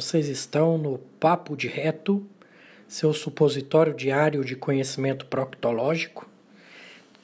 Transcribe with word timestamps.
Vocês 0.00 0.28
estão 0.28 0.78
no 0.78 0.98
Papo 1.18 1.56
de 1.56 1.66
Reto, 1.66 2.24
seu 2.86 3.12
supositório 3.12 3.92
diário 3.92 4.44
de 4.44 4.54
conhecimento 4.54 5.26
proctológico. 5.26 6.30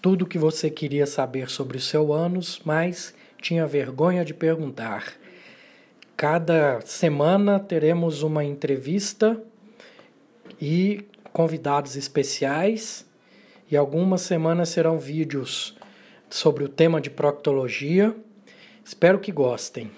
Tudo 0.03 0.23
o 0.23 0.27
que 0.27 0.37
você 0.37 0.69
queria 0.69 1.07
saber 1.07 1.49
sobre 1.49 1.77
o 1.77 1.81
seu 1.81 2.13
ânus, 2.13 2.61
mas 2.65 3.15
tinha 3.41 3.65
vergonha 3.65 4.25
de 4.25 4.35
perguntar. 4.35 5.13
Cada 6.17 6.81
semana 6.81 7.61
teremos 7.61 8.25
uma 8.25 8.43
entrevista 8.43 9.41
e 10.61 11.07
convidados 11.33 11.95
especiais, 11.95 13.07
e 13.71 13.77
algumas 13.77 14.23
semanas 14.23 14.71
serão 14.71 14.99
vídeos 14.99 15.77
sobre 16.29 16.65
o 16.65 16.69
tema 16.69 17.01
de 17.01 17.09
proctologia. 17.09 18.17
Espero 18.85 19.21
que 19.21 19.31
gostem. 19.31 19.93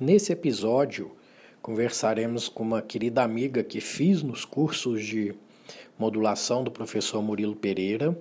Nesse 0.00 0.32
episódio 0.32 1.12
conversaremos 1.60 2.48
com 2.48 2.62
uma 2.62 2.80
querida 2.80 3.22
amiga 3.22 3.62
que 3.62 3.80
fiz 3.80 4.22
nos 4.22 4.46
cursos 4.46 5.04
de 5.04 5.34
modulação 5.98 6.64
do 6.64 6.70
professor 6.70 7.22
Murilo 7.22 7.54
Pereira. 7.54 8.18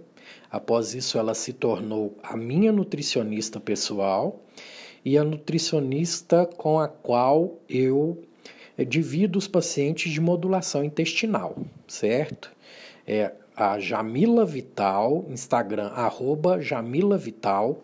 Após 0.51 0.93
isso, 0.93 1.17
ela 1.17 1.33
se 1.33 1.53
tornou 1.53 2.17
a 2.21 2.35
minha 2.35 2.71
nutricionista 2.71 3.59
pessoal 3.59 4.43
e 5.05 5.17
a 5.17 5.23
nutricionista 5.23 6.45
com 6.45 6.79
a 6.79 6.89
qual 6.89 7.57
eu 7.69 8.21
divido 8.85 9.39
os 9.39 9.47
pacientes 9.47 10.11
de 10.11 10.21
modulação 10.21 10.83
intestinal, 10.83 11.57
certo? 11.87 12.51
É 13.07 13.31
a 13.59 13.77
Jamila 13.77 14.45
Vital, 14.45 15.25
Instagram, 15.27 15.87
arroba 15.87 16.61
Jamila 16.61 17.17
Vital. 17.17 17.83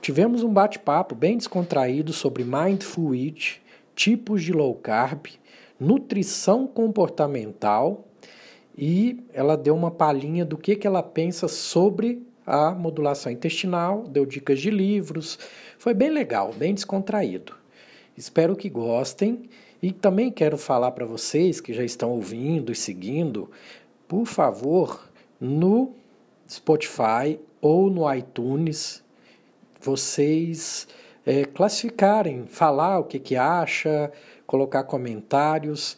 Tivemos 0.00 0.42
um 0.42 0.52
bate-papo 0.52 1.14
bem 1.14 1.38
descontraído 1.38 2.12
sobre 2.12 2.44
Mindful 2.44 3.14
Eat, 3.14 3.62
tipos 3.94 4.42
de 4.42 4.52
low 4.52 4.74
carb, 4.74 5.28
nutrição 5.80 6.66
comportamental 6.66 8.04
e 8.76 9.24
ela 9.32 9.56
deu 9.56 9.74
uma 9.74 9.90
palhinha 9.90 10.44
do 10.44 10.58
que, 10.58 10.76
que 10.76 10.86
ela 10.86 11.02
pensa 11.02 11.48
sobre 11.48 12.22
a 12.46 12.72
modulação 12.72 13.32
intestinal, 13.32 14.02
deu 14.02 14.26
dicas 14.26 14.60
de 14.60 14.70
livros, 14.70 15.38
foi 15.78 15.94
bem 15.94 16.10
legal, 16.10 16.52
bem 16.52 16.74
descontraído. 16.74 17.54
Espero 18.16 18.54
que 18.54 18.68
gostem 18.68 19.48
e 19.82 19.90
também 19.90 20.30
quero 20.30 20.58
falar 20.58 20.90
para 20.90 21.06
vocês 21.06 21.60
que 21.60 21.72
já 21.72 21.82
estão 21.84 22.10
ouvindo 22.10 22.70
e 22.70 22.74
seguindo, 22.74 23.50
por 24.06 24.26
favor, 24.26 25.08
no 25.40 25.92
Spotify 26.48 27.38
ou 27.60 27.90
no 27.90 28.12
iTunes, 28.12 29.02
vocês 29.80 30.86
é, 31.24 31.44
classificarem, 31.44 32.46
falar 32.46 32.98
o 32.98 33.04
que, 33.04 33.18
que 33.18 33.36
acha, 33.36 34.12
colocar 34.46 34.84
comentários, 34.84 35.96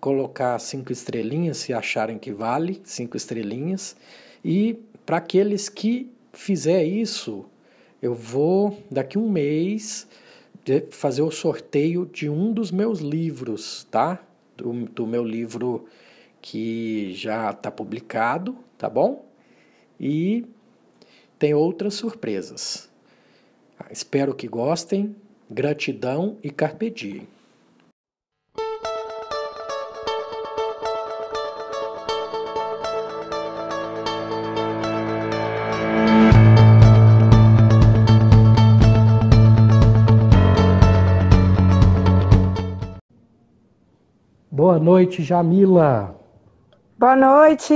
colocar 0.00 0.58
cinco 0.58 0.92
estrelinhas 0.92 1.58
se 1.58 1.72
acharem 1.72 2.18
que 2.18 2.32
vale, 2.32 2.80
cinco 2.84 3.16
estrelinhas. 3.16 3.96
E 4.44 4.78
para 5.04 5.18
aqueles 5.18 5.68
que 5.68 6.10
fizer 6.32 6.84
isso, 6.84 7.44
eu 8.00 8.14
vou 8.14 8.78
daqui 8.90 9.18
um 9.18 9.28
mês 9.28 10.06
fazer 10.90 11.22
o 11.22 11.30
sorteio 11.30 12.06
de 12.06 12.28
um 12.28 12.52
dos 12.52 12.70
meus 12.70 13.00
livros, 13.00 13.86
tá? 13.90 14.22
Do, 14.56 14.72
do 14.86 15.06
meu 15.06 15.24
livro 15.24 15.86
que 16.46 17.14
já 17.14 17.50
está 17.50 17.70
publicado, 17.70 18.54
tá 18.76 18.86
bom? 18.86 19.24
E 19.98 20.44
tem 21.38 21.54
outras 21.54 21.94
surpresas. 21.94 22.90
Espero 23.90 24.34
que 24.34 24.46
gostem. 24.46 25.16
Gratidão 25.50 26.36
e 26.42 26.50
carpe 26.50 26.90
diem. 26.90 27.26
Boa 44.50 44.78
noite, 44.78 45.22
Jamila. 45.22 46.23
Boa 47.04 47.16
noite. 47.16 47.74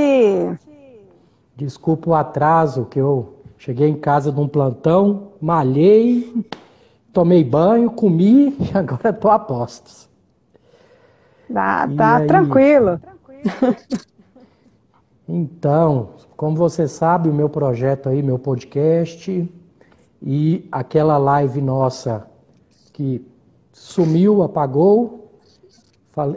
Desculpa 1.54 2.08
o 2.08 2.14
atraso 2.14 2.86
que 2.86 2.98
eu 2.98 3.34
Cheguei 3.58 3.86
em 3.86 3.94
casa 3.94 4.32
de 4.32 4.40
um 4.40 4.48
plantão, 4.48 5.32
malhei, 5.38 6.46
tomei 7.12 7.44
banho, 7.44 7.90
comi 7.90 8.56
e 8.58 8.70
agora 8.74 9.10
estou 9.10 9.30
a 9.30 9.38
postos. 9.38 10.08
Tá, 11.52 11.86
tá 11.94 12.24
tranquilo. 12.24 12.98
Então, 15.30 16.14
como 16.34 16.56
você 16.56 16.88
sabe, 16.88 17.28
o 17.28 17.34
meu 17.34 17.50
projeto 17.50 18.08
aí, 18.08 18.22
meu 18.22 18.38
podcast 18.38 19.46
e 20.22 20.66
aquela 20.72 21.18
live 21.18 21.60
nossa 21.60 22.26
que 22.94 23.22
sumiu, 23.70 24.42
apagou, 24.42 25.27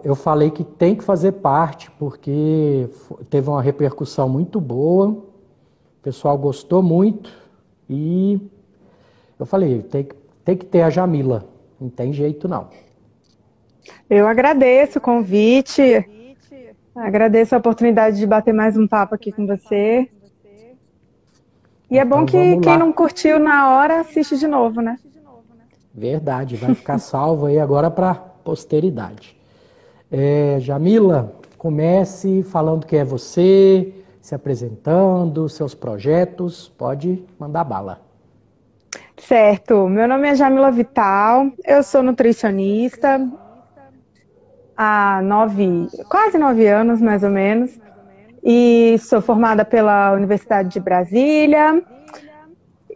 eu 0.03 0.15
falei 0.15 0.51
que 0.51 0.63
tem 0.63 0.95
que 0.95 1.03
fazer 1.03 1.33
parte 1.33 1.89
porque 1.91 2.87
teve 3.29 3.49
uma 3.49 3.61
repercussão 3.61 4.27
muito 4.27 4.59
boa 4.59 5.31
o 6.01 6.03
pessoal 6.03 6.35
gostou 6.35 6.81
muito 6.81 7.31
e 7.87 8.41
eu 9.39 9.45
falei, 9.45 9.83
tem, 9.83 10.07
tem 10.43 10.57
que 10.57 10.65
ter 10.65 10.81
a 10.81 10.89
Jamila, 10.89 11.47
não 11.79 11.89
tem 11.89 12.11
jeito 12.11 12.47
não. 12.47 12.69
Eu 14.09 14.27
agradeço 14.27 14.97
o 14.97 15.01
convite, 15.01 16.03
agradeço 16.95 17.53
a 17.53 17.59
oportunidade 17.59 18.17
de 18.17 18.25
bater 18.25 18.51
mais 18.51 18.75
um 18.75 18.87
papo 18.87 19.13
aqui 19.13 19.31
com 19.31 19.45
você. 19.45 20.09
E 21.87 21.99
é 21.99 22.05
bom 22.05 22.23
então, 22.23 22.25
que 22.25 22.59
quem 22.61 22.79
não 22.79 22.91
curtiu 22.91 23.37
na 23.37 23.69
hora 23.69 23.99
assiste 23.99 24.39
de 24.39 24.47
novo, 24.47 24.81
né? 24.81 24.97
Verdade, 25.93 26.55
vai 26.55 26.73
ficar 26.73 26.97
salvo 26.97 27.45
aí 27.45 27.59
agora 27.59 27.91
para 27.91 28.15
posteridade. 28.15 29.39
É, 30.11 30.57
Jamila, 30.59 31.33
comece 31.57 32.43
falando 32.43 32.85
quem 32.85 32.99
é 32.99 33.05
você, 33.05 33.93
se 34.21 34.35
apresentando, 34.35 35.47
seus 35.47 35.73
projetos, 35.73 36.67
pode 36.77 37.23
mandar 37.39 37.63
bala. 37.63 38.01
Certo, 39.15 39.87
meu 39.87 40.09
nome 40.09 40.27
é 40.27 40.35
Jamila 40.35 40.69
Vital, 40.69 41.47
eu 41.63 41.81
sou 41.81 42.03
nutricionista 42.03 43.25
há 44.75 45.21
nove, 45.23 45.87
quase 46.09 46.37
nove 46.37 46.67
anos 46.67 46.99
mais 46.99 47.23
ou 47.23 47.29
menos, 47.29 47.79
e 48.43 48.97
sou 48.99 49.21
formada 49.21 49.63
pela 49.63 50.11
Universidade 50.11 50.69
de 50.69 50.79
Brasília. 50.81 51.81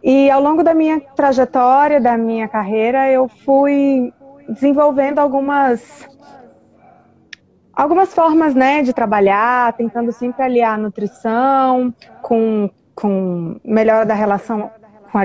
E 0.02 0.30
ao 0.30 0.42
longo 0.42 0.62
da 0.62 0.74
minha 0.74 1.00
trajetória, 1.00 1.98
da 1.98 2.18
minha 2.18 2.46
carreira, 2.46 3.10
eu 3.10 3.26
fui 3.26 4.12
desenvolvendo 4.48 5.18
algumas 5.18 6.06
algumas 7.76 8.14
formas 8.14 8.54
né, 8.54 8.82
de 8.82 8.94
trabalhar, 8.94 9.74
tentando 9.74 10.10
sempre 10.10 10.42
aliar 10.42 10.74
a 10.74 10.78
nutrição 10.78 11.94
com, 12.22 12.70
com 12.94 13.60
melhora 13.62 14.06
da 14.06 14.14
relação 14.14 14.70
com 15.12 15.18
a, 15.18 15.24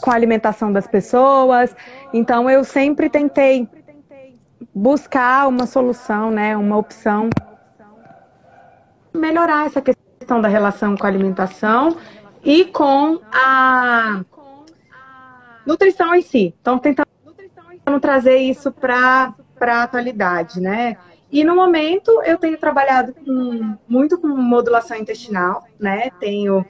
com 0.00 0.10
a 0.10 0.14
alimentação 0.14 0.72
das 0.72 0.86
pessoas. 0.86 1.76
Então 2.14 2.48
eu 2.48 2.64
sempre 2.64 3.10
tentei 3.10 3.68
buscar 4.74 5.46
uma 5.48 5.66
solução, 5.66 6.30
né, 6.30 6.56
uma 6.56 6.78
opção 6.78 7.28
melhorar 9.12 9.66
essa 9.66 9.82
questão 9.82 10.40
da 10.40 10.48
relação 10.48 10.96
com 10.96 11.04
a 11.04 11.08
alimentação 11.10 11.94
e 12.42 12.64
com 12.64 13.20
a 13.30 14.24
nutrição 15.66 16.14
em 16.14 16.22
si. 16.22 16.54
Então 16.60 16.78
tentando 16.78 17.06
trazer 18.00 18.36
isso 18.36 18.72
para 18.72 19.34
para 19.62 19.76
a 19.76 19.82
atualidade, 19.84 20.60
né? 20.60 20.96
E 21.30 21.44
no 21.44 21.54
momento 21.54 22.10
eu 22.24 22.36
tenho 22.36 22.58
trabalhado 22.58 23.14
com, 23.14 23.76
muito 23.88 24.20
com 24.20 24.26
modulação 24.26 24.96
intestinal, 24.96 25.64
né? 25.78 26.10
Tenho 26.18 26.66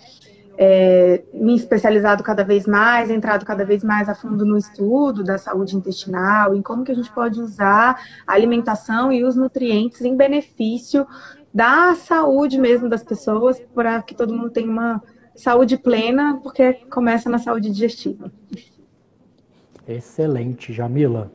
é, 0.59 1.23
me 1.33 1.56
especializado 1.56 2.23
cada 2.23 2.44
vez 2.44 2.67
mais, 2.67 3.09
entrado 3.09 3.47
cada 3.47 3.65
vez 3.65 3.83
mais 3.83 4.11
a 4.11 4.15
fundo 4.15 4.44
no 4.44 4.59
estudo 4.59 5.25
da 5.25 5.39
saúde 5.39 5.75
intestinal, 5.75 6.55
em 6.55 6.61
como 6.61 6.85
que 6.85 6.93
a 6.93 6.94
gente 6.94 7.11
pode 7.11 7.41
usar 7.41 7.99
a 8.27 8.35
alimentação 8.35 9.11
e 9.11 9.25
os 9.25 9.37
nutrientes 9.37 10.03
em 10.03 10.15
benefício 10.15 11.06
da 11.53 11.94
saúde 11.94 12.59
mesmo 12.59 12.91
das 12.91 13.03
pessoas, 13.03 13.59
para 13.75 14.03
que 14.03 14.15
todo 14.15 14.35
mundo 14.35 14.50
tenha 14.50 14.71
uma 14.71 15.03
saúde 15.35 15.79
plena, 15.79 16.39
porque 16.43 16.75
começa 16.91 17.31
na 17.31 17.39
saúde 17.39 17.71
digestiva. 17.71 18.31
Excelente, 19.89 20.75
Jamila. 20.75 21.33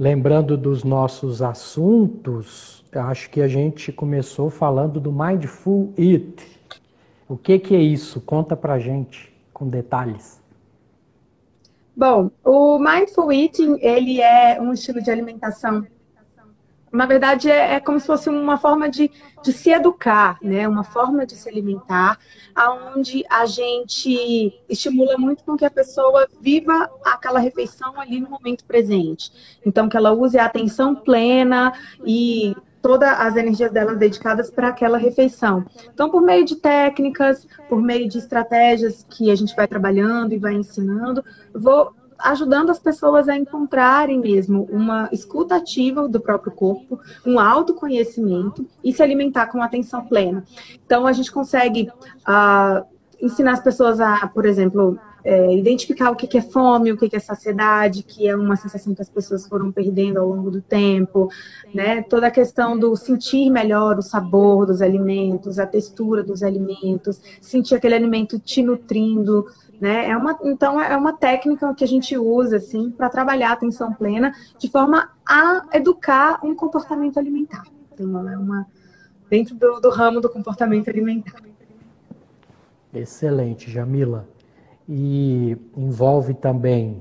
Lembrando 0.00 0.56
dos 0.56 0.82
nossos 0.82 1.42
assuntos, 1.42 2.82
acho 2.90 3.28
que 3.28 3.42
a 3.42 3.46
gente 3.46 3.92
começou 3.92 4.48
falando 4.48 4.98
do 4.98 5.12
Mindful 5.12 5.92
Eat. 5.94 6.42
O 7.28 7.36
que, 7.36 7.58
que 7.58 7.76
é 7.76 7.82
isso? 7.82 8.18
Conta 8.18 8.56
pra 8.56 8.78
gente 8.78 9.30
com 9.52 9.68
detalhes. 9.68 10.40
Bom, 11.94 12.30
o 12.42 12.78
Mindful 12.78 13.30
Eating, 13.30 13.76
ele 13.78 14.22
é 14.22 14.58
um 14.58 14.72
estilo 14.72 15.02
de 15.02 15.10
alimentação 15.10 15.86
na 16.92 17.06
verdade, 17.06 17.48
é, 17.48 17.74
é, 17.74 17.80
como 17.80 18.00
se 18.00 18.06
fosse 18.06 18.28
uma 18.28 18.58
forma 18.58 18.88
de, 18.88 19.10
de 19.44 19.52
se 19.52 19.70
educar, 19.70 20.38
né? 20.42 20.66
Uma 20.66 20.82
forma 20.82 21.24
de 21.24 21.36
se 21.36 21.48
alimentar, 21.48 22.18
aonde 22.54 23.24
a 23.30 23.46
gente 23.46 24.60
estimula 24.68 25.16
muito 25.16 25.44
com 25.44 25.56
que 25.56 25.64
a 25.64 25.70
pessoa 25.70 26.26
viva 26.40 26.90
aquela 27.04 27.38
refeição 27.38 27.98
ali 28.00 28.20
no 28.20 28.28
momento 28.28 28.64
presente. 28.64 29.32
Então, 29.64 29.88
que 29.88 29.96
ela 29.96 30.12
use 30.12 30.36
a 30.36 30.46
atenção 30.46 30.96
plena 30.96 31.72
e 32.04 32.56
todas 32.82 33.08
as 33.08 33.36
energias 33.36 33.70
dela 33.70 33.94
dedicadas 33.94 34.50
para 34.50 34.68
aquela 34.68 34.98
refeição. 34.98 35.64
Então, 35.92 36.10
por 36.10 36.22
meio 36.22 36.44
de 36.44 36.56
técnicas, 36.56 37.46
por 37.68 37.80
meio 37.80 38.08
de 38.08 38.18
estratégias 38.18 39.06
que 39.08 39.30
a 39.30 39.34
gente 39.34 39.54
vai 39.54 39.68
trabalhando 39.68 40.32
e 40.32 40.38
vai 40.38 40.54
ensinando, 40.54 41.24
vou 41.54 41.92
ajudando 42.22 42.70
as 42.70 42.78
pessoas 42.78 43.28
a 43.28 43.36
encontrarem 43.36 44.18
mesmo 44.18 44.68
uma 44.70 45.08
escuta 45.12 45.56
ativa 45.56 46.08
do 46.08 46.20
próprio 46.20 46.52
corpo, 46.52 47.00
um 47.26 47.38
autoconhecimento 47.38 48.66
e 48.84 48.92
se 48.92 49.02
alimentar 49.02 49.46
com 49.46 49.62
atenção 49.62 50.04
plena. 50.06 50.44
Então, 50.84 51.06
a 51.06 51.12
gente 51.12 51.32
consegue 51.32 51.90
uh, 52.28 52.84
ensinar 53.20 53.52
as 53.52 53.60
pessoas 53.60 54.00
a, 54.00 54.26
por 54.28 54.46
exemplo, 54.46 54.98
é, 55.24 55.54
identificar 55.54 56.10
o 56.10 56.16
que, 56.16 56.38
é 56.38 56.40
fome, 56.40 56.92
o 56.92 56.96
que, 56.96 57.14
é 57.14 57.18
saciedade, 57.18 58.02
que 58.02 58.26
é 58.26 58.34
uma 58.34 58.56
sensação 58.56 58.94
que 58.94 59.02
as 59.02 59.08
pessoas 59.08 59.46
foram 59.46 59.70
perdendo 59.70 60.18
ao 60.18 60.28
longo 60.28 60.50
do 60.50 60.60
tempo, 60.60 61.28
né? 61.74 62.02
Toda 62.02 62.26
a 62.26 62.30
questão 62.30 62.78
do 62.78 62.94
sentir 62.96 63.50
melhor 63.50 63.98
o 63.98 64.02
sabor 64.02 64.66
dos 64.66 64.80
alimentos, 64.82 65.58
a 65.58 65.66
textura 65.66 66.22
dos 66.22 66.42
alimentos, 66.42 67.20
sentir 67.40 67.74
aquele 67.74 67.94
alimento 67.94 68.38
te 68.38 68.62
nutrindo, 68.62 69.46
né? 69.80 70.08
É 70.10 70.16
uma, 70.16 70.38
então, 70.44 70.80
é 70.80 70.96
uma 70.96 71.12
técnica 71.12 71.74
que 71.74 71.84
a 71.84 71.88
gente 71.88 72.16
usa 72.16 72.56
assim, 72.56 72.90
para 72.90 73.08
trabalhar 73.08 73.50
a 73.50 73.54
atenção 73.54 73.92
plena 73.92 74.32
de 74.58 74.70
forma 74.70 75.10
a 75.26 75.66
educar 75.72 76.40
um 76.44 76.54
comportamento 76.54 77.18
alimentar. 77.18 77.64
Então, 77.92 78.28
é 78.28 78.36
uma, 78.36 78.66
dentro 79.28 79.54
do, 79.54 79.80
do 79.80 79.90
ramo 79.90 80.20
do 80.20 80.28
comportamento 80.28 80.88
alimentar. 80.88 81.42
Excelente, 82.92 83.70
Jamila. 83.70 84.28
E 84.92 85.56
envolve 85.76 86.34
também 86.34 87.00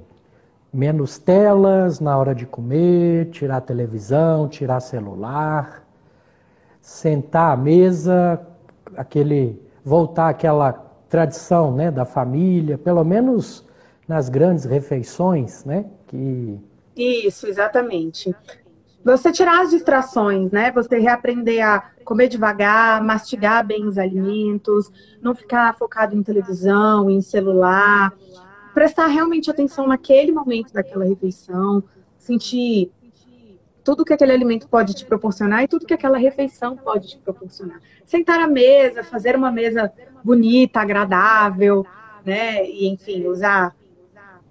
menos 0.71 1.17
telas 1.17 1.99
na 1.99 2.15
hora 2.15 2.35
de 2.35 2.45
comer, 2.45 3.31
tirar 3.31 3.61
televisão, 3.61 4.47
tirar 4.47 4.79
celular, 4.79 5.83
sentar 6.79 7.53
à 7.53 7.57
mesa, 7.57 8.39
aquele 8.95 9.59
voltar 9.83 10.29
àquela 10.29 10.71
tradição 11.09 11.75
né, 11.75 11.89
da 11.89 12.05
família, 12.05 12.77
pelo 12.77 13.03
menos 13.03 13.65
nas 14.07 14.29
grandes 14.29 14.65
refeições, 14.65 15.65
né? 15.65 15.85
Que... 16.07 16.59
Isso, 16.95 17.47
exatamente. 17.47 18.35
Você 19.03 19.31
tirar 19.31 19.61
as 19.61 19.69
distrações, 19.69 20.51
né? 20.51 20.71
Você 20.71 20.99
reaprender 20.99 21.65
a 21.65 21.91
comer 22.03 22.27
devagar, 22.27 23.03
mastigar 23.03 23.65
bem 23.65 23.85
os 23.85 23.97
alimentos, 23.97 24.91
não 25.21 25.33
ficar 25.33 25.75
focado 25.75 26.15
em 26.15 26.23
televisão, 26.23 27.09
em 27.09 27.21
celular, 27.21 28.13
prestar 28.73 29.07
realmente 29.07 29.49
atenção 29.49 29.87
naquele 29.87 30.31
momento 30.31 30.73
daquela 30.73 31.05
refeição, 31.05 31.83
sentir 32.17 32.91
tudo 33.83 34.05
que 34.05 34.13
aquele 34.13 34.31
alimento 34.31 34.67
pode 34.67 34.93
te 34.93 35.05
proporcionar 35.05 35.63
e 35.63 35.67
tudo 35.67 35.85
que 35.85 35.93
aquela 35.93 36.17
refeição 36.17 36.75
pode 36.75 37.07
te 37.09 37.17
proporcionar. 37.17 37.79
Sentar 38.05 38.39
à 38.39 38.47
mesa, 38.47 39.03
fazer 39.03 39.35
uma 39.35 39.51
mesa 39.51 39.91
bonita, 40.23 40.81
agradável, 40.81 41.85
né? 42.25 42.65
E 42.69 42.87
enfim, 42.87 43.25
usar 43.25 43.75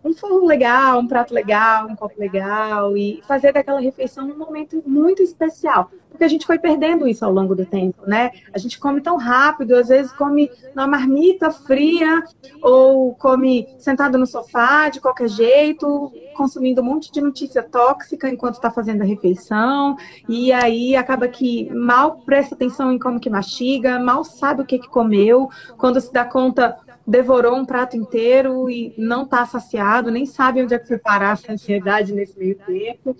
um 0.04 0.12
forro 0.12 0.46
legal, 0.46 0.98
um 0.98 1.06
prato 1.06 1.34
legal, 1.34 1.88
um 1.88 1.96
copo 1.96 2.18
legal 2.18 2.96
e 2.96 3.22
fazer 3.26 3.52
daquela 3.52 3.80
refeição 3.80 4.28
um 4.28 4.36
momento 4.36 4.82
muito 4.86 5.22
especial 5.22 5.90
porque 6.18 6.24
a 6.24 6.28
gente 6.28 6.46
foi 6.46 6.58
perdendo 6.58 7.06
isso 7.06 7.24
ao 7.24 7.32
longo 7.32 7.54
do 7.54 7.64
tempo, 7.64 8.02
né? 8.04 8.32
A 8.52 8.58
gente 8.58 8.80
come 8.80 9.00
tão 9.00 9.16
rápido, 9.16 9.76
às 9.76 9.86
vezes 9.86 10.10
come 10.12 10.50
numa 10.74 10.88
marmita 10.88 11.48
fria 11.52 12.24
ou 12.60 13.14
come 13.14 13.68
sentado 13.78 14.18
no 14.18 14.26
sofá 14.26 14.88
de 14.88 15.00
qualquer 15.00 15.28
jeito, 15.28 16.12
consumindo 16.36 16.82
um 16.82 16.84
monte 16.84 17.12
de 17.12 17.20
notícia 17.20 17.62
tóxica 17.62 18.28
enquanto 18.28 18.54
está 18.54 18.68
fazendo 18.68 19.02
a 19.02 19.04
refeição, 19.04 19.96
e 20.28 20.52
aí 20.52 20.96
acaba 20.96 21.28
que 21.28 21.72
mal 21.72 22.18
presta 22.26 22.56
atenção 22.56 22.92
em 22.92 22.98
como 22.98 23.20
que 23.20 23.30
mastiga, 23.30 24.00
mal 24.00 24.24
sabe 24.24 24.62
o 24.62 24.66
que, 24.66 24.80
que 24.80 24.88
comeu, 24.88 25.48
quando 25.76 26.00
se 26.00 26.12
dá 26.12 26.24
conta 26.24 26.76
devorou 27.08 27.56
um 27.56 27.64
prato 27.64 27.96
inteiro 27.96 28.69
e 28.69 28.94
não 28.99 29.22
está 29.22 29.46
saciado, 29.46 30.10
nem 30.10 30.26
sabe 30.26 30.62
onde 30.62 30.75
é 30.75 30.78
que 30.78 30.87
foi 30.87 30.99
parar 30.99 31.32
a 31.32 31.37
saciedade 31.37 32.12
nesse 32.12 32.38
meio 32.38 32.56
tempo. 32.56 33.16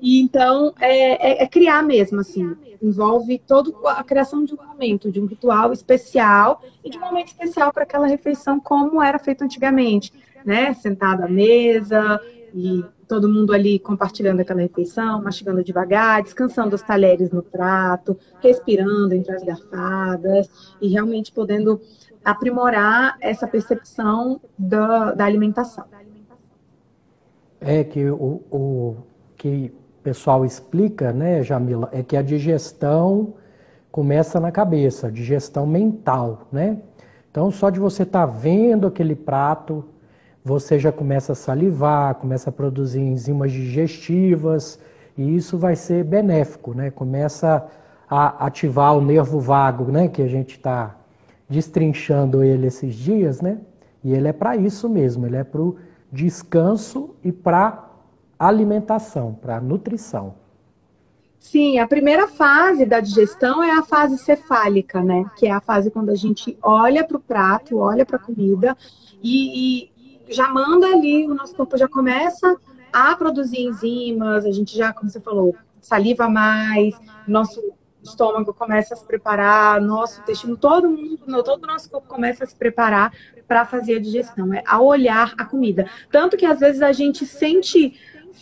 E 0.00 0.20
então 0.20 0.72
é, 0.78 1.30
é, 1.30 1.42
é, 1.42 1.46
criar 1.48 1.82
mesmo, 1.82 2.20
assim, 2.20 2.54
envolve 2.80 3.38
toda 3.44 3.72
a 3.90 4.04
criação 4.04 4.44
de 4.44 4.54
um 4.54 4.64
momento, 4.64 5.10
de 5.10 5.20
um 5.20 5.26
ritual 5.26 5.72
especial 5.72 6.62
e 6.84 6.90
de 6.90 6.98
um 6.98 7.00
momento 7.00 7.28
especial 7.28 7.72
para 7.72 7.82
aquela 7.82 8.06
refeição 8.06 8.60
como 8.60 9.02
era 9.02 9.18
feito 9.18 9.42
antigamente, 9.42 10.12
né? 10.44 10.72
Sentado 10.74 11.24
à 11.24 11.28
mesa 11.28 12.20
e 12.54 12.84
todo 13.08 13.28
mundo 13.28 13.52
ali 13.52 13.78
compartilhando 13.78 14.40
aquela 14.40 14.60
refeição, 14.60 15.22
mastigando 15.22 15.64
devagar, 15.64 16.22
descansando 16.22 16.74
os 16.74 16.82
talheres 16.82 17.30
no 17.30 17.42
prato, 17.42 18.16
respirando 18.40 19.14
entre 19.14 19.34
as 19.34 19.42
garfadas 19.42 20.48
e 20.80 20.88
realmente 20.88 21.32
podendo 21.32 21.80
aprimorar 22.26 23.16
essa 23.20 23.46
percepção 23.46 24.40
da, 24.58 25.12
da 25.12 25.24
alimentação. 25.24 25.84
É 27.60 27.84
que 27.84 28.04
o, 28.10 28.42
o 28.50 28.96
que 29.36 29.72
pessoal 30.02 30.44
explica, 30.44 31.12
né, 31.12 31.44
Jamila, 31.44 31.88
é 31.92 32.02
que 32.02 32.16
a 32.16 32.22
digestão 32.22 33.34
começa 33.92 34.40
na 34.40 34.50
cabeça, 34.50 35.10
digestão 35.10 35.66
mental, 35.66 36.48
né? 36.50 36.78
Então, 37.30 37.48
só 37.50 37.70
de 37.70 37.78
você 37.78 38.02
estar 38.02 38.26
tá 38.26 38.32
vendo 38.32 38.88
aquele 38.88 39.14
prato, 39.14 39.84
você 40.44 40.80
já 40.80 40.90
começa 40.90 41.32
a 41.32 41.36
salivar, 41.36 42.16
começa 42.16 42.50
a 42.50 42.52
produzir 42.52 43.00
enzimas 43.00 43.52
digestivas, 43.52 44.80
e 45.16 45.36
isso 45.36 45.56
vai 45.56 45.76
ser 45.76 46.02
benéfico, 46.04 46.74
né? 46.74 46.90
Começa 46.90 47.64
a 48.10 48.46
ativar 48.46 48.96
o 48.96 49.00
nervo 49.00 49.38
vago, 49.38 49.92
né? 49.92 50.08
Que 50.08 50.22
a 50.22 50.28
gente 50.28 50.56
está 50.56 50.96
destrinchando 51.48 52.42
ele 52.42 52.66
esses 52.66 52.94
dias, 52.94 53.40
né? 53.40 53.58
E 54.02 54.12
ele 54.12 54.28
é 54.28 54.32
para 54.32 54.56
isso 54.56 54.88
mesmo, 54.88 55.26
ele 55.26 55.36
é 55.36 55.44
para 55.44 55.60
o 55.60 55.76
descanso 56.12 57.14
e 57.22 57.32
para 57.32 57.90
alimentação, 58.38 59.34
para 59.34 59.60
nutrição. 59.60 60.34
Sim, 61.38 61.78
a 61.78 61.86
primeira 61.86 62.26
fase 62.26 62.84
da 62.84 63.00
digestão 63.00 63.62
é 63.62 63.70
a 63.70 63.82
fase 63.82 64.18
cefálica, 64.18 65.02
né? 65.02 65.24
Que 65.36 65.46
é 65.46 65.52
a 65.52 65.60
fase 65.60 65.90
quando 65.90 66.10
a 66.10 66.14
gente 66.14 66.58
olha 66.62 67.04
para 67.04 67.16
o 67.16 67.20
prato, 67.20 67.78
olha 67.78 68.04
para 68.04 68.16
a 68.16 68.20
comida 68.20 68.76
e, 69.22 69.84
e, 69.84 69.90
já 70.28 70.48
manda 70.48 70.88
ali, 70.88 71.24
o 71.26 71.34
nosso 71.34 71.54
corpo 71.54 71.76
já 71.76 71.86
começa 71.86 72.56
a 72.92 73.14
produzir 73.14 73.60
enzimas, 73.60 74.44
a 74.44 74.50
gente 74.50 74.76
já, 74.76 74.92
como 74.92 75.08
você 75.08 75.20
falou, 75.20 75.54
saliva 75.80 76.28
mais, 76.28 76.98
nosso 77.28 77.62
estômago 78.06 78.54
começa 78.54 78.94
a 78.94 78.96
se 78.96 79.04
preparar, 79.04 79.80
nosso 79.80 80.20
intestino, 80.20 80.56
todo 80.56 80.88
mundo, 80.88 81.42
todo 81.42 81.62
o 81.62 81.66
nosso 81.66 81.90
corpo 81.90 82.08
começa 82.08 82.44
a 82.44 82.46
se 82.46 82.54
preparar 82.54 83.12
para 83.46 83.64
fazer 83.64 83.96
a 83.96 84.00
digestão, 84.00 84.52
é 84.52 84.62
a 84.66 84.80
olhar 84.80 85.34
a 85.38 85.44
comida. 85.44 85.88
Tanto 86.10 86.36
que 86.36 86.46
às 86.46 86.58
vezes 86.58 86.82
a 86.82 86.92
gente 86.92 87.26
sente 87.26 87.94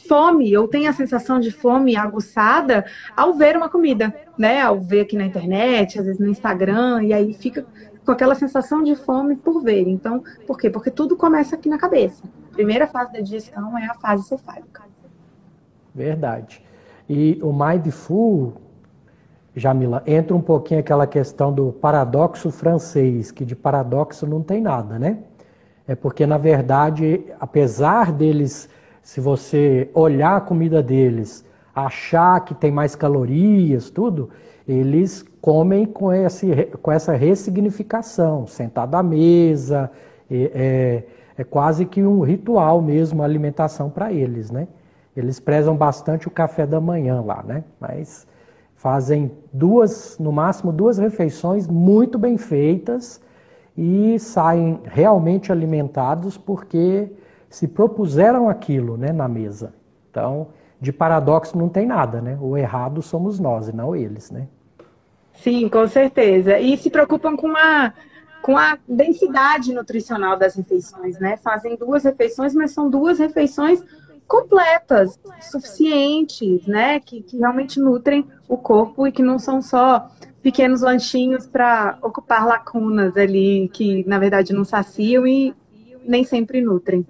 fome 0.08 0.56
ou 0.56 0.66
tem 0.66 0.88
a 0.88 0.92
sensação 0.92 1.38
de 1.38 1.50
fome 1.50 1.96
aguçada 1.96 2.84
ao 3.16 3.34
ver 3.34 3.56
uma 3.56 3.68
comida, 3.68 4.14
né? 4.36 4.60
Ao 4.60 4.80
ver 4.80 5.02
aqui 5.02 5.16
na 5.16 5.24
internet, 5.24 5.98
às 5.98 6.06
vezes 6.06 6.20
no 6.20 6.28
Instagram, 6.28 7.02
e 7.04 7.12
aí 7.12 7.32
fica 7.32 7.66
com 8.04 8.12
aquela 8.12 8.34
sensação 8.34 8.82
de 8.82 8.94
fome 8.94 9.36
por 9.36 9.62
ver. 9.62 9.88
Então, 9.88 10.22
por 10.46 10.58
quê? 10.58 10.68
Porque 10.68 10.90
tudo 10.90 11.16
começa 11.16 11.54
aqui 11.54 11.68
na 11.68 11.78
cabeça. 11.78 12.24
A 12.50 12.54
primeira 12.54 12.86
fase 12.86 13.12
da 13.12 13.20
digestão 13.20 13.76
é 13.78 13.86
a 13.86 13.94
fase 13.94 14.24
cefálica. 14.28 14.82
Verdade. 15.94 16.62
E 17.08 17.38
o 17.42 17.52
mindful, 17.52 18.54
Jamila, 19.56 20.02
entra 20.06 20.36
um 20.36 20.40
pouquinho 20.40 20.80
aquela 20.80 21.06
questão 21.06 21.52
do 21.52 21.72
paradoxo 21.72 22.50
francês, 22.50 23.30
que 23.30 23.44
de 23.44 23.54
paradoxo 23.54 24.26
não 24.26 24.42
tem 24.42 24.60
nada, 24.60 24.98
né? 24.98 25.18
É 25.86 25.94
porque, 25.94 26.26
na 26.26 26.38
verdade, 26.38 27.24
apesar 27.38 28.10
deles 28.10 28.68
se 29.04 29.20
você 29.20 29.90
olhar 29.92 30.36
a 30.36 30.40
comida 30.40 30.82
deles, 30.82 31.44
achar 31.74 32.40
que 32.40 32.54
tem 32.54 32.70
mais 32.72 32.96
calorias, 32.96 33.90
tudo, 33.90 34.30
eles 34.66 35.22
comem 35.42 35.84
com, 35.84 36.10
esse, 36.10 36.70
com 36.80 36.90
essa 36.90 37.12
ressignificação, 37.12 38.46
sentado 38.46 38.94
à 38.94 39.02
mesa, 39.02 39.90
é, 40.30 41.02
é 41.36 41.44
quase 41.44 41.84
que 41.84 42.02
um 42.02 42.22
ritual 42.22 42.80
mesmo 42.80 43.22
a 43.22 43.26
alimentação 43.26 43.90
para 43.90 44.10
eles, 44.10 44.50
né? 44.50 44.66
Eles 45.14 45.38
prezam 45.38 45.76
bastante 45.76 46.26
o 46.26 46.30
café 46.30 46.66
da 46.66 46.80
manhã 46.80 47.20
lá, 47.20 47.42
né? 47.42 47.62
Mas 47.78 48.26
fazem 48.84 49.32
duas, 49.50 50.18
no 50.18 50.30
máximo 50.30 50.70
duas 50.70 50.98
refeições 50.98 51.66
muito 51.66 52.18
bem 52.18 52.36
feitas 52.36 53.18
e 53.74 54.18
saem 54.18 54.78
realmente 54.84 55.50
alimentados 55.50 56.36
porque 56.36 57.10
se 57.48 57.66
propuseram 57.66 58.46
aquilo, 58.46 58.98
né, 58.98 59.10
na 59.10 59.26
mesa. 59.26 59.72
Então, 60.10 60.48
de 60.78 60.92
paradoxo 60.92 61.56
não 61.56 61.66
tem 61.66 61.86
nada, 61.86 62.20
né? 62.20 62.36
O 62.38 62.58
errado 62.58 63.00
somos 63.00 63.40
nós 63.40 63.68
e 63.68 63.72
não 63.74 63.96
eles, 63.96 64.30
né? 64.30 64.48
Sim, 65.32 65.66
com 65.70 65.88
certeza. 65.88 66.58
E 66.58 66.76
se 66.76 66.90
preocupam 66.90 67.36
com 67.36 67.56
a, 67.56 67.90
com 68.42 68.54
a 68.54 68.76
densidade 68.86 69.72
nutricional 69.72 70.36
das 70.36 70.56
refeições, 70.56 71.18
né? 71.18 71.38
Fazem 71.38 71.74
duas 71.74 72.04
refeições, 72.04 72.54
mas 72.54 72.72
são 72.72 72.90
duas 72.90 73.18
refeições 73.18 73.82
completas, 74.26 75.18
suficientes, 75.40 76.66
né? 76.66 77.00
Que, 77.00 77.22
que 77.22 77.38
realmente 77.38 77.80
nutrem 77.80 78.26
o 78.48 78.56
corpo 78.56 79.06
e 79.06 79.12
que 79.12 79.22
não 79.22 79.38
são 79.38 79.60
só 79.60 80.10
pequenos 80.42 80.82
lanchinhos 80.82 81.46
para 81.46 81.98
ocupar 82.02 82.46
lacunas 82.46 83.16
ali 83.16 83.70
que 83.72 84.06
na 84.06 84.18
verdade 84.18 84.52
não 84.52 84.64
saciam 84.64 85.26
e 85.26 85.54
nem 86.06 86.24
sempre 86.24 86.60
nutrem. 86.60 87.06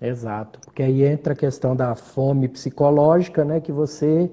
Exato, 0.00 0.58
porque 0.60 0.82
aí 0.82 1.04
entra 1.04 1.32
a 1.32 1.36
questão 1.36 1.76
da 1.76 1.94
fome 1.94 2.48
psicológica, 2.48 3.44
né? 3.44 3.60
Que 3.60 3.70
você 3.70 4.30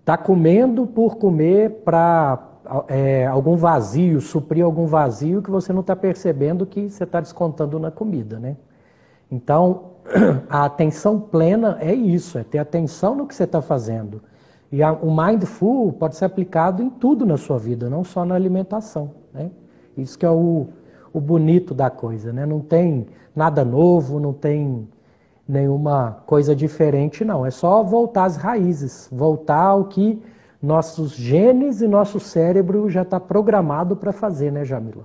está 0.00 0.18
comendo 0.18 0.86
por 0.86 1.16
comer 1.16 1.70
para 1.84 2.42
é, 2.88 3.26
algum 3.26 3.56
vazio, 3.56 4.20
suprir 4.20 4.64
algum 4.64 4.86
vazio 4.86 5.40
que 5.40 5.50
você 5.50 5.72
não 5.72 5.80
está 5.80 5.96
percebendo 5.96 6.66
que 6.66 6.90
você 6.90 7.04
está 7.04 7.20
descontando 7.20 7.78
na 7.78 7.90
comida, 7.90 8.38
né? 8.38 8.56
Então, 9.30 9.95
a 10.48 10.64
atenção 10.64 11.18
plena 11.20 11.78
é 11.80 11.94
isso, 11.94 12.38
é 12.38 12.44
ter 12.44 12.58
atenção 12.58 13.14
no 13.14 13.26
que 13.26 13.34
você 13.34 13.44
está 13.44 13.60
fazendo. 13.60 14.22
E 14.70 14.82
a, 14.82 14.92
o 14.92 15.14
mindful 15.14 15.92
pode 15.92 16.16
ser 16.16 16.24
aplicado 16.24 16.82
em 16.82 16.90
tudo 16.90 17.24
na 17.24 17.36
sua 17.36 17.58
vida, 17.58 17.88
não 17.88 18.04
só 18.04 18.24
na 18.24 18.34
alimentação, 18.34 19.12
né? 19.32 19.50
Isso 19.96 20.18
que 20.18 20.26
é 20.26 20.30
o, 20.30 20.66
o 21.12 21.20
bonito 21.20 21.72
da 21.72 21.88
coisa, 21.88 22.32
né? 22.32 22.44
Não 22.44 22.60
tem 22.60 23.06
nada 23.34 23.64
novo, 23.64 24.20
não 24.20 24.32
tem 24.32 24.88
nenhuma 25.48 26.22
coisa 26.26 26.54
diferente, 26.54 27.24
não. 27.24 27.46
É 27.46 27.50
só 27.50 27.82
voltar 27.82 28.24
às 28.24 28.36
raízes, 28.36 29.08
voltar 29.10 29.62
ao 29.62 29.84
que 29.84 30.20
nossos 30.60 31.12
genes 31.12 31.80
e 31.80 31.88
nosso 31.88 32.18
cérebro 32.18 32.90
já 32.90 33.02
está 33.02 33.20
programado 33.20 33.96
para 33.96 34.12
fazer, 34.12 34.50
né, 34.50 34.64
Jamila? 34.64 35.04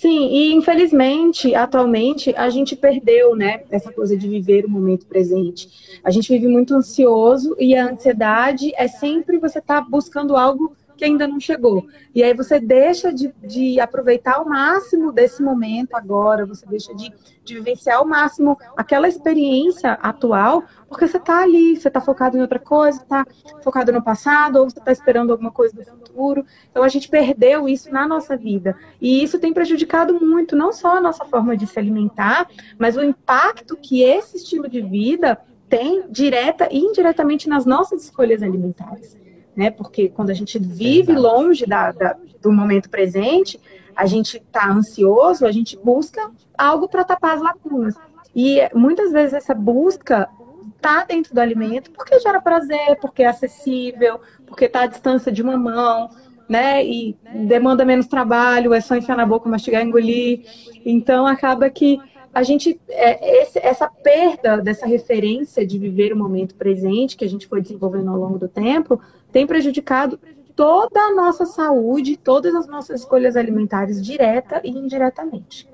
Sim, 0.00 0.30
e 0.32 0.54
infelizmente, 0.54 1.54
atualmente, 1.54 2.34
a 2.34 2.48
gente 2.48 2.74
perdeu, 2.74 3.36
né, 3.36 3.64
essa 3.70 3.92
coisa 3.92 4.16
de 4.16 4.26
viver 4.26 4.64
o 4.64 4.70
momento 4.70 5.04
presente. 5.04 5.68
A 6.02 6.10
gente 6.10 6.32
vive 6.32 6.48
muito 6.48 6.74
ansioso 6.74 7.54
e 7.58 7.76
a 7.76 7.90
ansiedade 7.90 8.72
é 8.76 8.88
sempre 8.88 9.36
você 9.36 9.58
estar 9.58 9.82
tá 9.82 9.86
buscando 9.86 10.38
algo 10.38 10.74
que 11.00 11.04
ainda 11.06 11.26
não 11.26 11.40
chegou. 11.40 11.86
E 12.14 12.22
aí 12.22 12.34
você 12.34 12.60
deixa 12.60 13.10
de, 13.10 13.34
de 13.42 13.80
aproveitar 13.80 14.42
o 14.42 14.46
máximo 14.46 15.10
desse 15.10 15.42
momento 15.42 15.94
agora, 15.94 16.44
você 16.44 16.66
deixa 16.66 16.94
de, 16.94 17.10
de 17.42 17.54
vivenciar 17.54 17.96
ao 17.96 18.06
máximo 18.06 18.58
aquela 18.76 19.08
experiência 19.08 19.92
atual, 19.92 20.62
porque 20.90 21.08
você 21.08 21.16
está 21.16 21.42
ali, 21.42 21.74
você 21.74 21.88
está 21.88 22.02
focado 22.02 22.36
em 22.36 22.42
outra 22.42 22.58
coisa, 22.58 23.00
está 23.00 23.26
focado 23.64 23.90
no 23.92 24.02
passado, 24.02 24.56
ou 24.56 24.68
você 24.68 24.78
está 24.78 24.92
esperando 24.92 25.30
alguma 25.30 25.50
coisa 25.50 25.74
do 25.74 25.82
futuro. 25.82 26.44
Então 26.70 26.82
a 26.82 26.88
gente 26.88 27.08
perdeu 27.08 27.66
isso 27.66 27.90
na 27.90 28.06
nossa 28.06 28.36
vida. 28.36 28.76
E 29.00 29.24
isso 29.24 29.38
tem 29.38 29.54
prejudicado 29.54 30.20
muito, 30.20 30.54
não 30.54 30.70
só 30.70 30.98
a 30.98 31.00
nossa 31.00 31.24
forma 31.24 31.56
de 31.56 31.66
se 31.66 31.78
alimentar, 31.78 32.46
mas 32.78 32.94
o 32.94 33.02
impacto 33.02 33.74
que 33.74 34.02
esse 34.02 34.36
estilo 34.36 34.68
de 34.68 34.82
vida 34.82 35.40
tem 35.66 36.04
direta 36.10 36.68
e 36.70 36.78
indiretamente 36.78 37.48
nas 37.48 37.64
nossas 37.64 38.04
escolhas 38.04 38.42
alimentares 38.42 39.18
né? 39.54 39.70
Porque 39.70 40.08
quando 40.08 40.30
a 40.30 40.34
gente 40.34 40.58
vive 40.58 41.12
longe 41.12 41.66
da, 41.66 41.92
da 41.92 42.16
do 42.40 42.50
momento 42.50 42.88
presente, 42.88 43.60
a 43.94 44.06
gente 44.06 44.38
está 44.38 44.70
ansioso, 44.70 45.44
a 45.44 45.52
gente 45.52 45.76
busca 45.76 46.30
algo 46.56 46.88
para 46.88 47.04
tapar 47.04 47.36
as 47.36 47.42
lacunas. 47.42 47.94
E 48.34 48.60
muitas 48.74 49.12
vezes 49.12 49.34
essa 49.34 49.54
busca 49.54 50.28
está 50.76 51.04
dentro 51.04 51.34
do 51.34 51.40
alimento 51.40 51.90
porque 51.90 52.18
gera 52.20 52.40
prazer, 52.40 52.96
porque 53.00 53.22
é 53.22 53.26
acessível, 53.26 54.20
porque 54.46 54.64
está 54.64 54.82
à 54.82 54.86
distância 54.86 55.30
de 55.30 55.42
uma 55.42 55.56
mão, 55.56 56.08
né? 56.48 56.84
E 56.84 57.16
demanda 57.46 57.84
menos 57.84 58.06
trabalho, 58.06 58.72
é 58.72 58.80
só 58.80 58.96
enfiar 58.96 59.16
na 59.16 59.26
boca, 59.26 59.48
mastigar, 59.48 59.82
engolir. 59.82 60.44
Então 60.84 61.26
acaba 61.26 61.68
que 61.68 62.00
a 62.32 62.42
gente 62.42 62.80
é, 62.88 63.42
esse, 63.42 63.58
essa 63.58 63.88
perda 63.88 64.58
dessa 64.58 64.86
referência 64.86 65.66
de 65.66 65.78
viver 65.78 66.12
o 66.12 66.16
momento 66.16 66.54
presente 66.54 67.16
que 67.16 67.24
a 67.24 67.28
gente 67.28 67.46
foi 67.46 67.60
desenvolvendo 67.60 68.08
ao 68.08 68.16
longo 68.16 68.38
do 68.38 68.48
tempo 68.48 69.00
tem 69.32 69.46
prejudicado 69.46 70.18
toda 70.54 71.00
a 71.00 71.14
nossa 71.14 71.46
saúde, 71.46 72.16
todas 72.16 72.54
as 72.54 72.66
nossas 72.66 73.00
escolhas 73.00 73.36
alimentares, 73.36 74.04
direta 74.04 74.60
e 74.64 74.70
indiretamente. 74.70 75.68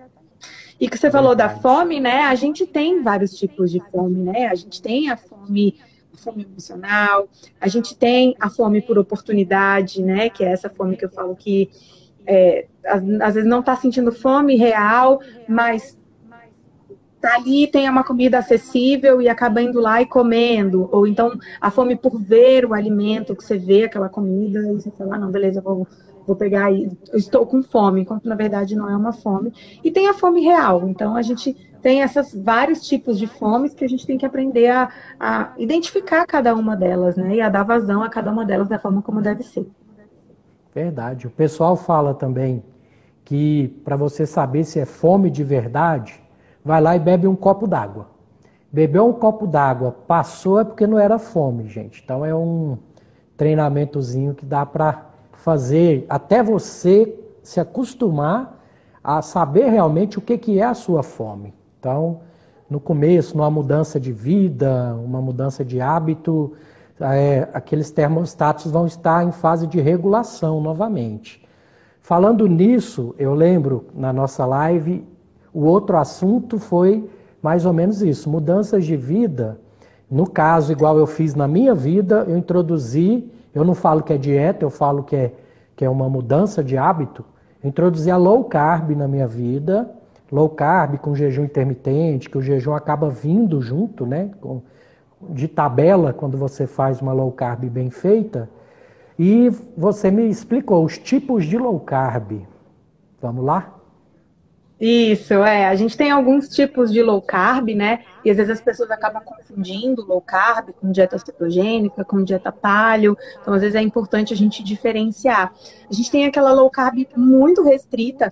E 0.79 0.89
que 0.89 0.99
você 0.99 1.11
falou 1.11 1.35
da 1.35 1.49
fome, 1.49 1.99
né? 1.99 2.23
A 2.23 2.35
gente 2.35 2.67
tem 2.67 3.03
vários 3.03 3.33
tipos 3.33 3.71
de 3.71 3.81
fome, 3.91 4.19
né? 4.19 4.47
A 4.47 4.55
gente 4.55 4.81
tem 4.81 5.11
a 5.11 5.17
fome, 5.17 5.77
a 6.13 6.17
fome 6.19 6.45
emocional, 6.45 7.29
a 7.61 7.67
gente 7.67 7.97
tem 7.97 8.37
a 8.39 8.51
fome 8.51 8.83
por 8.83 8.99
oportunidade, 8.99 10.03
né? 10.03 10.29
Que 10.29 10.45
é 10.45 10.53
essa 10.53 10.69
fome 10.69 10.97
que 10.97 11.05
eu 11.05 11.11
falo 11.11 11.35
que 11.35 11.71
é, 12.27 12.67
às, 12.85 13.03
às 13.03 13.35
vezes 13.35 13.49
não 13.49 13.61
está 13.61 13.75
sentindo 13.75 14.13
fome 14.13 14.57
real, 14.57 15.21
mas 15.49 15.99
tá 17.21 17.35
ali, 17.35 17.67
tem 17.67 17.89
uma 17.89 18.05
comida 18.05 18.39
acessível 18.39 19.21
e 19.21 19.29
acaba 19.29 19.63
indo 19.63 19.81
lá 19.81 20.01
e 20.01 20.07
comendo. 20.07 20.89
Ou 20.93 21.07
então 21.07 21.39
a 21.61 21.71
fome 21.71 21.97
por 21.97 22.21
ver 22.21 22.65
o 22.65 22.75
alimento, 22.75 23.35
que 23.35 23.45
você 23.45 23.59
vê 23.59 23.85
aquela 23.85 24.09
comida 24.09 24.61
e 24.61 24.75
você 24.75 24.91
fala, 24.91 25.17
ah, 25.17 25.19
não, 25.19 25.31
beleza, 25.31 25.61
vou, 25.61 25.87
vou 26.27 26.37
pegar 26.37 26.73
eu 26.73 26.97
estou 27.15 27.47
com 27.47 27.63
fome, 27.63 28.03
enquanto 28.03 28.29
na 28.29 28.35
verdade 28.35 28.77
não 28.77 28.91
é 28.91 28.97
uma 28.97 29.13
fome. 29.13 29.53
E 29.83 29.91
tem 29.91 30.09
a 30.09 30.15
fome 30.15 30.41
real. 30.41 30.89
Então 30.89 31.17
a 31.17 31.23
gente 31.23 31.55
tem 31.83 32.01
esses 32.01 32.35
vários 32.35 32.81
tipos 32.87 33.19
de 33.19 33.27
fomes 33.27 33.73
que 33.73 33.85
a 33.85 33.89
gente 33.89 34.07
tem 34.07 34.19
que 34.19 34.27
aprender 34.27 34.69
a, 34.69 34.89
a 35.19 35.53
identificar 35.57 36.27
cada 36.27 36.55
uma 36.55 36.77
delas, 36.77 37.17
né? 37.17 37.37
E 37.37 37.41
a 37.41 37.49
dar 37.49 37.63
vazão 37.63 38.03
a 38.03 38.09
cada 38.09 38.31
uma 38.31 38.45
delas 38.45 38.69
da 38.69 38.79
forma 38.79 39.03
como 39.03 39.23
deve 39.23 39.43
ser. 39.43 39.67
Verdade. 40.75 41.27
O 41.27 41.31
pessoal 41.31 41.77
fala 41.77 42.13
também 42.13 42.63
que 43.25 43.69
para 43.85 43.97
você 43.97 44.27
saber 44.27 44.65
se 44.65 44.79
é 44.79 44.85
fome 44.85 45.31
de 45.31 45.43
verdade, 45.43 46.21
vai 46.67 46.81
lá 46.81 46.97
e 46.97 46.99
bebe 46.99 47.29
um 47.29 47.37
copo 47.37 47.65
d'água. 47.65 48.09
Bebeu 48.73 49.07
um 49.07 49.13
copo 49.13 49.47
d'água, 49.47 49.93
passou 50.09 50.59
é 50.59 50.65
porque 50.65 50.85
não 50.85 50.99
era 50.99 51.17
fome, 51.17 51.69
gente. 51.69 52.03
Então 52.05 52.25
é 52.25 52.35
um 52.35 52.77
treinamentozinho 53.37 54.35
que 54.35 54.45
dá 54.45 54.67
para 54.67 55.07
fazer 55.33 56.05
até 56.09 56.43
você 56.43 57.17
se 57.41 57.61
acostumar 57.61 58.61
a 59.03 59.23
saber 59.23 59.69
realmente 59.69 60.19
o 60.19 60.21
que, 60.21 60.37
que 60.37 60.59
é 60.59 60.65
a 60.65 60.75
sua 60.75 61.05
fome. 61.05 61.55
Então, 61.79 62.23
no 62.69 62.81
começo, 62.81 63.37
numa 63.37 63.51
mudança 63.51 64.01
de 64.01 64.11
vida, 64.11 64.93
uma 64.97 65.23
mudança 65.23 65.65
de 65.65 65.81
hábito, 65.81 66.53
é, 67.01 67.49
aqueles 67.55 67.93
termostatos 67.93 68.73
vão 68.73 68.87
estar 68.87 69.25
em 69.25 69.31
fase 69.31 69.69
de 69.69 69.81
regulação 69.81 70.61
novamente. 70.61 71.47
Falando 72.01 72.49
nisso, 72.49 73.15
eu 73.17 73.35
lembro 73.35 73.87
na 73.95 74.13
nossa 74.13 74.45
live 74.45 75.07
o 75.57 75.65
outro 75.65 75.97
assunto 75.97 76.59
foi 76.59 77.09
mais 77.41 77.65
ou 77.65 77.73
menos 77.73 78.03
isso, 78.03 78.29
mudanças 78.29 78.85
de 78.85 78.95
vida. 78.95 79.59
No 80.11 80.29
caso, 80.29 80.71
igual 80.71 80.99
eu 80.99 81.07
fiz 81.07 81.35
na 81.35 81.49
minha 81.49 81.75
vida, 81.75 82.27
eu 82.29 82.37
introduzi, 82.37 83.27
eu 83.55 83.65
não 83.65 83.75
falo 83.75 84.03
que 84.03 84.13
é 84.13 84.19
dieta, 84.19 84.67
eu 84.67 84.69
falo 84.69 85.03
que 85.03 85.17
é, 85.17 85.33
que 85.75 85.83
é 85.83 85.89
uma 85.89 86.11
mudança 86.11 86.63
de 86.63 86.77
hábito. 86.77 87.25
Eu 87.65 87.71
introduzi 87.71 88.11
a 88.11 88.19
low 88.19 88.45
carb 88.45 88.91
na 88.91 89.09
minha 89.09 89.27
vida, 89.27 89.91
low 90.31 90.51
carb 90.51 90.99
com 90.99 91.15
jejum 91.15 91.45
intermitente, 91.45 92.29
que 92.29 92.37
o 92.37 92.43
jejum 92.43 92.75
acaba 92.75 93.09
vindo 93.09 93.63
junto, 93.63 94.05
né? 94.05 94.33
Com, 94.43 94.61
de 95.31 95.49
tabela, 95.49 96.13
quando 96.13 96.37
você 96.37 96.67
faz 96.67 97.01
uma 97.01 97.15
low 97.15 97.33
carb 97.33 97.65
bem 97.71 97.89
feita. 97.89 98.47
E 99.19 99.51
você 99.75 100.11
me 100.11 100.29
explicou 100.29 100.85
os 100.85 100.99
tipos 100.99 101.47
de 101.47 101.57
low 101.57 101.81
carb. 101.81 102.47
Vamos 103.23 103.43
lá? 103.43 103.76
Isso, 104.79 105.33
é. 105.35 105.67
A 105.67 105.75
gente 105.75 105.97
tem 105.97 106.11
alguns 106.11 106.49
tipos 106.51 106.93
de 106.93 107.03
low 107.03 107.23
carb, 107.23 107.71
né? 107.71 108.05
E 108.23 108.31
às 108.31 108.37
vezes 108.37 108.53
as 108.53 108.61
pessoas 108.61 108.91
acabam 108.91 109.23
confundindo 109.25 110.05
low 110.05 110.21
carb 110.21 110.71
com 110.79 110.93
dieta 110.93 111.19
cetogênica, 111.19 112.05
com 112.05 112.23
dieta 112.23 112.53
paleo. 112.53 113.17
Então, 113.41 113.55
às 113.55 113.63
vezes 113.63 113.75
é 113.75 113.81
importante 113.81 114.35
a 114.35 114.37
gente 114.37 114.63
diferenciar. 114.63 115.51
A 115.91 115.95
gente 115.95 116.11
tem 116.11 116.27
aquela 116.27 116.53
low 116.53 116.69
carb 116.69 117.07
muito 117.17 117.63
restrita, 117.63 118.31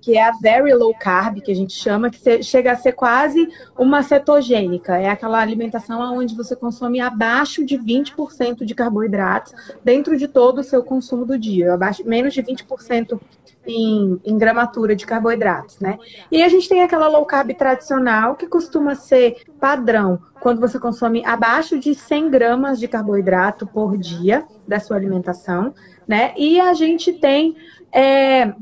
que 0.00 0.16
é 0.16 0.22
a 0.22 0.32
very 0.40 0.72
low 0.72 0.94
carb, 0.94 1.40
que 1.40 1.50
a 1.50 1.54
gente 1.54 1.72
chama, 1.72 2.08
que 2.08 2.42
chega 2.42 2.72
a 2.72 2.76
ser 2.76 2.92
quase 2.92 3.48
uma 3.76 4.02
cetogênica. 4.02 4.96
É 4.96 5.08
aquela 5.08 5.40
alimentação 5.40 6.00
onde 6.16 6.36
você 6.36 6.54
consome 6.54 7.00
abaixo 7.00 7.66
de 7.66 7.76
20% 7.76 8.64
de 8.64 8.74
carboidratos 8.76 9.52
dentro 9.84 10.16
de 10.16 10.28
todo 10.28 10.60
o 10.60 10.64
seu 10.64 10.84
consumo 10.84 11.26
do 11.26 11.36
dia. 11.36 11.74
Abaixo, 11.74 12.06
menos 12.06 12.32
de 12.32 12.42
20% 12.42 13.20
em, 13.68 14.18
em, 14.24 14.38
gramatura 14.38 14.96
de 14.96 15.06
carboidratos, 15.06 15.78
né? 15.78 15.98
E 16.32 16.42
a 16.42 16.48
gente 16.48 16.68
tem 16.68 16.82
aquela 16.82 17.06
low 17.06 17.24
carb 17.26 17.52
tradicional, 17.54 18.34
que 18.34 18.46
costuma 18.46 18.94
ser 18.94 19.42
padrão 19.60 20.18
quando 20.40 20.60
você 20.60 20.78
consome 20.78 21.24
abaixo 21.24 21.78
de 21.78 21.94
100 21.94 22.30
gramas 22.30 22.80
de 22.80 22.88
carboidrato 22.88 23.66
por 23.66 23.96
dia 23.96 24.44
da 24.66 24.80
sua 24.80 24.96
alimentação, 24.96 25.74
né? 26.06 26.32
E 26.36 26.58
a 26.58 26.72
gente 26.72 27.12
tem 27.12 27.56
é, 27.92 28.52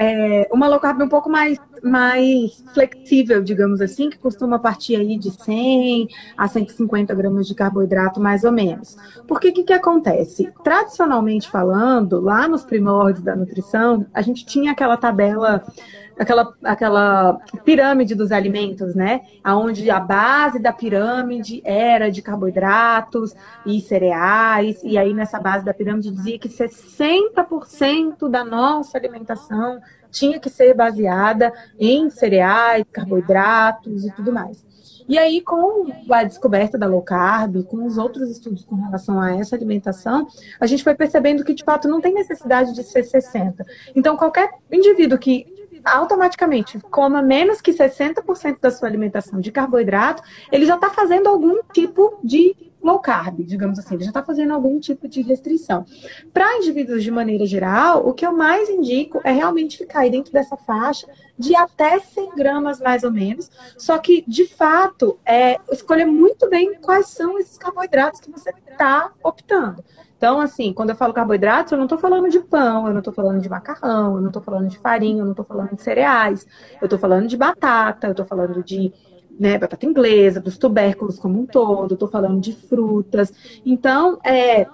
é, 0.00 0.48
uma 0.50 0.66
low 0.66 0.80
carb 0.80 1.02
um 1.02 1.08
pouco 1.08 1.28
mais, 1.28 1.58
mais 1.82 2.64
flexível, 2.72 3.42
digamos 3.42 3.82
assim, 3.82 4.08
que 4.08 4.18
costuma 4.18 4.58
partir 4.58 4.96
aí 4.96 5.18
de 5.18 5.30
100 5.30 6.08
a 6.38 6.48
150 6.48 7.14
gramas 7.14 7.46
de 7.46 7.54
carboidrato, 7.54 8.18
mais 8.18 8.42
ou 8.42 8.50
menos. 8.50 8.96
Porque 9.28 9.50
o 9.50 9.52
que, 9.52 9.62
que 9.62 9.74
acontece? 9.74 10.50
Tradicionalmente 10.64 11.50
falando, 11.50 12.18
lá 12.18 12.48
nos 12.48 12.64
primórdios 12.64 13.22
da 13.22 13.36
nutrição, 13.36 14.06
a 14.14 14.22
gente 14.22 14.46
tinha 14.46 14.72
aquela 14.72 14.96
tabela 14.96 15.62
aquela, 16.20 16.54
aquela 16.62 17.40
pirâmide 17.64 18.14
dos 18.14 18.30
alimentos, 18.30 18.94
né? 18.94 19.22
Onde 19.44 19.90
a 19.90 19.98
base 19.98 20.58
da 20.58 20.70
pirâmide 20.70 21.62
era 21.64 22.10
de 22.10 22.20
carboidratos 22.20 23.34
e 23.64 23.80
cereais, 23.80 24.82
e 24.84 24.98
aí 24.98 25.14
nessa 25.14 25.40
base 25.40 25.64
da 25.64 25.72
pirâmide 25.72 26.10
dizia 26.10 26.38
que 26.38 26.48
60% 26.48 28.28
da 28.28 28.44
nossa 28.44 28.98
alimentação 28.98 29.80
tinha 30.10 30.38
que 30.38 30.50
ser 30.50 30.74
baseada 30.74 31.52
em 31.78 32.10
cereais, 32.10 32.84
carboidratos 32.92 34.04
e 34.04 34.10
tudo 34.12 34.30
mais. 34.30 34.68
E 35.08 35.18
aí, 35.18 35.40
com 35.40 35.86
a 36.10 36.22
descoberta 36.22 36.78
da 36.78 36.86
low 36.86 37.02
carb, 37.02 37.64
com 37.64 37.84
os 37.84 37.98
outros 37.98 38.30
estudos 38.30 38.64
com 38.64 38.76
relação 38.76 39.20
a 39.20 39.34
essa 39.34 39.56
alimentação, 39.56 40.28
a 40.60 40.66
gente 40.66 40.84
foi 40.84 40.94
percebendo 40.94 41.42
que, 41.42 41.54
de 41.54 41.64
fato, 41.64 41.88
não 41.88 42.00
tem 42.00 42.14
necessidade 42.14 42.72
de 42.72 42.84
ser 42.84 43.02
60. 43.02 43.66
Então, 43.96 44.16
qualquer 44.16 44.50
indivíduo 44.70 45.18
que 45.18 45.59
automaticamente. 45.84 46.78
Coma 46.90 47.22
menos 47.22 47.60
que 47.60 47.72
60% 47.72 48.60
da 48.60 48.70
sua 48.70 48.88
alimentação 48.88 49.40
de 49.40 49.50
carboidrato, 49.50 50.22
ele 50.50 50.66
já 50.66 50.74
está 50.74 50.90
fazendo 50.90 51.28
algum 51.28 51.62
tipo 51.72 52.18
de 52.22 52.69
low 52.82 52.98
carb, 52.98 53.40
digamos 53.44 53.78
assim, 53.78 53.94
ele 53.94 54.04
já 54.04 54.10
está 54.10 54.22
fazendo 54.22 54.52
algum 54.52 54.78
tipo 54.78 55.08
de 55.08 55.22
restrição. 55.22 55.84
Para 56.32 56.56
indivíduos 56.56 57.02
de 57.02 57.10
maneira 57.10 57.46
geral, 57.46 58.06
o 58.06 58.12
que 58.12 58.26
eu 58.26 58.32
mais 58.32 58.68
indico 58.68 59.20
é 59.24 59.32
realmente 59.32 59.78
ficar 59.78 60.00
aí 60.00 60.10
dentro 60.10 60.32
dessa 60.32 60.56
faixa 60.56 61.06
de 61.38 61.54
até 61.56 61.98
100 61.98 62.34
gramas, 62.34 62.80
mais 62.80 63.02
ou 63.02 63.10
menos. 63.10 63.50
Só 63.78 63.98
que, 63.98 64.24
de 64.26 64.46
fato, 64.46 65.18
é 65.24 65.58
escolher 65.70 66.04
muito 66.04 66.48
bem 66.48 66.74
quais 66.80 67.08
são 67.08 67.38
esses 67.38 67.56
carboidratos 67.56 68.20
que 68.20 68.30
você 68.30 68.50
está 68.70 69.10
optando. 69.22 69.82
Então, 70.20 70.38
assim, 70.38 70.74
quando 70.74 70.90
eu 70.90 70.96
falo 70.96 71.14
carboidratos, 71.14 71.72
eu 71.72 71.78
não 71.78 71.86
estou 71.86 71.96
falando 71.96 72.28
de 72.28 72.40
pão, 72.40 72.86
eu 72.86 72.92
não 72.92 72.98
estou 72.98 73.12
falando 73.12 73.40
de 73.40 73.48
macarrão, 73.48 74.16
eu 74.16 74.20
não 74.20 74.28
estou 74.28 74.42
falando 74.42 74.68
de 74.68 74.78
farinha, 74.78 75.20
eu 75.20 75.24
não 75.24 75.32
estou 75.32 75.46
falando 75.46 75.74
de 75.74 75.82
cereais, 75.82 76.46
eu 76.78 76.84
estou 76.84 76.98
falando 76.98 77.26
de 77.26 77.38
batata, 77.38 78.06
eu 78.06 78.10
estou 78.10 78.26
falando 78.26 78.62
de 78.62 78.92
né, 79.40 79.56
batata 79.56 79.86
inglesa, 79.86 80.38
dos 80.38 80.58
tubérculos 80.58 81.18
como 81.18 81.40
um 81.40 81.46
todo, 81.46 81.94
estou 81.94 82.08
falando 82.08 82.38
de 82.38 82.52
frutas. 82.52 83.32
Então, 83.64 84.18
é, 84.22 84.66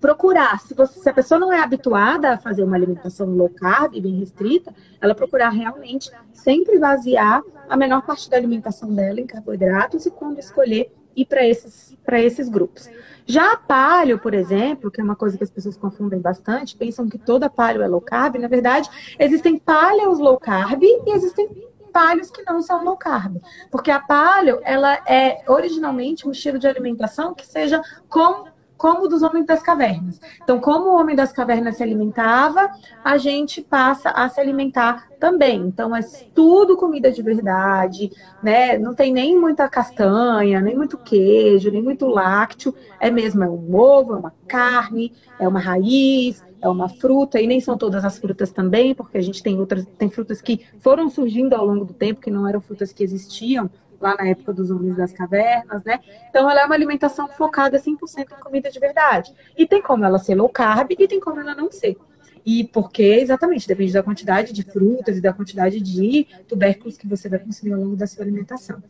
procurar, 0.00 0.58
se, 0.58 0.72
você, 0.72 1.00
se, 1.00 1.08
a 1.08 1.12
pessoa 1.12 1.38
não 1.38 1.52
é 1.52 1.60
habituada 1.60 2.30
a 2.30 2.38
fazer 2.38 2.64
uma 2.64 2.76
alimentação 2.76 3.28
low 3.28 3.50
carb, 3.50 3.92
bem 4.00 4.18
restrita, 4.18 4.74
ela 5.02 5.14
procurar 5.14 5.50
realmente 5.50 6.10
sempre 6.32 6.78
basear 6.78 7.42
a 7.68 7.76
menor 7.76 8.06
parte 8.06 8.30
da 8.30 8.38
alimentação 8.38 8.90
dela 8.90 9.20
em 9.20 9.26
carboidratos 9.26 10.06
e 10.06 10.10
quando 10.10 10.38
escolher 10.38 10.90
ir 11.14 11.26
para 11.26 11.46
esses, 11.46 11.94
esses 12.10 12.48
grupos. 12.48 12.88
Já 13.26 13.52
a 13.52 13.56
palio, 13.56 14.18
por 14.18 14.32
exemplo, 14.32 14.90
que 14.90 15.00
é 15.00 15.04
uma 15.04 15.14
coisa 15.14 15.36
que 15.36 15.44
as 15.44 15.50
pessoas 15.50 15.76
confundem 15.76 16.20
bastante, 16.20 16.74
pensam 16.74 17.06
que 17.06 17.18
toda 17.18 17.50
palio 17.50 17.82
é 17.82 17.86
low 17.86 18.00
carb, 18.00 18.36
na 18.36 18.48
verdade, 18.48 18.88
existem 19.18 19.58
paleos 19.58 20.18
low 20.18 20.38
carb 20.38 20.82
e 20.82 21.12
existem 21.12 21.48
palios 21.94 22.28
que 22.28 22.42
não 22.42 22.60
são 22.60 22.84
low 22.84 22.96
carb. 22.96 23.40
Porque 23.70 23.90
a 23.92 24.00
palio, 24.00 24.60
ela 24.64 24.94
é 25.06 25.44
originalmente 25.46 26.26
um 26.26 26.32
estilo 26.32 26.58
de 26.58 26.66
alimentação 26.66 27.32
que 27.32 27.46
seja 27.46 27.80
com 28.08 28.52
como 28.76 29.08
dos 29.08 29.22
homens 29.22 29.46
das 29.46 29.62
cavernas. 29.62 30.20
Então, 30.42 30.60
como 30.60 30.90
o 30.90 31.00
homem 31.00 31.16
das 31.16 31.32
cavernas 31.32 31.76
se 31.76 31.82
alimentava, 31.82 32.70
a 33.02 33.16
gente 33.16 33.62
passa 33.62 34.10
a 34.10 34.28
se 34.28 34.40
alimentar 34.40 35.08
também. 35.18 35.60
Então, 35.62 35.94
é 35.94 36.00
tudo 36.34 36.76
comida 36.76 37.10
de 37.10 37.22
verdade, 37.22 38.10
né? 38.42 38.76
Não 38.76 38.94
tem 38.94 39.12
nem 39.12 39.38
muita 39.38 39.68
castanha, 39.68 40.60
nem 40.60 40.76
muito 40.76 40.98
queijo, 40.98 41.70
nem 41.70 41.82
muito 41.82 42.06
lácteo. 42.06 42.74
É 43.00 43.10
mesmo, 43.10 43.44
é 43.44 43.48
um 43.48 43.74
ovo, 43.74 44.14
é 44.14 44.18
uma 44.18 44.34
carne, 44.46 45.12
é 45.38 45.48
uma 45.48 45.60
raiz, 45.60 46.42
é 46.60 46.68
uma 46.68 46.88
fruta, 46.88 47.38
e 47.40 47.46
nem 47.46 47.60
são 47.60 47.76
todas 47.76 48.04
as 48.04 48.18
frutas 48.18 48.50
também, 48.50 48.94
porque 48.94 49.18
a 49.18 49.20
gente 49.20 49.42
tem 49.42 49.60
outras, 49.60 49.86
tem 49.98 50.08
frutas 50.08 50.40
que 50.40 50.66
foram 50.80 51.10
surgindo 51.10 51.54
ao 51.54 51.66
longo 51.66 51.84
do 51.84 51.92
tempo, 51.92 52.22
que 52.22 52.30
não 52.30 52.48
eram 52.48 52.60
frutas 52.60 52.92
que 52.92 53.02
existiam 53.02 53.70
lá 54.04 54.14
na 54.16 54.28
época 54.28 54.52
dos 54.52 54.70
homens 54.70 54.96
das 54.96 55.12
cavernas, 55.12 55.82
né? 55.82 55.98
Então 56.28 56.48
ela 56.50 56.60
é 56.60 56.64
uma 56.66 56.74
alimentação 56.74 57.26
focada 57.26 57.78
100% 57.78 58.32
em 58.32 58.40
comida 58.40 58.70
de 58.70 58.78
verdade. 58.78 59.34
E 59.56 59.66
tem 59.66 59.80
como 59.80 60.04
ela 60.04 60.18
ser 60.18 60.34
low 60.34 60.48
carb 60.48 60.92
e 60.92 61.08
tem 61.08 61.18
como 61.18 61.40
ela 61.40 61.54
não 61.54 61.70
ser. 61.72 61.96
E 62.44 62.64
porque, 62.64 63.02
exatamente, 63.02 63.66
depende 63.66 63.92
da 63.92 64.02
quantidade 64.02 64.52
de 64.52 64.62
frutas 64.62 65.16
e 65.16 65.20
da 65.20 65.32
quantidade 65.32 65.80
de 65.80 66.26
tubérculos 66.46 66.98
que 66.98 67.08
você 67.08 67.28
vai 67.28 67.38
consumir 67.38 67.72
ao 67.72 67.80
longo 67.80 67.96
da 67.96 68.06
sua 68.06 68.22
alimentação. 68.22 68.82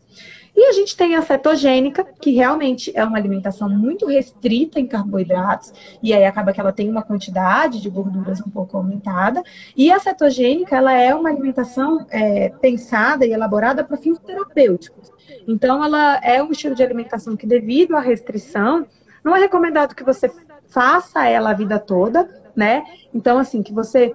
E 0.57 0.65
a 0.67 0.73
gente 0.73 0.97
tem 0.97 1.17
a 1.17 1.23
cetogênica, 1.23 2.05
que 2.21 2.31
realmente 2.33 2.93
é 2.95 3.05
uma 3.05 3.19
alimentação 3.19 3.69
muito 3.69 4.07
restrita 4.07 4.79
em 4.79 4.87
carboidratos, 4.87 5.73
e 6.03 6.13
aí 6.13 6.25
acaba 6.25 6.53
que 6.53 6.61
ela 6.61 6.73
tem 6.73 6.89
uma 6.89 7.03
quantidade 7.03 7.81
de 7.81 7.91
gorduras 7.91 8.41
um 8.41 8.51
pouco 8.51 8.77
aumentada. 8.77 9.43
E 9.77 9.91
a 9.91 9.99
cetogênica, 9.99 10.77
ela 10.77 10.93
é 10.93 11.15
uma 11.15 11.29
alimentação 11.29 12.07
é, 12.11 12.49
pensada 12.49 13.27
e 13.27 13.33
elaborada 13.33 13.83
para 13.83 13.97
fins 13.97 14.19
terapêuticos. 14.19 15.13
Então, 15.47 15.85
ela 15.85 16.21
é 16.23 16.43
um 16.43 16.53
estilo 16.53 16.75
de 16.75 16.83
alimentação 16.83 17.37
que, 17.37 17.47
devido 17.47 17.97
à 17.97 18.01
restrição, 18.01 18.87
não 19.25 19.35
é 19.35 19.41
recomendado 19.41 19.95
que 19.95 20.05
você 20.05 20.31
faça 20.69 21.27
ela 21.27 21.51
a 21.51 21.55
vida 21.55 21.79
toda, 21.79 22.29
né? 22.57 22.85
Então, 23.13 23.39
assim, 23.39 23.63
que 23.63 23.73
você 23.73 24.15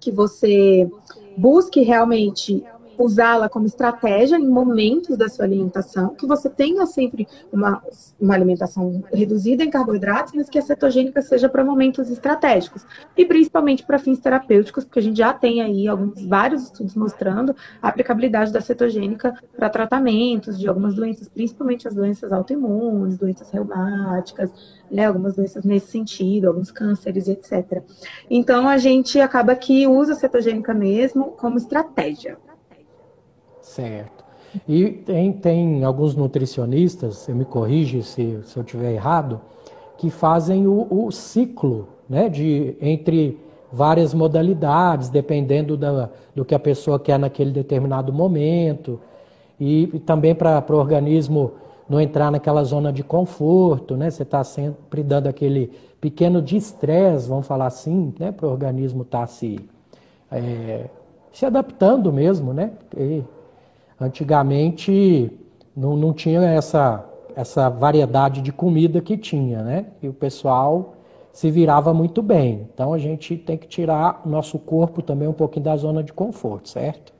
que 0.00 0.10
você 0.10 0.90
busque 1.36 1.80
realmente 1.80 2.64
usá-la 2.98 3.48
como 3.48 3.66
estratégia 3.66 4.36
em 4.36 4.48
momentos 4.48 5.16
da 5.16 5.28
sua 5.28 5.44
alimentação, 5.44 6.14
que 6.14 6.26
você 6.26 6.48
tenha 6.48 6.86
sempre 6.86 7.26
uma, 7.52 7.82
uma 8.20 8.34
alimentação 8.34 9.02
reduzida 9.12 9.64
em 9.64 9.70
carboidratos, 9.70 10.32
mas 10.34 10.48
que 10.48 10.58
a 10.58 10.62
cetogênica 10.62 11.22
seja 11.22 11.48
para 11.48 11.64
momentos 11.64 12.10
estratégicos. 12.10 12.84
E 13.16 13.24
principalmente 13.24 13.84
para 13.84 13.98
fins 13.98 14.18
terapêuticos, 14.18 14.84
porque 14.84 14.98
a 14.98 15.02
gente 15.02 15.18
já 15.18 15.32
tem 15.32 15.60
aí 15.62 15.88
alguns 15.88 16.24
vários 16.26 16.64
estudos 16.64 16.94
mostrando 16.94 17.54
a 17.80 17.88
aplicabilidade 17.88 18.52
da 18.52 18.60
cetogênica 18.60 19.34
para 19.56 19.68
tratamentos 19.68 20.58
de 20.58 20.68
algumas 20.68 20.94
doenças, 20.94 21.28
principalmente 21.28 21.86
as 21.88 21.94
doenças 21.94 22.32
autoimunes, 22.32 23.18
doenças 23.18 23.50
reumáticas, 23.50 24.50
né, 24.90 25.06
algumas 25.06 25.34
doenças 25.34 25.64
nesse 25.64 25.90
sentido, 25.90 26.48
alguns 26.48 26.70
cânceres, 26.70 27.28
etc. 27.28 27.82
Então 28.30 28.68
a 28.68 28.76
gente 28.76 29.18
acaba 29.20 29.54
que 29.54 29.86
usa 29.86 30.12
a 30.12 30.16
cetogênica 30.16 30.74
mesmo 30.74 31.32
como 31.32 31.56
estratégia. 31.56 32.36
Certo. 33.62 34.22
E 34.68 34.90
tem, 34.90 35.32
tem 35.32 35.84
alguns 35.84 36.14
nutricionistas, 36.14 37.16
você 37.16 37.32
me 37.32 37.44
corrige 37.44 38.02
se, 38.02 38.40
se 38.44 38.56
eu 38.56 38.62
estiver 38.62 38.92
errado, 38.92 39.40
que 39.96 40.10
fazem 40.10 40.66
o, 40.66 40.86
o, 40.90 41.10
ciclo 41.10 41.88
né, 42.08 42.28
de, 42.28 42.76
entre 42.80 43.38
várias 43.72 44.12
modalidades, 44.12 45.08
dependendo 45.08 45.76
da, 45.76 46.10
do 46.34 46.44
que 46.44 46.54
a 46.54 46.58
pessoa 46.58 46.98
quer 46.98 47.18
naquele 47.18 47.50
determinado 47.50 48.12
momento, 48.12 49.00
e, 49.58 49.84
e 49.94 49.98
também 50.00 50.34
para 50.34 50.62
o 50.68 50.74
organismo 50.74 51.52
não 51.88 52.00
entrar 52.00 52.30
naquela 52.30 52.64
zona 52.64 52.92
de 52.92 53.02
conforto, 53.02 53.96
né? 53.96 54.10
Você 54.10 54.22
está 54.22 54.42
sempre 54.42 55.02
dando 55.02 55.28
aquele 55.28 55.70
pequeno 56.00 56.40
de 56.42 56.56
estresse, 56.56 57.28
vamos 57.28 57.46
falar 57.46 57.66
assim, 57.66 58.12
né? 58.18 58.32
Para 58.32 58.48
o 58.48 58.50
organismo 58.50 59.02
estar 59.02 59.20
tá 59.20 59.26
se, 59.26 59.60
é, 60.30 60.86
se 61.32 61.46
adaptando 61.46 62.12
mesmo, 62.12 62.52
né? 62.52 62.72
Porque 62.90 63.22
antigamente 64.02 65.30
não, 65.76 65.96
não 65.96 66.12
tinha 66.12 66.40
essa, 66.42 67.04
essa 67.34 67.68
variedade 67.68 68.40
de 68.42 68.52
comida 68.52 69.00
que 69.00 69.16
tinha, 69.16 69.62
né? 69.62 69.86
E 70.02 70.08
o 70.08 70.12
pessoal 70.12 70.96
se 71.32 71.50
virava 71.50 71.94
muito 71.94 72.22
bem. 72.22 72.68
Então 72.72 72.92
a 72.92 72.98
gente 72.98 73.36
tem 73.36 73.56
que 73.56 73.66
tirar 73.66 74.22
o 74.24 74.28
nosso 74.28 74.58
corpo 74.58 75.00
também 75.00 75.28
um 75.28 75.32
pouquinho 75.32 75.64
da 75.64 75.76
zona 75.76 76.02
de 76.02 76.12
conforto, 76.12 76.68
certo? 76.68 77.12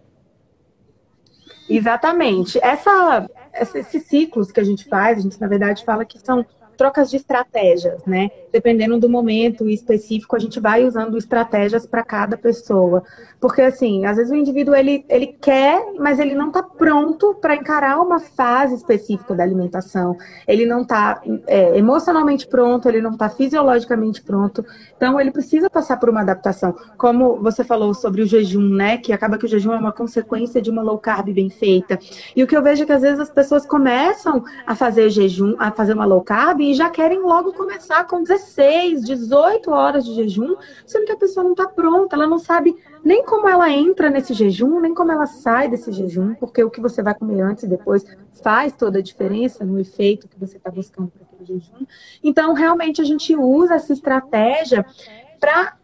Exatamente. 1.69 2.59
Essa, 2.63 3.27
esses 3.55 4.07
ciclos 4.07 4.53
que 4.53 4.61
a 4.61 4.65
gente 4.65 4.85
faz, 4.89 5.19
a 5.19 5.21
gente 5.23 5.41
na 5.41 5.47
verdade 5.47 5.85
fala 5.85 6.05
que 6.05 6.19
são 6.19 6.45
trocas 6.83 7.09
de 7.09 7.17
estratégias, 7.17 8.05
né? 8.05 8.29
Dependendo 8.51 8.99
do 8.99 9.09
momento 9.09 9.69
específico, 9.69 10.35
a 10.35 10.39
gente 10.41 10.59
vai 10.59 10.85
usando 10.85 11.17
estratégias 11.17 11.87
para 11.87 12.03
cada 12.03 12.37
pessoa. 12.37 13.05
Porque, 13.41 13.63
assim, 13.63 14.05
às 14.05 14.17
vezes 14.17 14.33
o 14.33 14.35
indivíduo, 14.35 14.75
ele, 14.75 15.05
ele 15.09 15.29
quer, 15.29 15.81
mas 15.97 16.19
ele 16.19 16.35
não 16.35 16.49
está 16.49 16.61
pronto 16.61 17.37
para 17.41 17.55
encarar 17.55 18.01
uma 18.01 18.19
fase 18.19 18.75
específica 18.75 19.33
da 19.33 19.45
alimentação. 19.45 20.17
Ele 20.47 20.67
não 20.67 20.83
está 20.83 21.23
é, 21.47 21.79
emocionalmente 21.79 22.49
pronto, 22.49 22.89
ele 22.89 23.01
não 23.01 23.13
está 23.13 23.29
fisiologicamente 23.29 24.21
pronto. 24.21 24.65
Então, 24.97 25.21
ele 25.21 25.31
precisa 25.31 25.71
passar 25.71 25.99
por 25.99 26.11
uma 26.11 26.23
adaptação. 26.23 26.75
Como 26.99 27.37
você 27.37 27.63
falou 27.63 27.95
sobre 27.95 28.23
o 28.23 28.27
jejum, 28.27 28.75
né? 28.75 28.99
Que 28.99 29.13
acaba 29.13 29.39
que 29.39 29.45
o 29.45 29.49
jejum 29.49 29.73
é 29.73 29.77
uma 29.77 29.93
consequência 29.93 30.61
de 30.61 30.69
uma 30.69 30.83
low 30.83 30.99
carb 30.99 31.33
bem 31.33 31.49
feita. 31.49 31.97
E 32.35 32.43
o 32.43 32.47
que 32.47 32.57
eu 32.57 32.63
vejo 32.63 32.83
é 32.83 32.87
que, 32.87 32.93
às 32.93 33.03
vezes, 33.03 33.21
as 33.21 33.31
pessoas 33.31 33.65
começam 33.65 34.43
a 34.67 34.75
fazer 34.75 35.11
jejum, 35.11 35.55
a 35.61 35.71
fazer 35.71 35.93
uma 35.93 36.05
low 36.05 36.23
carb 36.23 36.61
e 36.61 36.72
já 36.75 36.91
querem 36.91 37.21
logo 37.21 37.53
começar 37.53 38.05
com 38.07 38.23
16, 38.23 39.03
18 39.03 39.71
horas 39.71 40.05
de 40.05 40.15
jejum, 40.15 40.57
sendo 40.87 41.07
que 41.07 41.13
a 41.13 41.17
pessoa 41.17 41.45
não 41.45 41.53
está 41.53 41.67
pronta, 41.67 42.17
ela 42.17 42.27
não 42.27 42.39
sabe 42.39 42.77
nem 43.05 43.25
como 43.25 43.49
ela 43.49 43.71
entra 43.71 44.11
nesse 44.11 44.33
jejum, 44.35 44.81
nem 44.81 44.95
como 44.95 45.11
ela 45.11 45.27
sai 45.27 45.69
desse 45.69 45.91
jejum, 45.93 46.35
porque 46.35 46.63
o 46.63 46.71
que 46.71 46.81
você 46.81 47.03
vai 47.03 47.15
comer 47.15 47.41
antes 47.41 47.65
e 47.65 47.69
depois 47.69 48.05
faz 48.43 48.73
toda 48.75 48.99
a 48.99 49.03
diferença 49.03 49.65
no 49.65 49.79
efeito 49.79 50.29
que 50.29 50.39
você 50.39 50.57
está 50.57 50.71
buscando 50.71 51.11
para 51.11 51.23
aquele 51.23 51.45
jejum. 51.45 51.87
Então, 52.23 52.55
realmente, 52.55 53.01
a 53.01 53.05
gente 53.05 53.35
usa 53.35 53.75
essa 53.75 53.93
estratégia 53.93 54.87
para 55.41 55.77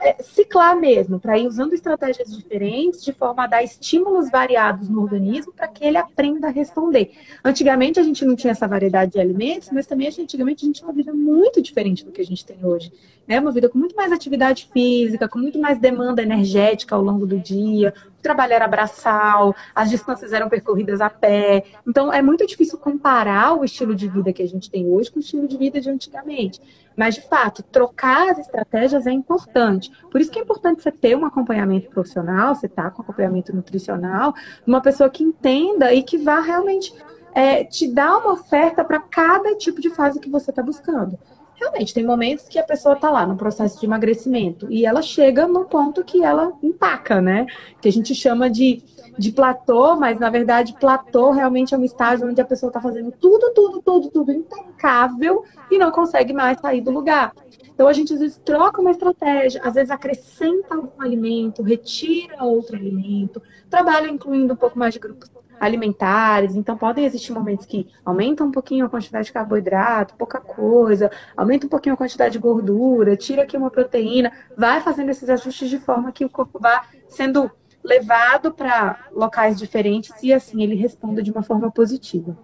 é, 0.00 0.22
ciclar 0.22 0.78
mesmo, 0.78 1.20
para 1.20 1.38
ir 1.38 1.46
usando 1.46 1.72
estratégias 1.72 2.34
diferentes, 2.34 3.04
de 3.04 3.12
forma 3.12 3.44
a 3.44 3.46
dar 3.46 3.62
estímulos 3.62 4.30
variados 4.30 4.88
no 4.88 5.02
organismo 5.02 5.52
para 5.52 5.68
que 5.68 5.84
ele 5.84 5.98
aprenda 5.98 6.48
a 6.48 6.50
responder. 6.50 7.12
Antigamente 7.44 8.00
a 8.00 8.02
gente 8.02 8.24
não 8.24 8.34
tinha 8.34 8.52
essa 8.52 8.66
variedade 8.66 9.12
de 9.12 9.20
alimentos, 9.20 9.70
mas 9.70 9.86
também 9.86 10.08
antigamente 10.08 10.64
a 10.64 10.66
gente 10.66 10.76
tinha 10.76 10.88
uma 10.88 10.94
vida 10.94 11.12
muito 11.12 11.60
diferente 11.60 12.04
do 12.04 12.12
que 12.12 12.20
a 12.20 12.24
gente 12.24 12.44
tem 12.44 12.64
hoje. 12.64 12.92
Né? 13.26 13.38
Uma 13.38 13.52
vida 13.52 13.68
com 13.68 13.78
muito 13.78 13.94
mais 13.94 14.10
atividade 14.10 14.68
física, 14.72 15.28
com 15.28 15.38
muito 15.38 15.58
mais 15.58 15.78
demanda 15.78 16.22
energética 16.22 16.96
ao 16.96 17.02
longo 17.02 17.26
do 17.26 17.38
dia, 17.38 17.94
o 18.20 18.22
trabalho 18.22 18.52
era 18.52 18.68
braçal, 18.68 19.56
as 19.74 19.90
distâncias 19.90 20.32
eram 20.32 20.48
percorridas 20.48 21.00
a 21.00 21.08
pé. 21.10 21.64
Então 21.86 22.12
é 22.12 22.22
muito 22.22 22.46
difícil 22.46 22.78
comparar 22.78 23.54
o 23.54 23.64
estilo 23.64 23.94
de 23.94 24.08
vida 24.08 24.32
que 24.32 24.42
a 24.42 24.46
gente 24.46 24.70
tem 24.70 24.86
hoje 24.86 25.10
com 25.10 25.18
o 25.18 25.22
estilo 25.22 25.48
de 25.48 25.56
vida 25.56 25.80
de 25.80 25.90
antigamente. 25.90 26.60
Mas, 26.96 27.14
de 27.14 27.22
fato, 27.22 27.62
trocar 27.62 28.28
as 28.28 28.38
estratégias 28.38 29.06
é 29.06 29.10
importante. 29.10 29.90
Por 30.10 30.20
isso 30.20 30.30
que 30.30 30.38
é 30.38 30.42
importante 30.42 30.82
você 30.82 30.92
ter 30.92 31.16
um 31.16 31.24
acompanhamento 31.24 31.88
profissional, 31.88 32.54
você 32.54 32.68
tá 32.68 32.90
com 32.90 33.00
acompanhamento 33.00 33.56
nutricional, 33.56 34.34
uma 34.66 34.82
pessoa 34.82 35.08
que 35.08 35.22
entenda 35.22 35.94
e 35.94 36.02
que 36.02 36.18
vá 36.18 36.40
realmente 36.40 36.92
é, 37.34 37.64
te 37.64 37.88
dar 37.88 38.18
uma 38.18 38.32
oferta 38.32 38.84
para 38.84 39.00
cada 39.00 39.56
tipo 39.56 39.80
de 39.80 39.88
fase 39.88 40.20
que 40.20 40.28
você 40.28 40.50
está 40.50 40.62
buscando. 40.62 41.18
Realmente, 41.60 41.92
tem 41.92 42.04
momentos 42.04 42.48
que 42.48 42.58
a 42.58 42.64
pessoa 42.64 42.94
está 42.94 43.10
lá 43.10 43.26
no 43.26 43.36
processo 43.36 43.78
de 43.78 43.84
emagrecimento 43.84 44.66
e 44.70 44.86
ela 44.86 45.02
chega 45.02 45.46
no 45.46 45.66
ponto 45.66 46.02
que 46.02 46.24
ela 46.24 46.52
empaca, 46.62 47.20
né? 47.20 47.46
Que 47.82 47.88
a 47.88 47.92
gente 47.92 48.14
chama 48.14 48.48
de 48.48 48.82
de 49.18 49.32
platô, 49.32 49.96
mas 49.96 50.18
na 50.18 50.30
verdade 50.30 50.74
platô 50.80 51.30
realmente 51.30 51.74
é 51.74 51.78
um 51.78 51.84
estágio 51.84 52.26
onde 52.26 52.40
a 52.40 52.44
pessoa 52.44 52.70
está 52.70 52.80
fazendo 52.80 53.12
tudo, 53.12 53.52
tudo, 53.52 53.82
tudo, 53.82 54.08
tudo 54.08 54.32
impecável 54.32 55.44
e 55.70 55.76
não 55.76 55.90
consegue 55.90 56.32
mais 56.32 56.58
sair 56.58 56.80
do 56.80 56.90
lugar. 56.90 57.34
Então 57.74 57.86
a 57.86 57.92
gente 57.92 58.14
às 58.14 58.20
vezes 58.20 58.38
troca 58.38 58.80
uma 58.80 58.92
estratégia, 58.92 59.60
às 59.62 59.74
vezes 59.74 59.90
acrescenta 59.90 60.74
algum 60.74 61.02
alimento, 61.02 61.62
retira 61.62 62.42
outro 62.42 62.76
alimento, 62.76 63.42
trabalha 63.68 64.08
incluindo 64.08 64.54
um 64.54 64.56
pouco 64.56 64.78
mais 64.78 64.94
de 64.94 65.00
grupos 65.00 65.28
alimentares, 65.60 66.56
então 66.56 66.76
podem 66.76 67.04
existir 67.04 67.32
momentos 67.32 67.66
que 67.66 67.86
aumenta 68.04 68.42
um 68.42 68.50
pouquinho 68.50 68.86
a 68.86 68.88
quantidade 68.88 69.26
de 69.26 69.32
carboidrato, 69.32 70.14
pouca 70.14 70.40
coisa, 70.40 71.10
aumenta 71.36 71.66
um 71.66 71.68
pouquinho 71.68 71.94
a 71.94 71.98
quantidade 71.98 72.32
de 72.32 72.38
gordura, 72.38 73.16
tira 73.16 73.42
aqui 73.42 73.56
uma 73.56 73.70
proteína, 73.70 74.32
vai 74.56 74.80
fazendo 74.80 75.10
esses 75.10 75.28
ajustes 75.28 75.68
de 75.68 75.78
forma 75.78 76.10
que 76.10 76.24
o 76.24 76.30
corpo 76.30 76.58
vá 76.58 76.86
sendo 77.06 77.50
levado 77.84 78.52
para 78.52 79.06
locais 79.12 79.58
diferentes 79.58 80.22
e 80.22 80.32
assim 80.32 80.62
ele 80.62 80.74
responda 80.74 81.22
de 81.22 81.30
uma 81.30 81.42
forma 81.42 81.70
positiva. 81.70 82.36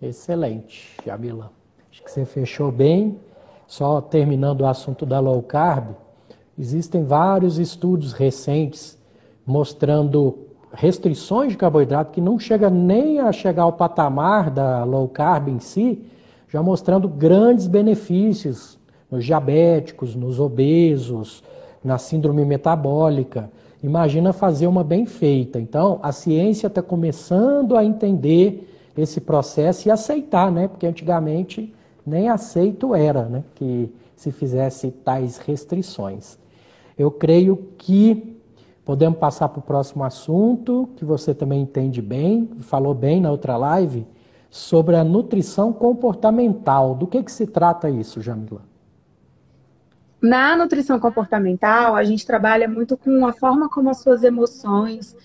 Excelente, 0.00 0.96
Jamila. 1.04 1.52
Acho 1.90 2.02
que 2.02 2.10
você 2.10 2.24
fechou 2.24 2.70
bem. 2.70 3.18
Só 3.66 4.00
terminando 4.00 4.60
o 4.60 4.66
assunto 4.66 5.06
da 5.06 5.18
low 5.18 5.42
carb, 5.42 5.96
existem 6.58 7.04
vários 7.04 7.58
estudos 7.58 8.12
recentes 8.12 8.98
mostrando 9.46 10.43
restrições 10.74 11.52
de 11.52 11.56
carboidrato 11.56 12.12
que 12.12 12.20
não 12.20 12.38
chega 12.38 12.68
nem 12.68 13.20
a 13.20 13.32
chegar 13.32 13.62
ao 13.62 13.72
patamar 13.72 14.50
da 14.50 14.84
low 14.84 15.08
carb 15.08 15.48
em 15.48 15.58
si, 15.58 16.02
já 16.48 16.62
mostrando 16.62 17.08
grandes 17.08 17.66
benefícios 17.66 18.78
nos 19.10 19.24
diabéticos, 19.24 20.14
nos 20.14 20.40
obesos, 20.40 21.42
na 21.82 21.98
síndrome 21.98 22.44
metabólica. 22.44 23.50
Imagina 23.82 24.32
fazer 24.32 24.66
uma 24.66 24.82
bem 24.82 25.06
feita. 25.06 25.60
Então, 25.60 26.00
a 26.02 26.10
ciência 26.10 26.66
está 26.66 26.82
começando 26.82 27.76
a 27.76 27.84
entender 27.84 28.68
esse 28.96 29.20
processo 29.20 29.88
e 29.88 29.90
aceitar, 29.90 30.50
né? 30.50 30.68
Porque 30.68 30.86
antigamente 30.86 31.72
nem 32.06 32.28
aceito 32.28 32.94
era, 32.94 33.24
né? 33.24 33.44
Que 33.54 33.90
se 34.16 34.32
fizesse 34.32 34.90
tais 34.90 35.38
restrições. 35.38 36.38
Eu 36.96 37.10
creio 37.10 37.68
que 37.76 38.33
podemos 38.84 39.18
passar 39.18 39.48
para 39.48 39.60
o 39.60 39.62
próximo 39.62 40.04
assunto, 40.04 40.88
que 40.96 41.04
você 41.04 41.34
também 41.34 41.62
entende 41.62 42.02
bem, 42.02 42.50
falou 42.60 42.94
bem 42.94 43.20
na 43.20 43.30
outra 43.30 43.56
live, 43.56 44.06
sobre 44.50 44.94
a 44.94 45.02
nutrição 45.02 45.72
comportamental. 45.72 46.94
Do 46.94 47.06
que, 47.06 47.22
que 47.22 47.32
se 47.32 47.46
trata 47.46 47.88
isso, 47.88 48.20
Jamila? 48.20 48.62
Na 50.20 50.56
nutrição 50.56 50.98
comportamental, 50.98 51.96
a 51.96 52.04
gente 52.04 52.26
trabalha 52.26 52.68
muito 52.68 52.96
com 52.96 53.26
a 53.26 53.32
forma 53.32 53.68
como 53.68 53.90
as 53.90 54.00
suas 54.00 54.22
emoções 54.22 55.16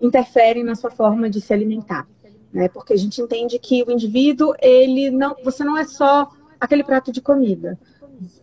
interferem 0.00 0.64
na 0.64 0.74
sua 0.74 0.90
forma 0.90 1.28
de 1.28 1.40
se 1.40 1.52
alimentar, 1.52 2.06
né? 2.52 2.68
Porque 2.68 2.92
a 2.92 2.96
gente 2.96 3.20
entende 3.20 3.58
que 3.58 3.82
o 3.82 3.90
indivíduo, 3.90 4.54
ele 4.60 5.10
não, 5.10 5.36
você 5.44 5.62
não 5.62 5.76
é 5.76 5.84
só 5.84 6.28
aquele 6.58 6.82
prato 6.82 7.12
de 7.12 7.20
comida 7.20 7.78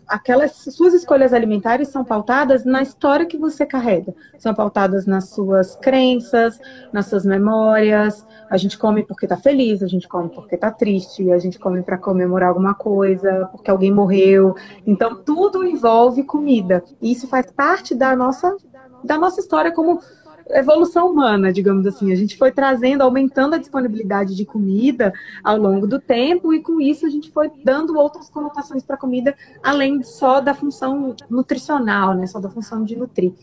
aquelas 0.08 0.52
suas 0.52 0.94
escolhas 0.94 1.34
alimentares 1.34 1.90
são 1.90 2.04
pautadas 2.04 2.64
na 2.64 2.82
história 2.82 3.26
que 3.26 3.38
você 3.38 3.66
carrega, 3.66 4.14
são 4.38 4.54
pautadas 4.54 5.06
nas 5.06 5.30
suas 5.30 5.76
crenças, 5.76 6.60
nas 6.92 7.08
suas 7.08 7.26
memórias. 7.26 8.26
A 8.50 8.58
gente 8.58 8.78
come 8.78 9.04
porque 9.04 9.26
está 9.26 9.38
feliz, 9.38 9.84
a 9.84 9.88
gente 9.88 10.08
come 10.08 10.30
porque 10.30 10.56
está 10.56 10.72
triste, 10.72 11.32
a 11.32 11.38
gente 11.38 11.60
come 11.60 11.84
para 11.84 11.98
comemorar 11.98 12.50
alguma 12.50 12.74
coisa, 12.74 13.48
porque 13.52 13.70
alguém 13.70 13.92
morreu. 13.92 14.56
Então 14.86 15.16
tudo 15.24 15.64
envolve 15.64 16.24
comida. 16.24 16.84
E 17.02 17.12
isso 17.12 17.28
faz 17.28 17.52
parte 17.52 17.94
da 17.94 18.16
nossa 18.16 18.56
da 19.04 19.18
nossa 19.18 19.40
história 19.40 19.72
como 19.72 20.00
evolução 20.52 21.12
humana, 21.12 21.52
digamos 21.52 21.86
assim. 21.86 22.12
A 22.12 22.16
gente 22.16 22.38
foi 22.38 22.52
trazendo, 22.52 23.02
aumentando 23.02 23.56
a 23.56 23.58
disponibilidade 23.58 24.36
de 24.36 24.46
comida 24.46 25.14
ao 25.44 25.58
longo 25.58 25.88
do 25.88 26.00
tempo 26.00 26.54
e 26.54 26.62
com 26.62 26.80
isso 26.80 27.06
a 27.06 27.10
gente 27.10 27.32
foi 27.32 27.52
dando 27.64 27.98
outras 27.98 28.30
conotações 28.30 28.84
para 28.84 28.96
a 28.96 29.00
comida, 29.00 29.36
além 29.64 30.04
só 30.04 30.40
da 30.40 30.54
função 30.54 31.16
nutricional, 31.30 32.14
né? 32.14 32.28
Só 32.28 32.40
da 32.40 32.50
função 32.50 32.84
de 32.84 32.96
nutrir. 32.96 33.34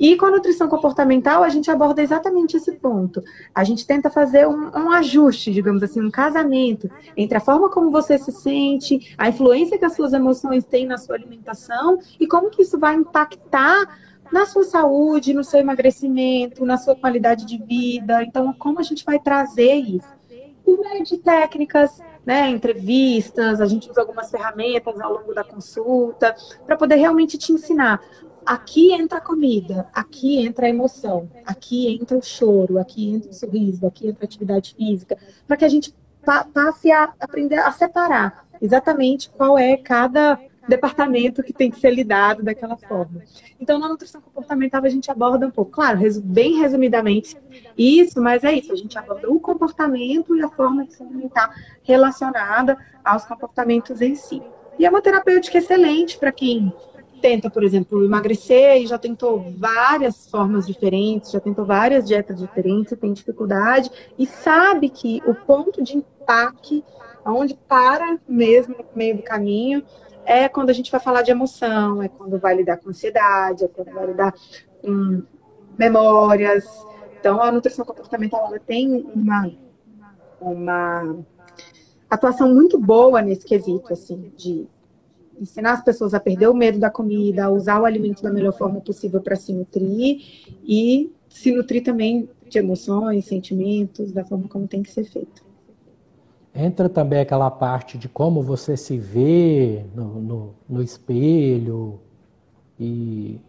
E 0.00 0.16
com 0.16 0.24
a 0.24 0.30
nutrição 0.30 0.66
comportamental, 0.66 1.44
a 1.44 1.50
gente 1.50 1.70
aborda 1.70 2.00
exatamente 2.00 2.56
esse 2.56 2.72
ponto. 2.72 3.22
A 3.54 3.62
gente 3.62 3.86
tenta 3.86 4.08
fazer 4.08 4.48
um, 4.48 4.70
um, 4.74 4.90
ajuste, 4.92 5.52
digamos 5.52 5.82
assim, 5.82 6.00
um 6.00 6.10
casamento 6.10 6.90
entre 7.14 7.36
a 7.36 7.40
forma 7.40 7.68
como 7.68 7.90
você 7.90 8.18
se 8.18 8.32
sente, 8.32 9.14
a 9.18 9.28
influência 9.28 9.78
que 9.78 9.84
as 9.84 9.94
suas 9.94 10.14
emoções 10.14 10.64
têm 10.64 10.86
na 10.86 10.96
sua 10.96 11.16
alimentação 11.16 11.98
e 12.18 12.26
como 12.26 12.48
que 12.48 12.62
isso 12.62 12.78
vai 12.78 12.94
impactar 12.94 14.09
na 14.32 14.46
sua 14.46 14.64
saúde, 14.64 15.34
no 15.34 15.44
seu 15.44 15.60
emagrecimento, 15.60 16.64
na 16.64 16.76
sua 16.76 16.94
qualidade 16.94 17.44
de 17.44 17.58
vida. 17.58 18.22
Então, 18.22 18.52
como 18.52 18.78
a 18.78 18.82
gente 18.82 19.04
vai 19.04 19.18
trazer 19.18 19.74
isso? 19.74 20.08
Por 20.64 20.78
meio 20.78 21.02
de 21.04 21.18
técnicas, 21.18 22.00
né, 22.24 22.48
entrevistas, 22.48 23.60
a 23.60 23.66
gente 23.66 23.90
usa 23.90 24.00
algumas 24.00 24.30
ferramentas 24.30 25.00
ao 25.00 25.14
longo 25.14 25.34
da 25.34 25.42
consulta, 25.42 26.34
para 26.66 26.76
poder 26.76 26.96
realmente 26.96 27.36
te 27.36 27.52
ensinar. 27.52 28.00
Aqui 28.44 28.92
entra 28.92 29.18
a 29.18 29.20
comida, 29.20 29.88
aqui 29.92 30.38
entra 30.38 30.66
a 30.66 30.68
emoção, 30.68 31.28
aqui 31.44 31.88
entra 31.88 32.16
o 32.16 32.22
choro, 32.22 32.78
aqui 32.78 33.10
entra 33.10 33.30
o 33.30 33.34
sorriso, 33.34 33.86
aqui 33.86 34.08
entra 34.08 34.24
a 34.24 34.26
atividade 34.26 34.74
física, 34.74 35.16
para 35.46 35.56
que 35.56 35.64
a 35.64 35.68
gente 35.68 35.94
passe 36.54 36.90
a 36.90 37.12
aprender 37.18 37.58
a 37.58 37.72
separar 37.72 38.44
exatamente 38.60 39.30
qual 39.30 39.58
é 39.58 39.76
cada 39.76 40.38
departamento 40.68 41.42
que 41.42 41.52
tem 41.52 41.70
que 41.70 41.78
ser 41.80 41.90
lidado 41.90 42.42
daquela 42.42 42.76
forma. 42.76 43.22
Então, 43.58 43.78
na 43.78 43.88
nutrição 43.88 44.20
comportamental, 44.20 44.84
a 44.84 44.88
gente 44.88 45.10
aborda 45.10 45.46
um 45.46 45.50
pouco, 45.50 45.72
claro, 45.72 45.98
bem 46.22 46.58
resumidamente 46.58 47.36
isso, 47.76 48.20
mas 48.20 48.44
é 48.44 48.52
isso, 48.52 48.72
a 48.72 48.76
gente 48.76 48.96
aborda 48.98 49.30
o 49.30 49.40
comportamento 49.40 50.36
e 50.36 50.42
a 50.42 50.48
forma 50.48 50.84
de 50.84 50.94
se 50.94 51.02
alimentar 51.02 51.54
relacionada 51.82 52.76
aos 53.04 53.24
comportamentos 53.24 54.00
em 54.00 54.14
si. 54.14 54.42
E 54.78 54.86
é 54.86 54.90
uma 54.90 55.02
terapêutica 55.02 55.58
excelente 55.58 56.18
para 56.18 56.32
quem 56.32 56.72
tenta, 57.20 57.50
por 57.50 57.62
exemplo, 57.62 58.02
emagrecer 58.02 58.80
e 58.80 58.86
já 58.86 58.96
tentou 58.96 59.52
várias 59.58 60.30
formas 60.30 60.66
diferentes, 60.66 61.30
já 61.30 61.40
tentou 61.40 61.66
várias 61.66 62.06
dietas 62.06 62.38
diferentes, 62.38 62.96
tem 62.98 63.12
dificuldade 63.12 63.90
e 64.18 64.26
sabe 64.26 64.88
que 64.88 65.22
o 65.26 65.34
ponto 65.34 65.82
de 65.82 65.98
impacto 65.98 66.82
Onde 67.24 67.54
para 67.68 68.18
mesmo 68.28 68.76
no 68.78 68.84
meio 68.94 69.16
do 69.16 69.22
caminho 69.22 69.82
é 70.24 70.48
quando 70.48 70.70
a 70.70 70.72
gente 70.72 70.90
vai 70.90 71.00
falar 71.00 71.22
de 71.22 71.30
emoção, 71.30 72.02
é 72.02 72.08
quando 72.08 72.38
vai 72.38 72.56
lidar 72.56 72.76
com 72.76 72.90
ansiedade, 72.90 73.64
é 73.64 73.68
quando 73.68 73.92
vai 73.92 74.06
lidar 74.06 74.34
com 74.82 75.22
memórias. 75.78 76.64
Então, 77.18 77.42
a 77.42 77.50
nutrição 77.50 77.84
comportamental 77.84 78.46
ela 78.46 78.58
tem 78.58 79.06
uma, 79.14 79.50
uma 80.40 81.16
atuação 82.08 82.52
muito 82.54 82.78
boa 82.78 83.20
nesse 83.22 83.44
quesito, 83.46 83.92
assim, 83.92 84.32
de 84.36 84.66
ensinar 85.40 85.72
as 85.72 85.84
pessoas 85.84 86.12
a 86.12 86.20
perder 86.20 86.48
o 86.48 86.54
medo 86.54 86.78
da 86.78 86.90
comida, 86.90 87.44
a 87.44 87.50
usar 87.50 87.80
o 87.80 87.86
alimento 87.86 88.22
da 88.22 88.30
melhor 88.30 88.52
forma 88.52 88.80
possível 88.80 89.20
para 89.20 89.36
se 89.36 89.52
nutrir 89.52 90.20
e 90.62 91.10
se 91.28 91.50
nutrir 91.50 91.82
também 91.82 92.28
de 92.46 92.58
emoções, 92.58 93.24
sentimentos, 93.26 94.12
da 94.12 94.24
forma 94.24 94.48
como 94.48 94.68
tem 94.68 94.82
que 94.82 94.90
ser 94.90 95.04
feito. 95.04 95.49
Entra 96.54 96.88
também 96.88 97.20
aquela 97.20 97.50
parte 97.50 97.96
de 97.96 98.08
como 98.08 98.42
você 98.42 98.76
se 98.76 98.98
vê 98.98 99.84
no, 99.94 100.20
no, 100.20 100.54
no 100.68 100.82
espelho 100.82 102.00
e 102.78 103.40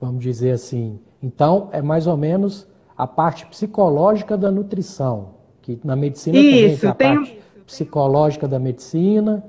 vamos 0.00 0.22
dizer 0.22 0.52
assim. 0.52 0.98
Então, 1.22 1.68
é 1.72 1.82
mais 1.82 2.06
ou 2.06 2.16
menos 2.16 2.66
a 2.96 3.06
parte 3.06 3.46
psicológica 3.46 4.36
da 4.36 4.50
nutrição, 4.50 5.30
que 5.62 5.78
na 5.84 5.96
medicina 5.96 6.38
Isso, 6.38 6.80
também 6.80 6.94
tem 6.96 7.08
a 7.08 7.14
parte 7.16 7.40
psicológica 7.66 8.46
da 8.46 8.58
medicina. 8.58 9.44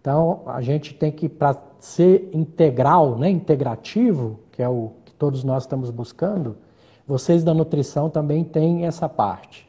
Então, 0.00 0.42
a 0.46 0.60
gente 0.60 0.94
tem 0.94 1.12
que, 1.12 1.28
para 1.28 1.56
ser 1.78 2.30
integral, 2.32 3.16
né, 3.16 3.30
integrativo, 3.30 4.40
que 4.50 4.62
é 4.62 4.68
o 4.68 4.90
que 5.04 5.12
todos 5.14 5.44
nós 5.44 5.62
estamos 5.62 5.90
buscando, 5.90 6.56
vocês 7.06 7.42
da 7.42 7.54
nutrição 7.54 8.08
também 8.10 8.44
têm 8.44 8.86
essa 8.86 9.08
parte. 9.08 9.68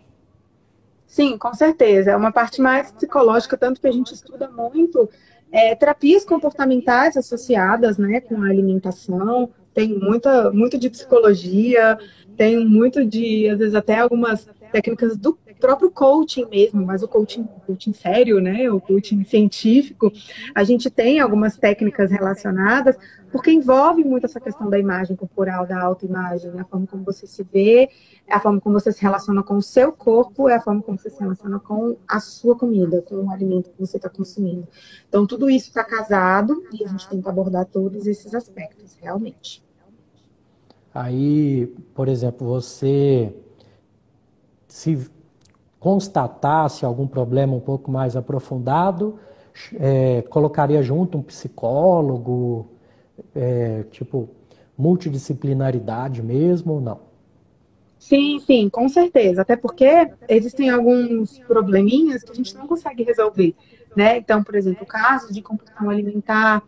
Sim, 1.13 1.37
com 1.37 1.53
certeza. 1.53 2.09
É 2.09 2.15
uma 2.15 2.31
parte 2.31 2.59
mais 2.59 2.91
psicológica, 2.91 3.55
tanto 3.55 3.79
que 3.79 3.85
a 3.85 3.91
gente 3.91 4.11
estuda 4.11 4.49
muito 4.49 5.07
é, 5.51 5.75
terapias 5.75 6.25
comportamentais 6.25 7.15
associadas 7.15 7.99
né, 7.99 8.19
com 8.19 8.41
a 8.41 8.47
alimentação. 8.47 9.51
Tem 9.75 9.89
muita, 9.89 10.49
muito 10.51 10.75
de 10.75 10.89
psicologia, 10.89 11.99
tem 12.35 12.67
muito 12.67 13.05
de, 13.05 13.47
às 13.47 13.59
vezes, 13.59 13.75
até 13.75 13.99
algumas 13.99 14.49
técnicas 14.71 15.15
do 15.15 15.37
próprio 15.59 15.91
coaching 15.91 16.47
mesmo, 16.49 16.83
mas 16.83 17.03
o 17.03 17.07
coaching, 17.07 17.47
coaching 17.67 17.93
sério, 17.93 18.41
né, 18.41 18.69
o 18.71 18.81
coaching 18.81 19.23
científico, 19.23 20.11
a 20.53 20.63
gente 20.63 20.89
tem 20.89 21.19
algumas 21.19 21.55
técnicas 21.55 22.09
relacionadas, 22.09 22.97
porque 23.33 23.51
envolve 23.51 24.03
muito 24.03 24.27
essa 24.27 24.39
questão 24.39 24.69
da 24.69 24.77
imagem 24.77 25.15
corporal, 25.15 25.65
da 25.65 25.81
autoimagem, 25.81 26.51
a 26.59 26.63
forma 26.65 26.85
como 26.85 27.03
você 27.03 27.25
se 27.25 27.41
vê, 27.41 27.89
a 28.29 28.39
forma 28.39 28.61
como 28.61 28.79
você 28.79 28.91
se 28.91 29.01
relaciona 29.01 29.41
com 29.41 29.55
o 29.55 29.61
seu 29.61 29.91
corpo, 29.91 30.47
é 30.47 30.57
a 30.57 30.61
forma 30.61 30.83
como 30.83 30.99
você 30.99 31.09
se 31.09 31.19
relaciona 31.19 31.59
com 31.59 31.97
a 32.07 32.19
sua 32.19 32.55
comida, 32.55 33.01
com 33.01 33.15
o 33.15 33.31
alimento 33.31 33.71
que 33.71 33.79
você 33.79 33.97
está 33.97 34.07
consumindo. 34.07 34.67
Então, 35.09 35.25
tudo 35.25 35.49
isso 35.49 35.69
está 35.69 35.83
casado 35.83 36.63
e 36.71 36.85
a 36.85 36.87
gente 36.87 37.09
que 37.09 37.27
abordar 37.27 37.65
todos 37.65 38.05
esses 38.05 38.35
aspectos, 38.35 38.95
realmente. 39.01 39.63
Aí, 40.93 41.65
por 41.95 42.07
exemplo, 42.07 42.47
você 42.47 43.35
se 44.67 45.09
constatasse 45.79 46.85
algum 46.85 47.07
problema 47.07 47.55
um 47.55 47.59
pouco 47.59 47.89
mais 47.89 48.15
aprofundado, 48.15 49.17
é, 49.79 50.21
colocaria 50.21 50.83
junto 50.83 51.17
um 51.17 51.23
psicólogo, 51.23 52.72
é, 53.35 53.83
tipo, 53.91 54.29
multidisciplinaridade 54.77 56.21
mesmo 56.21 56.73
ou 56.73 56.81
não? 56.81 57.13
Sim, 57.99 58.39
sim, 58.41 58.69
com 58.69 58.89
certeza. 58.89 59.41
Até 59.41 59.55
porque 59.55 59.85
existem 60.27 60.69
alguns 60.69 61.39
probleminhas 61.39 62.21
que 62.21 62.31
a 62.31 62.35
gente 62.35 62.53
não 62.55 62.67
consegue 62.67 63.03
resolver, 63.03 63.55
né? 63.95 64.17
Então, 64.17 64.43
por 64.43 64.55
exemplo, 64.55 64.85
casos 64.85 65.33
de 65.33 65.41
compulsão 65.41 65.89
alimentar, 65.89 66.61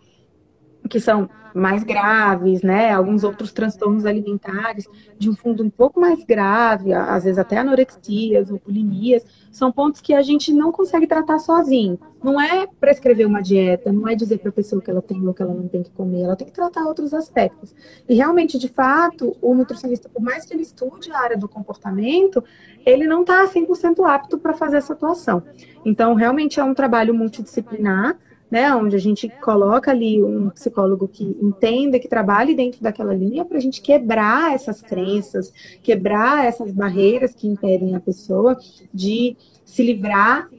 que 0.88 1.00
são 1.00 1.30
mais 1.56 1.86
graves, 1.86 2.62
né? 2.62 2.92
Alguns 2.92 3.24
outros 3.24 3.54
transtornos 3.54 4.06
alimentares 4.06 4.86
de 5.18 5.30
um 5.30 5.36
fundo 5.36 5.64
um 5.64 5.70
pouco 5.70 6.02
mais 6.02 6.22
grave, 6.26 6.92
às 6.92 7.24
vezes 7.24 7.40
até 7.40 7.58
anorexias 7.58 8.52
ou 8.52 8.62
bulimias, 8.64 9.26
são 9.50 9.72
pontos 9.72 10.02
que 10.02 10.14
a 10.14 10.22
gente 10.22 10.52
não 10.52 10.70
consegue 10.70 11.08
tratar 11.08 11.40
sozinho. 11.40 11.98
Não 12.22 12.42
é 12.42 12.68
prescrever 12.80 13.26
uma 13.26 13.42
dieta, 13.42 13.90
não 13.90 14.06
é 14.06 14.16
dizer 14.16 14.40
para 14.40 14.50
a 14.50 14.54
pessoa 14.54 14.82
que 14.82 14.92
ela 14.92 15.02
tem 15.02 15.26
ou 15.26 15.34
que 15.34 15.42
ela 15.42 15.54
não 15.54 15.68
tem 15.70 15.82
que 15.82 15.92
comer, 15.92 16.24
ela 16.24 16.36
tem 16.36 16.46
que 16.46 16.54
tratar 16.54 16.86
outros 16.86 17.14
aspectos. 17.14 17.74
E 18.10 18.16
realmente, 18.16 18.60
de 18.60 18.68
fato, 18.68 19.38
o 19.42 19.56
nutricionista, 19.56 20.10
por 20.10 20.22
mais 20.22 20.46
que 20.46 20.54
ele 20.54 20.64
estude 20.64 21.10
a 21.10 21.20
área 21.20 21.38
do 21.38 21.48
comportamento, 21.48 22.44
ele 22.86 23.08
não 23.08 23.22
está 23.22 23.48
100% 23.48 24.06
apto 24.06 24.38
para 24.38 24.54
fazer 24.54 24.78
essa 24.78 24.92
atuação. 24.92 25.42
Então, 25.86 26.16
realmente 26.16 26.60
é 26.60 26.64
um 26.66 26.74
trabalho 26.74 27.14
multidisciplinar 27.14 28.18
né, 28.56 28.74
onde 28.74 28.96
a 28.96 29.00
gente 29.00 29.28
coloca 29.42 29.92
ali 29.92 30.24
um 30.24 30.50
psicólogo 30.50 31.10
que 31.10 31.26
entenda, 31.42 32.00
que 32.00 32.08
trabalhe 32.08 32.56
dentro 32.56 32.82
daquela 32.82 33.14
linha 33.14 33.44
para 33.44 33.58
a 33.58 33.60
gente 33.60 33.82
quebrar 33.82 34.56
essas 34.56 34.82
crenças, 34.82 35.52
quebrar 35.84 36.46
essas 36.46 36.72
barreiras 36.72 37.36
que 37.36 37.50
impedem 37.50 37.98
a 37.98 38.00
pessoa 38.00 38.58
de 38.94 39.36
se 39.66 39.84
livrar 39.84 40.50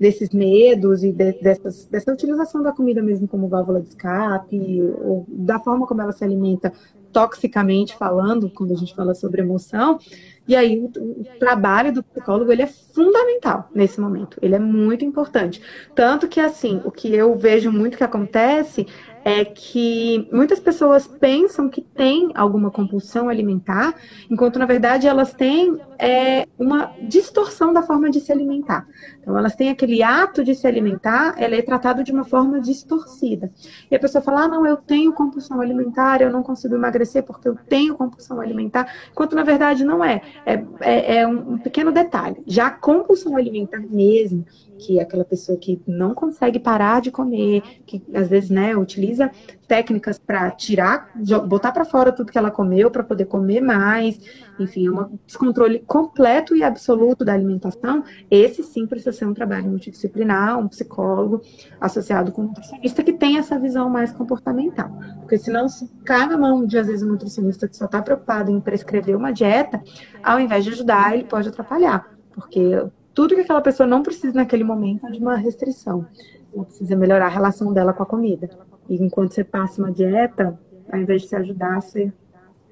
desses 0.00 0.30
medos 0.30 1.04
e 1.04 1.12
de, 1.12 1.32
dessas, 1.40 1.84
dessa 1.84 2.12
utilização 2.12 2.60
da 2.60 2.72
comida 2.72 3.00
mesmo 3.00 3.28
como 3.28 3.46
válvula 3.46 3.80
de 3.80 3.90
escape, 3.90 4.82
ou 5.00 5.24
da 5.28 5.60
forma 5.60 5.86
como 5.86 6.02
ela 6.02 6.10
se 6.10 6.24
alimenta 6.24 6.72
toxicamente 7.12 7.96
falando, 7.96 8.50
quando 8.50 8.72
a 8.72 8.76
gente 8.76 8.94
fala 8.94 9.14
sobre 9.14 9.42
emoção, 9.42 9.98
e 10.46 10.56
aí 10.56 10.78
o, 10.78 10.86
o, 10.86 11.24
trabalho 11.38 11.92
do 11.92 12.02
psicólogo 12.02 12.50
ele 12.50 12.62
é 12.62 12.66
fundamental 12.66 13.68
nesse 13.74 14.00
momento, 14.00 14.38
ele 14.40 14.54
é 14.54 14.58
muito 14.58 15.04
importante. 15.04 15.60
Tanto 15.94 16.26
que 16.26 16.40
assim, 16.40 16.80
o 16.84 16.90
que 16.90 17.14
eu 17.14 17.36
vejo 17.36 17.70
muito 17.70 17.98
que 17.98 18.04
acontece 18.04 18.86
é 19.28 19.44
que 19.44 20.26
muitas 20.32 20.58
pessoas 20.58 21.06
pensam 21.06 21.68
que 21.68 21.82
tem 21.82 22.30
alguma 22.34 22.70
compulsão 22.70 23.28
alimentar, 23.28 23.94
enquanto 24.30 24.58
na 24.58 24.64
verdade 24.64 25.06
elas 25.06 25.34
têm 25.34 25.78
é, 25.98 26.46
uma 26.58 26.94
distorção 27.02 27.70
da 27.70 27.82
forma 27.82 28.08
de 28.08 28.20
se 28.20 28.32
alimentar. 28.32 28.86
Então 29.20 29.36
elas 29.36 29.54
têm 29.54 29.68
aquele 29.68 30.02
ato 30.02 30.42
de 30.42 30.54
se 30.54 30.66
alimentar, 30.66 31.34
ela 31.36 31.54
é 31.54 31.60
tratado 31.60 32.02
de 32.02 32.10
uma 32.10 32.24
forma 32.24 32.58
distorcida. 32.58 33.50
E 33.90 33.94
a 33.94 33.98
pessoa 33.98 34.22
fala: 34.22 34.44
ah, 34.44 34.48
não, 34.48 34.64
eu 34.64 34.78
tenho 34.78 35.12
compulsão 35.12 35.60
alimentar, 35.60 36.22
eu 36.22 36.32
não 36.32 36.42
consigo 36.42 36.74
emagrecer 36.74 37.22
porque 37.22 37.48
eu 37.48 37.56
tenho 37.68 37.94
compulsão 37.94 38.40
alimentar, 38.40 38.90
enquanto 39.10 39.36
na 39.36 39.42
verdade 39.42 39.84
não 39.84 40.02
é. 40.02 40.22
É, 40.46 40.64
é, 40.80 41.16
é 41.18 41.26
um 41.26 41.58
pequeno 41.58 41.92
detalhe. 41.92 42.42
Já 42.46 42.68
a 42.68 42.70
compulsão 42.70 43.36
alimentar 43.36 43.80
mesmo, 43.80 44.46
que 44.78 44.98
é 44.98 45.02
aquela 45.02 45.24
pessoa 45.24 45.58
que 45.58 45.82
não 45.86 46.14
consegue 46.14 46.58
parar 46.58 47.00
de 47.00 47.10
comer, 47.10 47.62
que 47.84 48.02
às 48.14 48.28
vezes, 48.28 48.48
né, 48.48 48.76
utiliza 48.76 49.17
técnicas 49.66 50.18
para 50.18 50.50
tirar, 50.50 51.10
botar 51.46 51.72
para 51.72 51.84
fora 51.84 52.12
tudo 52.12 52.32
que 52.32 52.38
ela 52.38 52.50
comeu 52.50 52.90
para 52.90 53.02
poder 53.02 53.26
comer 53.26 53.60
mais, 53.60 54.18
enfim, 54.58 54.86
é 54.86 54.90
um 54.90 55.18
descontrole 55.26 55.80
completo 55.80 56.56
e 56.56 56.62
absoluto 56.62 57.24
da 57.24 57.34
alimentação. 57.34 58.02
Esse 58.30 58.62
sim 58.62 58.86
precisa 58.86 59.12
ser 59.12 59.26
um 59.26 59.34
trabalho 59.34 59.68
multidisciplinar, 59.68 60.58
um 60.58 60.68
psicólogo 60.68 61.42
associado 61.80 62.32
com 62.32 62.42
um 62.42 62.46
nutricionista 62.46 63.02
que 63.02 63.12
tem 63.12 63.38
essa 63.38 63.58
visão 63.58 63.90
mais 63.90 64.12
comportamental, 64.12 64.90
porque 65.20 65.38
senão 65.38 65.68
se 65.68 65.88
cai 66.04 66.26
na 66.26 66.38
mão 66.38 66.64
de 66.64 66.78
às 66.78 66.86
vezes 66.86 67.02
um 67.02 67.10
nutricionista 67.10 67.68
que 67.68 67.76
só 67.76 67.84
está 67.84 68.00
preocupado 68.00 68.50
em 68.50 68.60
prescrever 68.60 69.16
uma 69.16 69.32
dieta, 69.32 69.82
ao 70.22 70.40
invés 70.40 70.64
de 70.64 70.70
ajudar, 70.70 71.14
ele 71.14 71.24
pode 71.24 71.48
atrapalhar, 71.48 72.08
porque 72.34 72.82
tudo 73.18 73.34
que 73.34 73.40
aquela 73.40 73.60
pessoa 73.60 73.84
não 73.84 74.00
precisa 74.00 74.32
naquele 74.32 74.62
momento 74.62 75.04
é 75.06 75.10
de 75.10 75.18
uma 75.18 75.34
restrição. 75.34 76.06
Ela 76.54 76.64
precisa 76.64 76.94
melhorar 76.94 77.26
a 77.26 77.30
relação 77.30 77.72
dela 77.72 77.92
com 77.92 78.04
a 78.04 78.06
comida. 78.06 78.48
E 78.88 78.96
enquanto 78.96 79.34
você 79.34 79.44
passa 79.44 79.82
uma 79.82 79.92
dieta, 79.92 80.58
ao 80.90 80.98
invés 80.98 81.22
de 81.22 81.28
se 81.28 81.36
ajudar, 81.36 81.80
você 81.80 82.12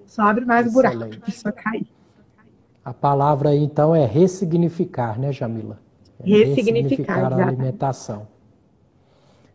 só 0.07 0.22
abre 0.22 0.44
mais 0.44 0.66
Excelente. 0.66 0.96
buraco 0.96 1.16
a 1.16 1.26
pessoa 1.26 1.52
cair. 1.52 1.87
A 2.85 2.94
palavra 2.94 3.50
aí, 3.50 3.62
então, 3.62 3.94
é 3.94 4.07
ressignificar, 4.07 5.18
né, 5.18 5.33
Jamila? 5.33 5.79
É 6.20 6.29
ressignificar, 6.29 7.14
ressignificar 7.16 7.33
a 7.33 7.46
alimentação. 7.48 8.29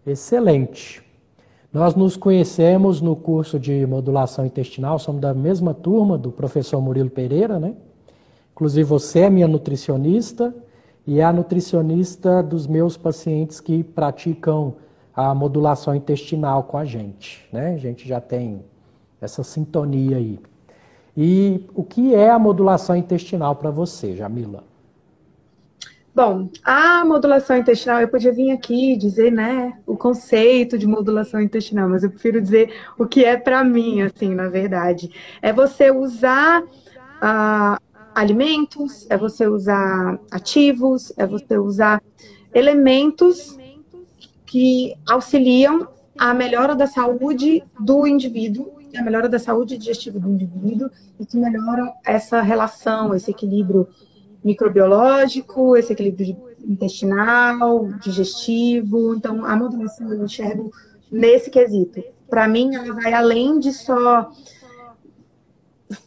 Excelente. 0.05 1.03
Nós 1.71 1.95
nos 1.95 2.17
conhecemos 2.17 2.99
no 2.99 3.15
curso 3.15 3.57
de 3.57 3.85
modulação 3.85 4.45
intestinal, 4.45 4.99
somos 4.99 5.21
da 5.21 5.33
mesma 5.33 5.73
turma 5.73 6.17
do 6.17 6.31
professor 6.31 6.81
Murilo 6.81 7.09
Pereira, 7.09 7.59
né? 7.59 7.75
Inclusive, 8.51 8.83
você 8.83 9.21
é 9.21 9.29
minha 9.29 9.47
nutricionista 9.47 10.53
e 11.07 11.19
é 11.19 11.23
a 11.23 11.31
nutricionista 11.31 12.43
dos 12.43 12.67
meus 12.67 12.97
pacientes 12.97 13.61
que 13.61 13.83
praticam 13.83 14.75
a 15.27 15.35
modulação 15.35 15.95
intestinal 15.95 16.63
com 16.63 16.77
a 16.77 16.85
gente. 16.85 17.47
Né? 17.51 17.73
A 17.73 17.77
gente 17.77 18.07
já 18.07 18.19
tem 18.19 18.63
essa 19.21 19.43
sintonia 19.43 20.17
aí. 20.17 20.39
E 21.15 21.65
o 21.75 21.83
que 21.83 22.15
é 22.15 22.29
a 22.29 22.39
modulação 22.39 22.95
intestinal 22.95 23.55
para 23.55 23.69
você, 23.69 24.15
Jamila? 24.15 24.63
Bom, 26.13 26.49
a 26.63 27.05
modulação 27.05 27.55
intestinal, 27.55 28.01
eu 28.01 28.07
podia 28.07 28.33
vir 28.33 28.51
aqui 28.51 28.97
dizer, 28.97 29.31
né, 29.31 29.77
o 29.85 29.95
conceito 29.95 30.77
de 30.77 30.85
modulação 30.85 31.41
intestinal, 31.41 31.87
mas 31.87 32.03
eu 32.03 32.09
prefiro 32.09 32.41
dizer 32.41 32.69
o 32.97 33.05
que 33.05 33.23
é 33.23 33.37
para 33.37 33.63
mim, 33.63 34.01
assim, 34.01 34.35
na 34.35 34.49
verdade. 34.49 35.09
É 35.41 35.53
você 35.53 35.89
usar 35.89 36.63
a, 37.21 37.79
alimentos, 38.13 39.07
é 39.09 39.17
você 39.17 39.47
usar 39.47 40.19
ativos, 40.29 41.13
é 41.15 41.25
você 41.25 41.57
usar 41.57 42.03
elementos 42.53 43.57
que 44.51 44.97
auxiliam 45.07 45.87
a 46.19 46.33
melhora 46.33 46.75
da 46.75 46.85
saúde 46.85 47.63
do 47.79 48.05
indivíduo, 48.05 48.73
a 48.93 49.01
melhora 49.01 49.29
da 49.29 49.39
saúde 49.39 49.77
digestiva 49.77 50.19
do 50.19 50.29
indivíduo 50.29 50.89
e 51.17 51.25
que 51.25 51.37
melhoram 51.37 51.93
essa 52.05 52.41
relação, 52.41 53.15
esse 53.15 53.31
equilíbrio 53.31 53.87
microbiológico, 54.43 55.77
esse 55.77 55.93
equilíbrio 55.93 56.35
intestinal, 56.67 57.87
digestivo. 58.01 59.15
Então, 59.15 59.45
a 59.45 59.55
modulação 59.55 60.11
eu 60.11 60.25
enxergo 60.25 60.69
nesse 61.09 61.49
quesito. 61.49 62.03
Para 62.29 62.45
mim, 62.45 62.75
ela 62.75 62.93
vai 62.93 63.13
além 63.13 63.57
de 63.57 63.71
só 63.71 64.33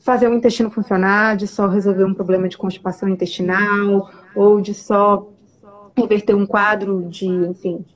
fazer 0.02 0.28
o 0.28 0.34
intestino 0.34 0.70
funcionar, 0.70 1.38
de 1.38 1.46
só 1.46 1.66
resolver 1.66 2.04
um 2.04 2.12
problema 2.12 2.46
de 2.46 2.58
constipação 2.58 3.08
intestinal, 3.08 4.10
ou 4.36 4.60
de 4.60 4.74
só 4.74 5.30
reverter 5.96 6.34
um 6.34 6.44
quadro 6.44 7.08
de, 7.08 7.26
enfim, 7.26 7.86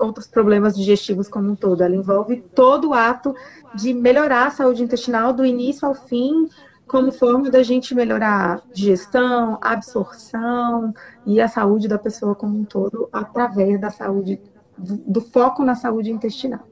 outros 0.00 0.26
problemas 0.26 0.74
digestivos 0.76 1.28
como 1.28 1.50
um 1.50 1.54
todo. 1.54 1.82
Ela 1.82 1.94
envolve 1.94 2.42
todo 2.54 2.90
o 2.90 2.94
ato 2.94 3.34
de 3.74 3.92
melhorar 3.92 4.46
a 4.46 4.50
saúde 4.50 4.82
intestinal 4.82 5.32
do 5.32 5.44
início 5.44 5.86
ao 5.86 5.94
fim, 5.94 6.48
como 6.86 7.12
forma 7.12 7.50
da 7.50 7.62
gente 7.62 7.94
melhorar 7.94 8.56
a 8.56 8.72
digestão, 8.72 9.58
a 9.60 9.72
absorção 9.72 10.92
e 11.24 11.40
a 11.40 11.46
saúde 11.46 11.86
da 11.86 11.98
pessoa 11.98 12.34
como 12.34 12.58
um 12.58 12.64
todo 12.64 13.08
através 13.12 13.80
da 13.80 13.90
saúde, 13.90 14.40
do, 14.76 14.96
do 14.96 15.20
foco 15.20 15.64
na 15.64 15.76
saúde 15.76 16.10
intestinal. 16.10 16.66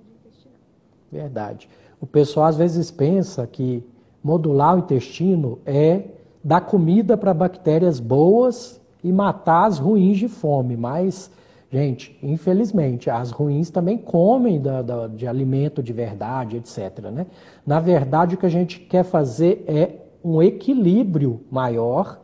Verdade. 1.10 1.68
O 2.00 2.06
pessoal 2.06 2.46
às 2.46 2.56
vezes 2.56 2.90
pensa 2.90 3.46
que 3.46 3.84
modular 4.22 4.74
o 4.74 4.78
intestino 4.78 5.58
é 5.64 6.04
dar 6.42 6.62
comida 6.62 7.16
para 7.16 7.32
bactérias 7.32 8.00
boas 8.00 8.80
e 9.02 9.12
matar 9.12 9.66
as 9.66 9.78
ruins 9.78 10.18
de 10.18 10.28
fome, 10.28 10.76
mas, 10.76 11.30
gente, 11.70 12.18
infelizmente, 12.22 13.10
as 13.10 13.30
ruins 13.30 13.70
também 13.70 13.98
comem 13.98 14.60
da, 14.60 14.82
da, 14.82 15.06
de 15.06 15.26
alimento 15.26 15.82
de 15.82 15.92
verdade, 15.92 16.56
etc. 16.56 17.10
Né? 17.12 17.26
Na 17.66 17.78
verdade, 17.80 18.34
o 18.34 18.38
que 18.38 18.46
a 18.46 18.50
gente 18.50 18.80
quer 18.80 19.04
fazer 19.04 19.64
é 19.66 19.96
um 20.24 20.42
equilíbrio 20.42 21.40
maior 21.50 22.20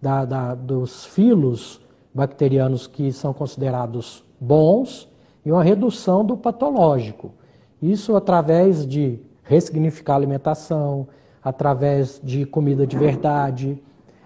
da, 0.00 0.24
da, 0.24 0.54
dos 0.54 1.04
filos 1.04 1.80
bacterianos 2.14 2.86
que 2.86 3.12
são 3.12 3.32
considerados 3.32 4.24
bons 4.40 5.08
e 5.44 5.52
uma 5.52 5.62
redução 5.62 6.24
do 6.24 6.36
patológico. 6.36 7.32
Isso 7.80 8.16
através 8.16 8.86
de 8.86 9.20
ressignificar 9.42 10.14
a 10.14 10.16
alimentação, 10.16 11.08
através 11.42 12.20
de 12.22 12.44
comida 12.44 12.86
de 12.86 12.98
verdade, 12.98 13.80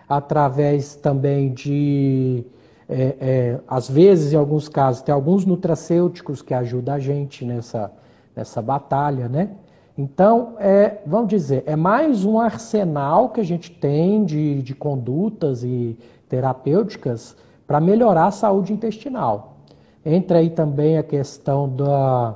através 0.08 0.96
também 0.96 1.52
de, 1.52 2.44
é, 2.92 3.16
é, 3.20 3.60
às 3.66 3.88
vezes, 3.88 4.32
em 4.32 4.36
alguns 4.36 4.68
casos, 4.68 5.02
tem 5.02 5.14
alguns 5.14 5.46
nutracêuticos 5.46 6.42
que 6.42 6.52
ajudam 6.52 6.94
a 6.94 6.98
gente 6.98 7.44
nessa, 7.44 7.90
nessa 8.36 8.60
batalha, 8.60 9.28
né? 9.28 9.50
Então, 9.96 10.54
é, 10.58 10.98
vamos 11.06 11.28
dizer, 11.28 11.64
é 11.66 11.76
mais 11.76 12.24
um 12.24 12.38
arsenal 12.38 13.30
que 13.30 13.40
a 13.40 13.44
gente 13.44 13.70
tem 13.70 14.24
de, 14.24 14.62
de 14.62 14.74
condutas 14.74 15.62
e 15.62 15.98
terapêuticas 16.28 17.36
para 17.66 17.80
melhorar 17.80 18.26
a 18.26 18.30
saúde 18.30 18.72
intestinal. 18.72 19.56
Entra 20.04 20.38
aí 20.38 20.50
também 20.50 20.98
a 20.98 21.02
questão 21.02 21.68
da, 21.68 22.34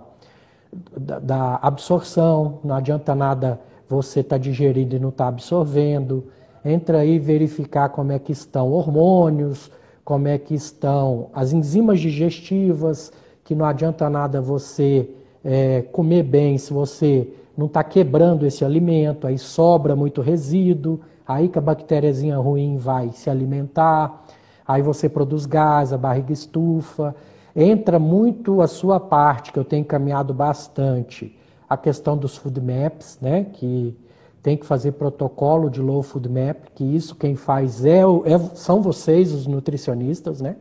da, 0.96 1.18
da 1.18 1.58
absorção, 1.62 2.60
não 2.62 2.74
adianta 2.74 3.14
nada 3.14 3.60
você 3.88 4.20
estar 4.20 4.36
tá 4.36 4.42
digerindo 4.42 4.96
e 4.96 4.98
não 4.98 5.08
está 5.08 5.28
absorvendo. 5.28 6.26
Entra 6.64 6.98
aí 6.98 7.18
verificar 7.18 7.88
como 7.88 8.12
é 8.12 8.18
que 8.18 8.32
estão 8.32 8.70
hormônios, 8.72 9.70
como 10.06 10.28
é 10.28 10.38
que 10.38 10.54
estão 10.54 11.30
as 11.34 11.52
enzimas 11.52 11.98
digestivas, 11.98 13.12
que 13.42 13.56
não 13.56 13.66
adianta 13.66 14.08
nada 14.08 14.40
você 14.40 15.10
é, 15.44 15.82
comer 15.82 16.22
bem 16.22 16.56
se 16.58 16.72
você 16.72 17.28
não 17.56 17.66
está 17.66 17.82
quebrando 17.82 18.46
esse 18.46 18.64
alimento, 18.64 19.26
aí 19.26 19.36
sobra 19.36 19.96
muito 19.96 20.20
resíduo, 20.20 21.00
aí 21.26 21.48
que 21.48 21.58
a 21.58 21.60
bactériazinha 21.60 22.38
ruim 22.38 22.76
vai 22.76 23.10
se 23.10 23.28
alimentar, 23.28 24.24
aí 24.64 24.80
você 24.80 25.08
produz 25.08 25.44
gás, 25.44 25.92
a 25.92 25.98
barriga 25.98 26.32
estufa. 26.32 27.12
Entra 27.56 27.98
muito 27.98 28.60
a 28.60 28.68
sua 28.68 29.00
parte, 29.00 29.50
que 29.50 29.58
eu 29.58 29.64
tenho 29.64 29.84
caminhado 29.84 30.32
bastante, 30.32 31.36
a 31.68 31.76
questão 31.76 32.16
dos 32.16 32.36
food 32.36 32.60
maps, 32.60 33.18
né, 33.20 33.44
que 33.52 33.96
tem 34.46 34.56
que 34.56 34.64
fazer 34.64 34.92
protocolo 34.92 35.68
de 35.68 35.82
low 35.82 36.04
food 36.04 36.28
map, 36.28 36.68
que 36.72 36.84
isso 36.84 37.16
quem 37.16 37.34
faz 37.34 37.84
é, 37.84 38.02
é, 38.02 38.38
são 38.54 38.80
vocês, 38.80 39.32
os 39.32 39.44
nutricionistas, 39.44 40.40
né? 40.40 40.54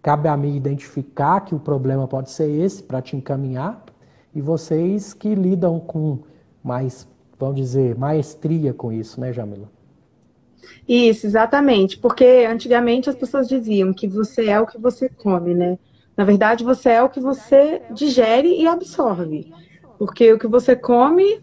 Cabe 0.00 0.28
a 0.28 0.36
mim 0.36 0.54
identificar 0.54 1.40
que 1.40 1.52
o 1.52 1.58
problema 1.58 2.06
pode 2.06 2.30
ser 2.30 2.48
esse 2.48 2.84
para 2.84 3.02
te 3.02 3.16
encaminhar 3.16 3.84
e 4.32 4.40
vocês 4.40 5.12
que 5.12 5.34
lidam 5.34 5.80
com 5.80 6.20
mais, 6.62 7.04
vamos 7.36 7.56
dizer, 7.56 7.98
maestria 7.98 8.72
com 8.72 8.92
isso, 8.92 9.20
né, 9.20 9.32
Jamila? 9.32 9.68
Isso, 10.88 11.26
exatamente. 11.26 11.98
Porque 11.98 12.46
antigamente 12.48 13.10
as 13.10 13.16
pessoas 13.16 13.48
diziam 13.48 13.92
que 13.92 14.06
você 14.06 14.50
é 14.50 14.60
o 14.60 14.68
que 14.68 14.78
você 14.78 15.08
come, 15.08 15.52
né? 15.52 15.80
Na 16.16 16.22
verdade, 16.22 16.62
você 16.62 16.90
é 16.90 17.02
o 17.02 17.08
que 17.08 17.18
você 17.18 17.82
digere 17.90 18.54
e 18.56 18.68
absorve. 18.68 19.52
Porque 19.98 20.32
o 20.32 20.38
que 20.38 20.46
você 20.46 20.76
come, 20.76 21.40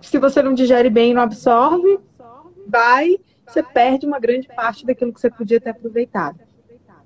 se 0.00 0.18
você 0.18 0.42
não 0.42 0.54
digere 0.54 0.90
bem 0.90 1.10
e 1.10 1.14
não 1.14 1.22
absorve, 1.22 1.98
vai, 2.66 3.18
você 3.46 3.62
perde 3.62 4.06
uma 4.06 4.18
grande 4.18 4.48
parte 4.48 4.86
daquilo 4.86 5.12
que 5.12 5.20
você 5.20 5.30
podia 5.30 5.60
ter 5.60 5.70
aproveitado. 5.70 6.38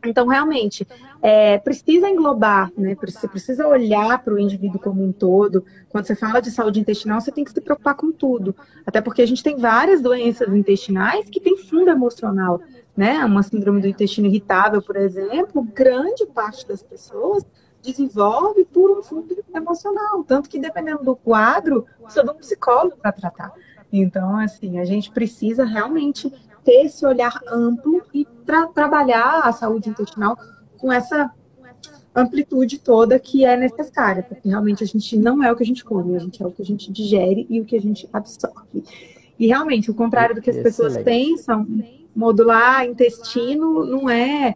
Então, 0.07 0.27
realmente, 0.27 0.87
é, 1.23 1.57
precisa 1.57 2.11
englobar, 2.11 2.71
né? 2.77 2.95
Você 3.01 3.27
precisa 3.27 3.67
olhar 3.67 4.23
para 4.23 4.35
o 4.35 4.39
indivíduo 4.39 4.79
como 4.79 5.03
um 5.03 5.11
todo. 5.11 5.65
Quando 5.89 6.07
você 6.07 6.15
fala 6.15 6.41
de 6.41 6.51
saúde 6.51 6.79
intestinal, 6.79 7.23
você 7.23 7.33
tem 7.33 7.43
que 7.43 7.51
se 7.51 7.61
preocupar 7.61 7.95
com 7.95 8.13
tudo. 8.13 8.55
Até 8.85 9.01
porque 9.01 9.23
a 9.23 9.27
gente 9.27 9.43
tem 9.43 9.57
várias 9.57 10.03
doenças 10.03 10.53
intestinais 10.53 11.31
que 11.31 11.41
têm 11.41 11.57
fundo 11.57 11.89
emocional 11.89 12.61
né, 12.97 13.25
uma 13.25 13.43
síndrome 13.43 13.81
do 13.81 13.89
intestino 13.89 14.27
irritável, 14.27 14.81
por 14.81 14.97
exemplo, 14.97 15.63
grande 15.63 16.25
parte 16.27 16.67
das 16.67 16.83
pessoas 16.83 17.45
desenvolve 17.85 18.65
por 18.65 18.91
um 18.91 19.03
fundo 19.03 19.37
emocional, 19.55 20.25
tanto 20.25 20.49
que 20.49 20.59
dependendo 20.59 21.05
do 21.05 21.15
quadro, 21.15 21.87
precisa 22.03 22.25
de 22.25 22.31
um 22.31 22.35
psicólogo 22.35 22.97
para 22.97 23.13
tratar. 23.13 23.53
Então, 23.93 24.37
assim, 24.39 24.79
a 24.79 24.85
gente 24.85 25.11
precisa 25.11 25.65
realmente 25.65 26.33
ter 26.65 26.87
esse 26.87 27.05
olhar 27.07 27.39
amplo 27.47 28.03
e 28.13 28.25
tra 28.47 28.67
trabalhar 28.67 29.41
a 29.41 29.53
saúde 29.53 29.91
intestinal 29.91 30.37
com 30.79 30.91
essa 30.91 31.31
amplitude 32.15 32.79
toda 32.79 33.19
que 33.19 33.45
é 33.45 33.57
necessária, 33.57 34.23
porque 34.23 34.49
realmente 34.49 34.83
a 34.83 34.87
gente 34.87 35.17
não 35.17 35.43
é 35.43 35.53
o 35.53 35.57
que 35.57 35.63
a 35.63 35.67
gente 35.67 35.85
come, 35.85 36.17
a 36.17 36.21
gente 36.21 36.43
é 36.43 36.47
o 36.47 36.51
que 36.51 36.63
a 36.63 36.65
gente 36.65 36.91
digere 36.91 37.47
e 37.51 37.61
o 37.61 37.65
que 37.65 37.77
a 37.77 37.81
gente 37.81 38.09
absorve. 38.13 38.85
E 39.39 39.49
realmente, 39.49 39.91
o 39.91 39.95
contrário 39.95 40.35
do 40.35 40.41
que 40.41 40.51
as 40.51 40.57
Excelente. 40.57 40.77
pessoas 40.77 41.05
pensam, 41.05 41.67
modular 42.15 42.87
intestino 42.87 43.85
não 43.85 44.09
é 44.09 44.55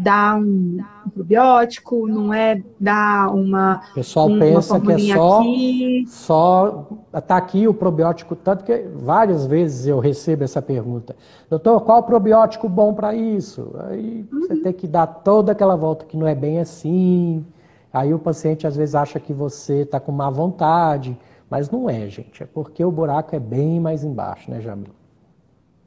dar 0.00 0.40
um, 0.40 0.78
probiótico, 1.12 2.08
não 2.08 2.32
é 2.32 2.62
dar 2.78 3.34
uma. 3.34 3.82
O 3.90 3.94
pessoal 3.94 4.28
um, 4.28 4.38
pensa 4.38 4.80
que 4.80 4.92
é 4.92 5.14
só, 5.14 5.40
aqui. 5.40 6.04
só. 6.08 6.88
Tá 7.26 7.36
aqui 7.36 7.68
o 7.68 7.74
probiótico, 7.74 8.34
tanto 8.34 8.64
que 8.64 8.86
várias 8.94 9.46
vezes 9.46 9.86
eu 9.86 9.98
recebo 9.98 10.44
essa 10.44 10.62
pergunta. 10.62 11.14
Doutor, 11.50 11.82
qual 11.82 12.02
probiótico 12.02 12.66
bom 12.66 12.94
para 12.94 13.14
isso? 13.14 13.74
Aí 13.88 14.26
uhum. 14.32 14.40
você 14.40 14.56
tem 14.56 14.72
que 14.72 14.88
dar 14.88 15.06
toda 15.06 15.52
aquela 15.52 15.76
volta 15.76 16.06
que 16.06 16.16
não 16.16 16.26
é 16.26 16.34
bem 16.34 16.60
assim. 16.60 17.44
Aí 17.92 18.14
o 18.14 18.18
paciente 18.18 18.66
às 18.66 18.76
vezes 18.76 18.94
acha 18.94 19.20
que 19.20 19.34
você 19.34 19.82
está 19.82 20.00
com 20.00 20.12
má 20.12 20.30
vontade, 20.30 21.18
mas 21.50 21.70
não 21.70 21.90
é, 21.90 22.08
gente. 22.08 22.42
É 22.42 22.46
porque 22.46 22.82
o 22.82 22.90
buraco 22.90 23.36
é 23.36 23.40
bem 23.40 23.78
mais 23.78 24.02
embaixo, 24.02 24.50
né, 24.50 24.62
Jamil? 24.62 24.94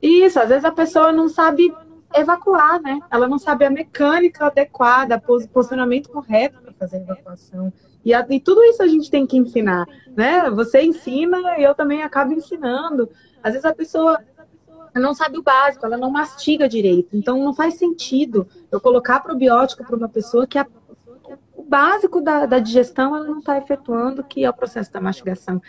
Isso, 0.03 0.37
às 0.37 0.49
vezes 0.49 0.65
a 0.65 0.71
pessoa 0.71 1.13
não 1.13 1.29
sabe 1.29 1.73
evacuar, 2.13 2.81
né? 2.81 2.99
Ela 3.09 3.27
não 3.27 3.39
sabe 3.39 3.65
a 3.65 3.69
mecânica 3.69 4.45
adequada, 4.45 5.21
o 5.27 5.47
posicionamento 5.47 6.09
correto 6.09 6.61
para 6.61 6.73
fazer 6.73 6.97
a 6.97 7.01
evacuação. 7.01 7.73
E, 8.05 8.13
a, 8.13 8.25
e, 8.29 8.39
tudo 8.39 8.63
isso 8.63 8.83
a 8.83 8.87
gente 8.87 9.09
tem 9.09 9.25
que 9.25 9.37
ensinar, 9.37 9.85
né? 10.15 10.49
Você 10.51 10.81
ensina 10.81 11.57
e 11.57 11.63
eu 11.63 11.73
também 11.73 12.03
acabo 12.03 12.33
ensinando. 12.33 13.09
Às 13.41 13.53
vezes 13.53 13.65
a 13.65 13.73
pessoa 13.73 14.19
não 14.95 15.13
sabe 15.13 15.37
o 15.37 15.43
básico, 15.43 15.85
ela 15.85 15.97
não 15.97 16.11
mastiga 16.11 16.67
direito. 16.67 17.15
Então 17.15 17.43
não 17.43 17.53
faz 17.53 17.75
sentido 17.75 18.47
eu 18.71 18.79
colocar 18.79 19.21
probiótico 19.21 19.83
para 19.83 19.95
uma 19.95 20.09
pessoa 20.09 20.45
que 20.45 20.57
a 20.57 20.67
básico 21.73 22.21
da, 22.21 22.45
da 22.45 22.59
digestão 22.59 23.15
ela 23.15 23.25
não 23.25 23.39
está 23.39 23.57
efetuando, 23.57 24.23
que 24.23 24.45
é 24.45 24.49
o 24.49 24.53
processo 24.53 24.93
da 24.93 25.01
mastigação. 25.01 25.59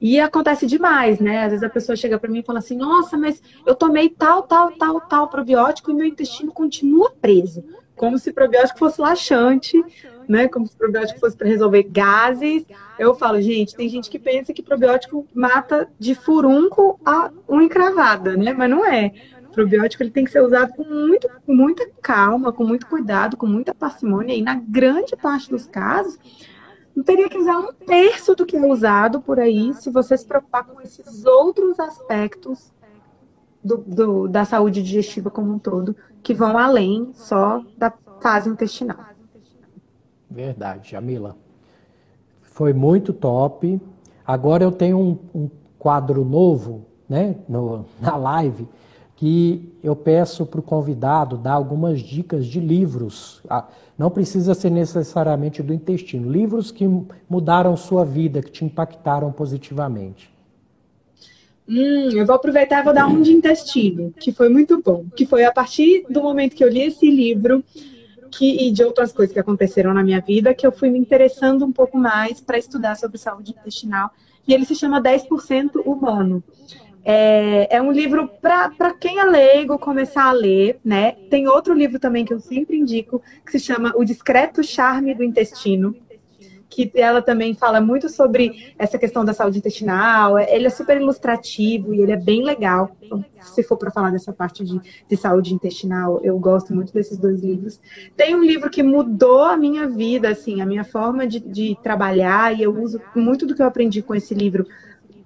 E 0.00 0.18
acontece 0.18 0.66
demais, 0.66 1.20
né? 1.20 1.44
Às 1.44 1.50
vezes 1.52 1.62
a 1.62 1.70
pessoa 1.70 1.94
chega 1.94 2.18
para 2.18 2.28
mim 2.28 2.40
e 2.40 2.44
fala 2.44 2.58
assim: 2.58 2.76
Nossa, 2.76 3.16
mas 3.16 3.40
eu 3.64 3.72
tomei 3.72 4.08
tal, 4.08 4.42
tal, 4.42 4.72
tal, 4.72 5.00
tal 5.02 5.28
probiótico 5.28 5.92
e 5.92 5.94
meu 5.94 6.04
intestino 6.04 6.50
continua 6.50 7.12
preso. 7.20 7.62
Como 7.94 8.18
se 8.18 8.32
probiótico 8.32 8.80
fosse 8.80 9.00
laxante, 9.00 9.80
né? 10.26 10.48
Como 10.48 10.66
se 10.66 10.76
probiótico 10.76 11.20
fosse 11.20 11.36
para 11.36 11.46
resolver 11.46 11.84
gases. 11.84 12.66
Eu 12.98 13.14
falo, 13.14 13.40
gente, 13.40 13.76
tem 13.76 13.88
gente 13.88 14.10
que 14.10 14.18
pensa 14.18 14.52
que 14.52 14.64
probiótico 14.64 15.28
mata 15.32 15.88
de 15.96 16.16
furunco 16.16 16.98
a 17.04 17.30
unha 17.48 17.66
encravada, 17.66 18.36
né? 18.36 18.52
Mas 18.52 18.68
não 18.68 18.84
é. 18.84 19.12
Probiótico 19.52 20.02
ele 20.02 20.10
tem 20.10 20.24
que 20.24 20.30
ser 20.30 20.42
usado 20.42 20.72
com 20.74 20.84
muito, 20.84 21.28
muita 21.46 21.88
calma, 22.00 22.52
com 22.52 22.64
muito 22.64 22.86
cuidado, 22.86 23.36
com 23.36 23.46
muita 23.46 23.74
parcimônia, 23.74 24.34
e 24.34 24.42
na 24.42 24.54
grande 24.54 25.16
parte 25.16 25.50
dos 25.50 25.66
casos, 25.66 26.18
não 26.94 27.02
teria 27.02 27.28
que 27.28 27.38
usar 27.38 27.58
um 27.58 27.72
terço 27.72 28.34
do 28.34 28.44
que 28.44 28.56
é 28.56 28.66
usado 28.66 29.20
por 29.20 29.38
aí 29.38 29.72
se 29.74 29.90
você 29.90 30.16
se 30.16 30.26
preocupar 30.26 30.64
com 30.64 30.80
esses 30.80 31.24
outros 31.24 31.78
aspectos 31.78 32.72
do, 33.62 33.78
do, 33.78 34.28
da 34.28 34.44
saúde 34.44 34.82
digestiva 34.82 35.30
como 35.30 35.52
um 35.52 35.58
todo, 35.58 35.96
que 36.22 36.34
vão 36.34 36.58
além 36.58 37.10
só 37.14 37.62
da 37.78 37.92
fase 38.20 38.50
intestinal. 38.50 38.98
Verdade, 40.30 40.90
Jamila. 40.90 41.36
Foi 42.42 42.72
muito 42.72 43.12
top. 43.12 43.80
Agora 44.26 44.64
eu 44.64 44.72
tenho 44.72 44.98
um, 44.98 45.18
um 45.34 45.50
quadro 45.78 46.24
novo 46.24 46.86
né, 47.08 47.36
no, 47.48 47.86
na 48.00 48.16
live 48.16 48.68
que 49.22 49.72
eu 49.84 49.94
peço 49.94 50.44
para 50.44 50.58
o 50.58 50.62
convidado 50.64 51.36
dar 51.36 51.52
algumas 51.52 52.00
dicas 52.00 52.44
de 52.44 52.58
livros. 52.58 53.40
Ah, 53.48 53.68
não 53.96 54.10
precisa 54.10 54.52
ser 54.52 54.68
necessariamente 54.68 55.62
do 55.62 55.72
intestino. 55.72 56.28
Livros 56.28 56.72
que 56.72 56.84
mudaram 57.30 57.76
sua 57.76 58.04
vida, 58.04 58.42
que 58.42 58.50
te 58.50 58.64
impactaram 58.64 59.30
positivamente. 59.30 60.28
Hum, 61.68 62.10
eu 62.12 62.26
vou 62.26 62.34
aproveitar 62.34 62.80
e 62.80 62.82
vou 62.82 62.92
dar 62.92 63.06
um 63.06 63.22
de 63.22 63.30
intestino, 63.30 64.12
que 64.18 64.32
foi 64.32 64.48
muito 64.48 64.82
bom. 64.82 65.04
Que 65.14 65.24
foi 65.24 65.44
a 65.44 65.52
partir 65.52 66.04
do 66.10 66.20
momento 66.20 66.56
que 66.56 66.64
eu 66.64 66.68
li 66.68 66.82
esse 66.82 67.08
livro 67.08 67.62
que, 68.28 68.66
e 68.66 68.72
de 68.72 68.82
outras 68.82 69.12
coisas 69.12 69.32
que 69.32 69.38
aconteceram 69.38 69.94
na 69.94 70.02
minha 70.02 70.20
vida 70.20 70.52
que 70.52 70.66
eu 70.66 70.72
fui 70.72 70.90
me 70.90 70.98
interessando 70.98 71.64
um 71.64 71.70
pouco 71.70 71.96
mais 71.96 72.40
para 72.40 72.58
estudar 72.58 72.96
sobre 72.96 73.18
saúde 73.18 73.54
intestinal. 73.56 74.10
E 74.48 74.52
ele 74.52 74.64
se 74.64 74.74
chama 74.74 75.00
10% 75.00 75.80
Humano. 75.86 76.42
É, 77.04 77.76
é 77.76 77.82
um 77.82 77.90
livro 77.90 78.28
para 78.40 78.94
quem 78.94 79.18
é 79.18 79.24
leigo 79.24 79.78
começar 79.78 80.24
a 80.24 80.32
ler, 80.32 80.78
né? 80.84 81.12
Tem 81.28 81.48
outro 81.48 81.74
livro 81.74 81.98
também 81.98 82.24
que 82.24 82.32
eu 82.32 82.38
sempre 82.38 82.78
indico, 82.78 83.22
que 83.44 83.52
se 83.52 83.60
chama 83.60 83.92
O 83.96 84.04
Discreto 84.04 84.62
Charme 84.62 85.14
do 85.14 85.24
Intestino, 85.24 85.96
que 86.72 86.90
ela 86.94 87.20
também 87.20 87.54
fala 87.54 87.80
muito 87.80 88.08
sobre 88.08 88.72
essa 88.78 88.98
questão 88.98 89.24
da 89.24 89.34
saúde 89.34 89.58
intestinal. 89.58 90.38
Ele 90.38 90.66
é 90.66 90.70
super 90.70 90.96
ilustrativo 90.96 91.92
e 91.92 92.00
ele 92.00 92.12
é 92.12 92.16
bem 92.16 92.42
legal. 92.42 92.96
Então, 93.02 93.22
se 93.42 93.62
for 93.62 93.76
para 93.76 93.90
falar 93.90 94.10
dessa 94.10 94.32
parte 94.32 94.64
de, 94.64 94.80
de, 95.06 95.16
saúde 95.16 95.52
intestinal, 95.52 96.20
eu 96.22 96.38
gosto 96.38 96.74
muito 96.74 96.92
desses 96.92 97.18
dois 97.18 97.42
livros. 97.42 97.78
Tem 98.16 98.34
um 98.34 98.42
livro 98.42 98.70
que 98.70 98.82
mudou 98.82 99.42
a 99.42 99.56
minha 99.56 99.86
vida, 99.86 100.30
assim, 100.30 100.62
a 100.62 100.66
minha 100.66 100.84
forma 100.84 101.26
de, 101.26 101.40
de 101.40 101.76
trabalhar, 101.82 102.56
e 102.56 102.62
eu 102.62 102.74
uso 102.74 102.98
muito 103.14 103.44
do 103.44 103.54
que 103.54 103.60
eu 103.60 103.66
aprendi 103.66 104.00
com 104.00 104.14
esse 104.14 104.32
livro 104.32 104.66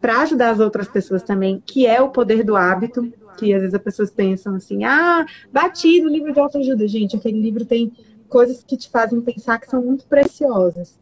para 0.01 0.21
ajudar 0.21 0.51
as 0.51 0.61
outras 0.61 0.89
pessoas 0.89 1.23
também, 1.23 1.63
que 1.65 1.87
é 1.87 2.01
o 2.01 2.11
poder 2.11 2.45
do 2.45 2.57
hábito, 2.57 3.13
que 3.37 3.53
às 3.53 3.61
vezes 3.61 3.75
as 3.75 3.83
pessoas 3.83 4.11
pensam 4.11 4.55
assim, 4.55 4.85
ah, 4.85 5.25
bati 5.53 6.01
no 6.01 6.09
livro 6.09 6.33
de 6.33 6.41
autoajuda. 6.41 6.87
Gente, 6.89 7.17
aquele 7.17 7.41
livro 7.41 7.65
tem 7.65 7.93
coisas 8.29 8.65
que 8.65 8.77
te 8.77 8.91
fazem 8.91 9.21
pensar 9.21 9.59
que 9.59 9.69
são 9.69 9.83
muito 9.83 10.07
preciosas 10.07 10.99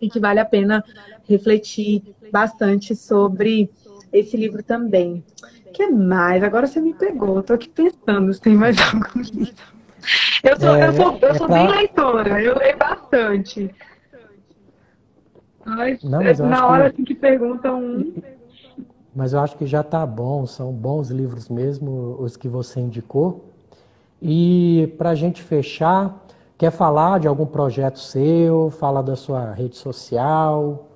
e 0.00 0.08
que 0.08 0.20
vale 0.20 0.40
a 0.40 0.44
pena 0.44 0.84
refletir 1.28 2.02
bastante 2.30 2.94
sobre 2.94 3.70
esse 4.12 4.36
livro 4.36 4.62
também. 4.62 5.24
O 5.66 5.72
que 5.72 5.86
mais? 5.88 6.42
Agora 6.42 6.66
você 6.66 6.80
me 6.80 6.94
pegou, 6.94 7.40
estou 7.40 7.54
aqui 7.54 7.68
pensando 7.68 8.32
se 8.32 8.40
tem 8.40 8.54
mais 8.54 8.76
algum 8.80 9.20
livro. 9.20 9.76
Eu 10.42 10.60
sou, 10.60 10.74
é, 10.76 10.88
eu 10.88 10.92
sou, 10.92 11.18
eu 11.20 11.28
é 11.28 11.34
sou 11.34 11.46
pra... 11.46 11.56
bem 11.56 11.68
leitora, 11.68 12.42
eu 12.42 12.56
leio 12.56 12.76
bastante. 12.76 13.74
Mas, 15.66 16.02
Não, 16.04 16.22
mas 16.22 16.38
na 16.38 16.66
hora 16.66 16.84
que... 16.90 16.94
Assim, 16.94 17.04
que 17.04 17.14
perguntam. 17.14 18.12
Mas 19.14 19.32
eu 19.32 19.40
acho 19.40 19.56
que 19.56 19.66
já 19.66 19.80
está 19.80 20.06
bom, 20.06 20.46
são 20.46 20.72
bons 20.72 21.10
livros 21.10 21.48
mesmo 21.48 22.16
os 22.20 22.36
que 22.36 22.48
você 22.48 22.80
indicou. 22.80 23.52
E 24.22 24.94
para 24.96 25.10
a 25.10 25.14
gente 25.14 25.42
fechar, 25.42 26.24
quer 26.56 26.70
falar 26.70 27.18
de 27.18 27.26
algum 27.26 27.46
projeto 27.46 27.98
seu? 27.98 28.70
Fala 28.70 29.02
da 29.02 29.16
sua 29.16 29.52
rede 29.52 29.76
social. 29.76 30.88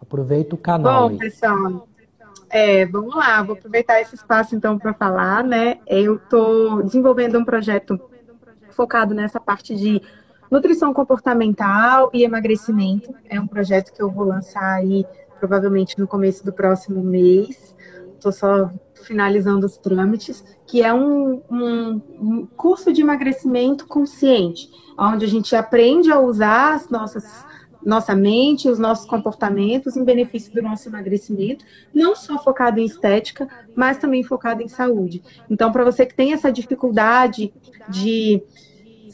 Aproveita 0.00 0.54
o 0.54 0.58
canal. 0.58 1.08
Bom, 1.08 1.14
aí. 1.14 1.18
pessoal, 1.18 1.86
é, 2.48 2.86
vamos 2.86 3.14
lá, 3.14 3.42
vou 3.42 3.56
aproveitar 3.56 4.00
esse 4.00 4.14
espaço 4.14 4.54
então 4.54 4.78
para 4.78 4.94
falar, 4.94 5.42
né? 5.44 5.78
Eu 5.86 6.16
estou 6.16 6.82
desenvolvendo 6.82 7.38
um 7.38 7.44
projeto 7.44 8.00
focado 8.70 9.14
nessa 9.14 9.40
parte 9.40 9.74
de 9.74 10.02
Nutrição 10.52 10.92
comportamental 10.92 12.10
e 12.12 12.24
emagrecimento 12.24 13.14
é 13.24 13.40
um 13.40 13.46
projeto 13.46 13.90
que 13.90 14.02
eu 14.02 14.10
vou 14.10 14.26
lançar 14.26 14.74
aí 14.74 15.02
provavelmente 15.40 15.98
no 15.98 16.06
começo 16.06 16.44
do 16.44 16.52
próximo 16.52 17.02
mês. 17.02 17.74
Estou 18.16 18.30
só 18.30 18.70
finalizando 19.02 19.64
os 19.64 19.78
trâmites, 19.78 20.44
que 20.66 20.82
é 20.82 20.92
um, 20.92 21.40
um, 21.50 22.02
um, 22.20 22.46
curso 22.54 22.92
de 22.92 23.00
emagrecimento 23.00 23.86
consciente, 23.86 24.68
onde 24.98 25.24
a 25.24 25.28
gente 25.28 25.56
aprende 25.56 26.12
a 26.12 26.20
usar 26.20 26.74
as 26.74 26.90
nossas 26.90 27.46
nossa 27.82 28.14
mente, 28.14 28.68
os 28.68 28.78
nossos 28.78 29.06
comportamentos 29.06 29.96
em 29.96 30.04
benefício 30.04 30.52
do 30.52 30.62
nosso 30.62 30.86
emagrecimento, 30.88 31.64
não 31.92 32.14
só 32.14 32.38
focado 32.38 32.78
em 32.78 32.84
estética, 32.84 33.48
mas 33.74 33.96
também 33.96 34.22
focado 34.22 34.62
em 34.62 34.68
saúde. 34.68 35.20
Então, 35.50 35.72
para 35.72 35.82
você 35.82 36.04
que 36.06 36.14
tem 36.14 36.32
essa 36.32 36.52
dificuldade 36.52 37.52
de 37.88 38.40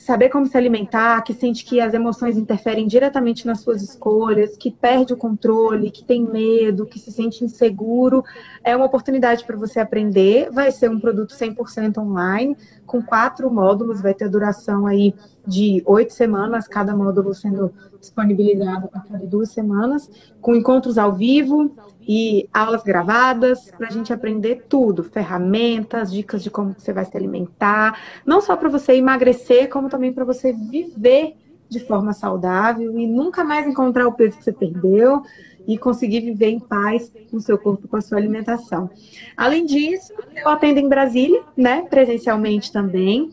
saber 0.08 0.30
como 0.30 0.46
se 0.46 0.56
alimentar, 0.56 1.20
que 1.20 1.34
sente 1.34 1.62
que 1.66 1.82
as 1.82 1.92
emoções 1.92 2.38
interferem 2.38 2.86
diretamente 2.86 3.46
nas 3.46 3.60
suas 3.60 3.82
escolhas, 3.82 4.56
que 4.56 4.70
perde 4.70 5.12
o 5.12 5.18
controle, 5.18 5.90
que 5.90 6.02
tem 6.02 6.24
medo, 6.24 6.86
que 6.86 6.98
se 6.98 7.12
sente 7.12 7.44
inseguro, 7.44 8.24
é 8.64 8.74
uma 8.74 8.86
oportunidade 8.86 9.44
para 9.44 9.54
você 9.54 9.80
aprender. 9.80 10.50
Vai 10.50 10.72
ser 10.72 10.88
um 10.90 10.98
produto 10.98 11.34
100% 11.34 11.98
online, 11.98 12.56
com 12.86 13.02
quatro 13.02 13.50
módulos, 13.52 14.00
vai 14.00 14.14
ter 14.14 14.30
duração 14.30 14.86
aí 14.86 15.14
de 15.48 15.82
oito 15.86 16.12
semanas, 16.12 16.68
cada 16.68 16.94
módulo 16.94 17.34
sendo 17.34 17.72
disponibilizado 17.98 18.88
a 18.92 19.00
cada 19.00 19.26
duas 19.26 19.50
semanas, 19.50 20.08
com 20.40 20.54
encontros 20.54 20.98
ao 20.98 21.12
vivo, 21.12 21.72
e 22.08 22.48
aulas 22.54 22.82
gravadas 22.82 23.70
para 23.76 23.88
a 23.88 23.90
gente 23.90 24.14
aprender 24.14 24.64
tudo, 24.66 25.04
ferramentas, 25.04 26.10
dicas 26.10 26.42
de 26.42 26.50
como 26.50 26.74
você 26.76 26.90
vai 26.90 27.04
se 27.04 27.14
alimentar, 27.14 28.00
não 28.24 28.40
só 28.40 28.56
para 28.56 28.70
você 28.70 28.94
emagrecer, 28.94 29.68
como 29.68 29.90
também 29.90 30.10
para 30.10 30.24
você 30.24 30.50
viver 30.50 31.36
de 31.68 31.80
forma 31.80 32.14
saudável 32.14 32.98
e 32.98 33.06
nunca 33.06 33.44
mais 33.44 33.66
encontrar 33.66 34.06
o 34.08 34.12
peso 34.12 34.38
que 34.38 34.44
você 34.44 34.52
perdeu 34.52 35.22
e 35.66 35.76
conseguir 35.76 36.20
viver 36.20 36.48
em 36.48 36.58
paz 36.58 37.12
com 37.30 37.38
seu 37.38 37.58
corpo, 37.58 37.86
com 37.86 37.96
a 37.98 38.00
sua 38.00 38.16
alimentação. 38.16 38.88
Além 39.36 39.66
disso, 39.66 40.14
eu 40.34 40.48
atendo 40.48 40.80
em 40.80 40.88
Brasília, 40.88 41.42
né, 41.54 41.82
presencialmente 41.90 42.72
também. 42.72 43.30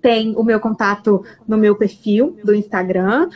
Tem 0.00 0.34
o 0.36 0.42
meu 0.42 0.60
contato 0.60 1.24
no 1.46 1.56
meu 1.56 1.76
perfil 1.76 2.36
do 2.44 2.54
Instagram. 2.54 3.28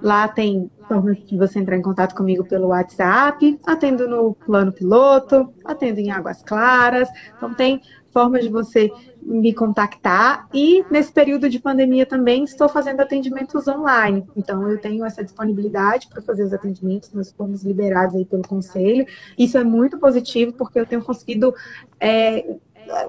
Lá 0.00 0.28
tem 0.28 0.70
formas 0.86 1.18
de 1.24 1.36
você 1.36 1.58
entrar 1.58 1.76
em 1.76 1.82
contato 1.82 2.14
comigo 2.14 2.44
pelo 2.44 2.68
WhatsApp, 2.68 3.58
atendo 3.66 4.08
no 4.08 4.34
plano 4.34 4.72
piloto, 4.72 5.52
atendo 5.64 5.98
em 5.98 6.10
Águas 6.10 6.42
Claras. 6.42 7.08
Então, 7.36 7.52
tem 7.52 7.82
formas 8.12 8.42
de 8.42 8.48
você 8.48 8.90
me 9.20 9.52
contactar. 9.52 10.48
E 10.54 10.84
nesse 10.90 11.12
período 11.12 11.50
de 11.50 11.58
pandemia 11.58 12.06
também 12.06 12.44
estou 12.44 12.68
fazendo 12.68 13.00
atendimentos 13.00 13.66
online. 13.66 14.24
Então, 14.36 14.68
eu 14.68 14.80
tenho 14.80 15.04
essa 15.04 15.22
disponibilidade 15.22 16.08
para 16.08 16.22
fazer 16.22 16.44
os 16.44 16.52
atendimentos, 16.52 17.12
nós 17.12 17.32
fomos 17.32 17.62
liberados 17.62 18.14
aí 18.14 18.24
pelo 18.24 18.46
conselho. 18.46 19.04
Isso 19.36 19.58
é 19.58 19.64
muito 19.64 19.98
positivo, 19.98 20.52
porque 20.52 20.78
eu 20.78 20.86
tenho 20.86 21.02
conseguido. 21.02 21.52
É, 22.00 22.56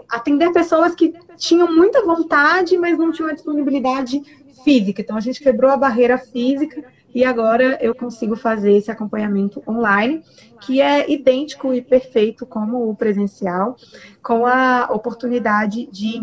atender 0.10 0.52
pessoas 0.52 0.96
que 0.96 1.14
tinham 1.38 1.74
muita 1.74 2.06
vontade, 2.06 2.78
mas 2.78 2.98
não 2.98 3.12
tinham 3.12 3.30
a 3.30 3.34
disponibilidade 3.34 4.22
física. 4.64 5.02
Então, 5.02 5.18
a 5.18 5.22
gente 5.22 5.40
quebrou 5.40 5.72
a 5.72 5.78
barreira 5.78 6.18
física 6.18 6.84
e 7.14 7.24
agora 7.24 7.78
eu 7.82 7.96
consigo 7.96 8.36
fazer 8.36 8.74
esse 8.74 8.92
acompanhamento 8.92 9.64
online, 9.68 10.24
que 10.62 10.80
é 10.80 11.10
idêntico 11.12 11.74
e 11.74 11.82
perfeito 11.82 12.46
como 12.46 12.90
o 12.90 12.96
presencial, 12.96 13.76
com 14.22 14.46
a 14.46 14.90
oportunidade 14.92 15.88
de 15.92 16.22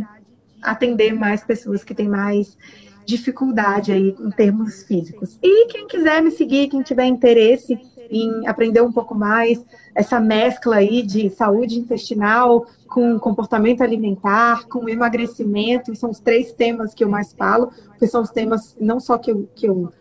atender 0.62 1.12
mais 1.14 1.42
pessoas 1.42 1.82
que 1.82 1.94
têm 1.94 2.08
mais 2.08 2.56
dificuldade 3.04 3.92
aí 3.92 4.16
em 4.18 4.30
termos 4.30 4.82
físicos. 4.82 5.38
E 5.42 5.66
quem 5.66 5.86
quiser 5.86 6.20
me 6.22 6.30
seguir, 6.30 6.68
quem 6.68 6.82
tiver 6.82 7.06
interesse 7.06 7.78
em 8.10 8.46
aprender 8.46 8.80
um 8.80 8.92
pouco 8.92 9.14
mais 9.14 9.64
essa 9.94 10.20
mescla 10.20 10.76
aí 10.76 11.02
de 11.02 11.30
saúde 11.30 11.78
intestinal 11.78 12.66
com 12.88 13.18
comportamento 13.18 13.82
alimentar, 13.82 14.66
com 14.68 14.88
emagrecimento, 14.88 15.94
são 15.94 16.10
os 16.10 16.20
três 16.20 16.52
temas 16.52 16.94
que 16.94 17.04
eu 17.04 17.08
mais 17.08 17.32
falo, 17.32 17.70
que 17.98 18.06
são 18.06 18.22
os 18.22 18.30
temas 18.30 18.76
não 18.80 19.00
só 19.00 19.18
que 19.18 19.30
eu, 19.30 19.48
que 19.54 19.66
eu 19.66 19.92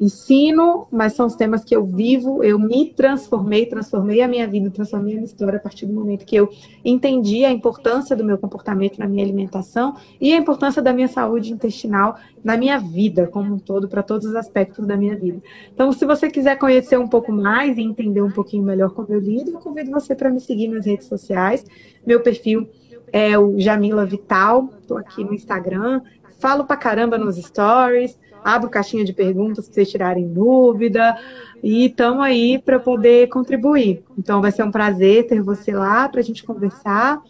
ensino, 0.00 0.86
mas 0.92 1.14
são 1.14 1.26
os 1.26 1.34
temas 1.34 1.64
que 1.64 1.74
eu 1.74 1.84
vivo. 1.84 2.42
Eu 2.44 2.58
me 2.58 2.86
transformei, 2.86 3.66
transformei 3.66 4.20
a 4.20 4.28
minha 4.28 4.46
vida, 4.46 4.70
transformei 4.70 5.12
a 5.12 5.16
minha 5.16 5.26
história 5.26 5.56
a 5.56 5.60
partir 5.60 5.86
do 5.86 5.92
momento 5.92 6.24
que 6.24 6.36
eu 6.36 6.50
entendi 6.84 7.44
a 7.44 7.50
importância 7.50 8.14
do 8.14 8.24
meu 8.24 8.38
comportamento 8.38 8.98
na 8.98 9.06
minha 9.06 9.24
alimentação 9.24 9.96
e 10.20 10.32
a 10.32 10.36
importância 10.36 10.82
da 10.82 10.92
minha 10.92 11.08
saúde 11.08 11.52
intestinal 11.52 12.16
na 12.44 12.56
minha 12.56 12.78
vida 12.78 13.26
como 13.26 13.54
um 13.54 13.58
todo, 13.58 13.88
para 13.88 14.02
todos 14.02 14.26
os 14.26 14.34
aspectos 14.34 14.86
da 14.86 14.96
minha 14.96 15.16
vida. 15.16 15.42
Então, 15.72 15.90
se 15.92 16.04
você 16.04 16.30
quiser 16.30 16.58
conhecer 16.58 16.98
um 16.98 17.08
pouco 17.08 17.32
mais 17.32 17.76
e 17.76 17.82
entender 17.82 18.22
um 18.22 18.30
pouquinho 18.30 18.62
melhor 18.62 18.90
como 18.90 19.08
eu 19.10 19.20
lido, 19.20 19.50
eu 19.50 19.58
convido 19.58 19.90
você 19.90 20.14
para 20.14 20.30
me 20.30 20.40
seguir 20.40 20.68
nas 20.68 20.86
redes 20.86 21.06
sociais. 21.06 21.64
Meu 22.06 22.20
perfil 22.20 22.68
é 23.12 23.38
o 23.38 23.58
Jamila 23.58 24.04
Vital, 24.04 24.70
estou 24.80 24.98
aqui 24.98 25.24
no 25.24 25.32
Instagram, 25.32 26.02
falo 26.38 26.64
pra 26.64 26.76
caramba 26.76 27.16
nos 27.18 27.36
stories, 27.36 28.18
abro 28.46 28.70
caixinha 28.70 29.04
de 29.04 29.12
perguntas 29.12 29.66
para 29.66 29.74
vocês 29.74 29.90
tirarem 29.90 30.28
dúvida 30.28 31.18
e 31.60 31.86
estamos 31.86 32.22
aí 32.22 32.60
para 32.60 32.78
poder 32.78 33.28
contribuir. 33.28 34.04
Então 34.16 34.40
vai 34.40 34.52
ser 34.52 34.62
um 34.62 34.70
prazer 34.70 35.26
ter 35.26 35.42
você 35.42 35.72
lá 35.72 36.08
para 36.08 36.20
a 36.20 36.22
gente 36.22 36.44
conversar 36.44 37.20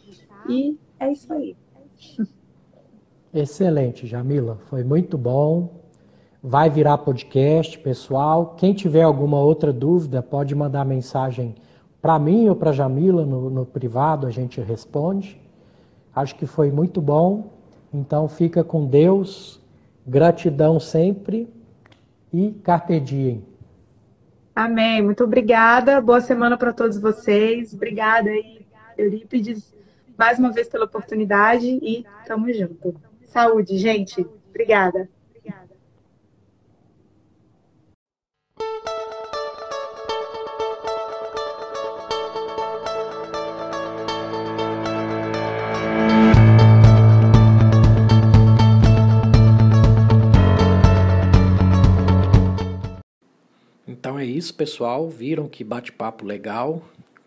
e 0.46 0.76
é 1.00 1.10
isso 1.10 1.32
aí. 1.32 1.56
Excelente, 3.32 4.06
Jamila, 4.06 4.58
foi 4.68 4.84
muito 4.84 5.16
bom. 5.16 5.80
Vai 6.42 6.68
virar 6.68 6.98
podcast, 6.98 7.78
pessoal. 7.78 8.54
Quem 8.58 8.74
tiver 8.74 9.02
alguma 9.02 9.40
outra 9.40 9.72
dúvida 9.72 10.22
pode 10.22 10.54
mandar 10.54 10.84
mensagem 10.84 11.54
para 12.00 12.18
mim 12.18 12.48
ou 12.48 12.54
para 12.54 12.72
Jamila 12.72 13.24
no, 13.24 13.48
no 13.48 13.64
privado, 13.64 14.26
a 14.26 14.30
gente 14.30 14.60
responde. 14.60 15.40
Acho 16.14 16.36
que 16.36 16.46
foi 16.46 16.70
muito 16.70 17.00
bom. 17.00 17.50
Então 17.92 18.28
fica 18.28 18.62
com 18.62 18.86
Deus. 18.86 19.64
Gratidão 20.06 20.78
sempre 20.78 21.48
e 22.32 22.52
carpe 22.62 23.00
diem. 23.00 23.44
Amém. 24.54 25.02
Muito 25.02 25.24
obrigada. 25.24 26.00
Boa 26.00 26.20
semana 26.20 26.56
para 26.56 26.72
todos 26.72 26.98
vocês. 26.98 27.74
Obrigada 27.74 28.30
aí, 28.30 28.64
Eurípides, 28.96 29.74
mais 30.16 30.38
uma 30.38 30.52
vez 30.52 30.68
pela 30.68 30.84
oportunidade 30.84 31.66
e 31.66 32.06
tamo 32.26 32.52
junto. 32.52 32.94
Saúde, 33.24 33.76
gente. 33.78 34.26
Obrigada. 34.48 35.08
Então 54.16 54.24
é 54.24 54.30
isso, 54.30 54.54
pessoal. 54.54 55.10
Viram 55.10 55.46
que 55.46 55.62
bate-papo 55.62 56.24
legal, 56.24 56.82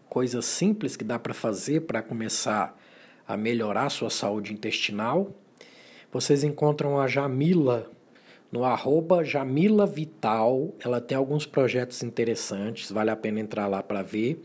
coisas 0.10 0.44
simples 0.44 0.98
que 0.98 1.04
dá 1.04 1.20
para 1.20 1.36
fazer 1.36 1.82
para 1.82 2.02
começar 2.02 2.76
a 3.28 3.38
melhorar 3.38 3.86
a 3.86 3.90
sua 3.92 4.10
saúde 4.10 4.54
intestinal. 4.54 5.30
Vocês 6.12 6.44
encontram 6.44 7.00
a 7.00 7.08
Jamila 7.08 7.92
no 8.52 8.64
arroba 8.66 9.24
Jamila 9.24 9.86
Vital. 9.86 10.74
Ela 10.84 11.00
tem 11.00 11.16
alguns 11.16 11.46
projetos 11.46 12.02
interessantes, 12.02 12.92
vale 12.92 13.12
a 13.12 13.16
pena 13.16 13.40
entrar 13.40 13.68
lá 13.68 13.84
para 13.84 14.02
ver. 14.02 14.44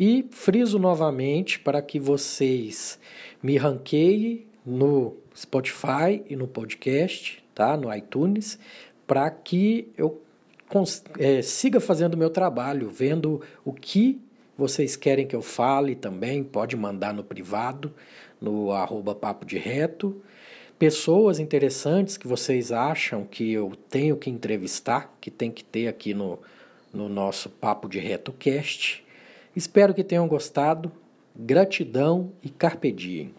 E 0.00 0.24
friso 0.30 0.78
novamente 0.78 1.60
para 1.60 1.82
que 1.82 2.00
vocês 2.00 2.98
me 3.42 3.58
ranqueiem 3.58 4.46
no 4.64 5.14
Spotify 5.36 6.24
e 6.26 6.36
no 6.36 6.48
podcast, 6.48 7.44
tá? 7.54 7.76
No 7.76 7.94
iTunes, 7.94 8.58
para 9.06 9.30
que 9.30 9.92
eu 9.94 10.22
é, 11.18 11.42
siga 11.42 11.80
fazendo 11.80 12.14
o 12.14 12.18
meu 12.18 12.30
trabalho, 12.30 12.88
vendo 12.88 13.40
o 13.64 13.72
que 13.72 14.20
vocês 14.56 14.96
querem 14.96 15.26
que 15.26 15.36
eu 15.36 15.42
fale 15.42 15.94
também, 15.94 16.42
pode 16.42 16.76
mandar 16.76 17.12
no 17.12 17.22
privado, 17.22 17.92
no 18.40 18.72
arroba 18.72 19.14
papo 19.14 19.44
de 19.44 19.58
reto. 19.58 20.22
Pessoas 20.78 21.38
interessantes 21.38 22.16
que 22.16 22.26
vocês 22.26 22.72
acham 22.72 23.24
que 23.24 23.52
eu 23.52 23.72
tenho 23.88 24.16
que 24.16 24.28
entrevistar, 24.28 25.14
que 25.20 25.30
tem 25.30 25.50
que 25.50 25.64
ter 25.64 25.88
aqui 25.88 26.12
no, 26.12 26.38
no 26.92 27.08
nosso 27.08 27.48
Papo 27.48 27.88
de 27.88 27.98
Reto 27.98 28.32
Cast. 28.32 29.04
Espero 29.54 29.94
que 29.94 30.04
tenham 30.04 30.28
gostado. 30.28 30.92
Gratidão 31.34 32.32
e 32.42 32.48
carpe 32.50 32.92
diem. 32.92 33.34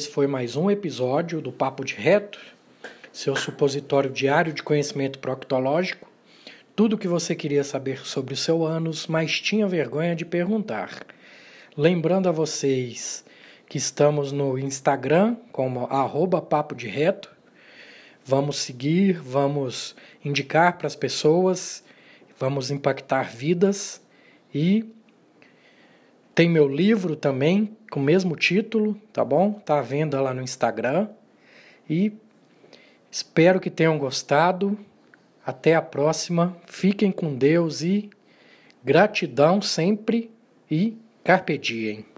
Esse 0.00 0.08
foi 0.08 0.26
mais 0.26 0.56
um 0.56 0.70
episódio 0.70 1.42
do 1.42 1.52
Papo 1.52 1.84
de 1.84 1.94
Reto, 1.94 2.40
seu 3.12 3.36
supositório 3.36 4.08
diário 4.08 4.50
de 4.50 4.62
conhecimento 4.62 5.18
proctológico. 5.18 6.10
Tudo 6.74 6.94
o 6.94 6.98
que 6.98 7.06
você 7.06 7.34
queria 7.34 7.62
saber 7.62 7.98
sobre 8.06 8.32
o 8.32 8.36
seu 8.36 8.64
ânus, 8.64 9.06
mas 9.06 9.38
tinha 9.42 9.68
vergonha 9.68 10.16
de 10.16 10.24
perguntar. 10.24 11.04
Lembrando 11.76 12.30
a 12.30 12.32
vocês 12.32 13.22
que 13.68 13.76
estamos 13.76 14.32
no 14.32 14.58
Instagram 14.58 15.36
como 15.52 15.84
arroba 15.84 16.40
Papo 16.40 16.74
de 16.74 16.88
Reto. 16.88 17.30
Vamos 18.24 18.56
seguir, 18.56 19.20
vamos 19.20 19.94
indicar 20.24 20.78
para 20.78 20.86
as 20.86 20.96
pessoas, 20.96 21.84
vamos 22.38 22.70
impactar 22.70 23.36
vidas 23.36 24.00
e 24.54 24.86
tem 26.34 26.48
meu 26.48 26.68
livro 26.68 27.16
também, 27.16 27.76
com 27.90 28.00
o 28.00 28.02
mesmo 28.02 28.36
título, 28.36 28.94
tá 29.12 29.24
bom? 29.24 29.52
Tá 29.52 29.78
à 29.78 29.82
venda 29.82 30.20
lá 30.20 30.32
no 30.32 30.42
Instagram. 30.42 31.08
E 31.88 32.12
espero 33.10 33.60
que 33.60 33.70
tenham 33.70 33.98
gostado. 33.98 34.78
Até 35.44 35.74
a 35.74 35.82
próxima. 35.82 36.56
Fiquem 36.66 37.10
com 37.10 37.34
Deus 37.34 37.82
e 37.82 38.08
gratidão 38.84 39.60
sempre 39.60 40.30
e 40.70 40.96
carpe 41.24 41.58
diem. 41.58 42.09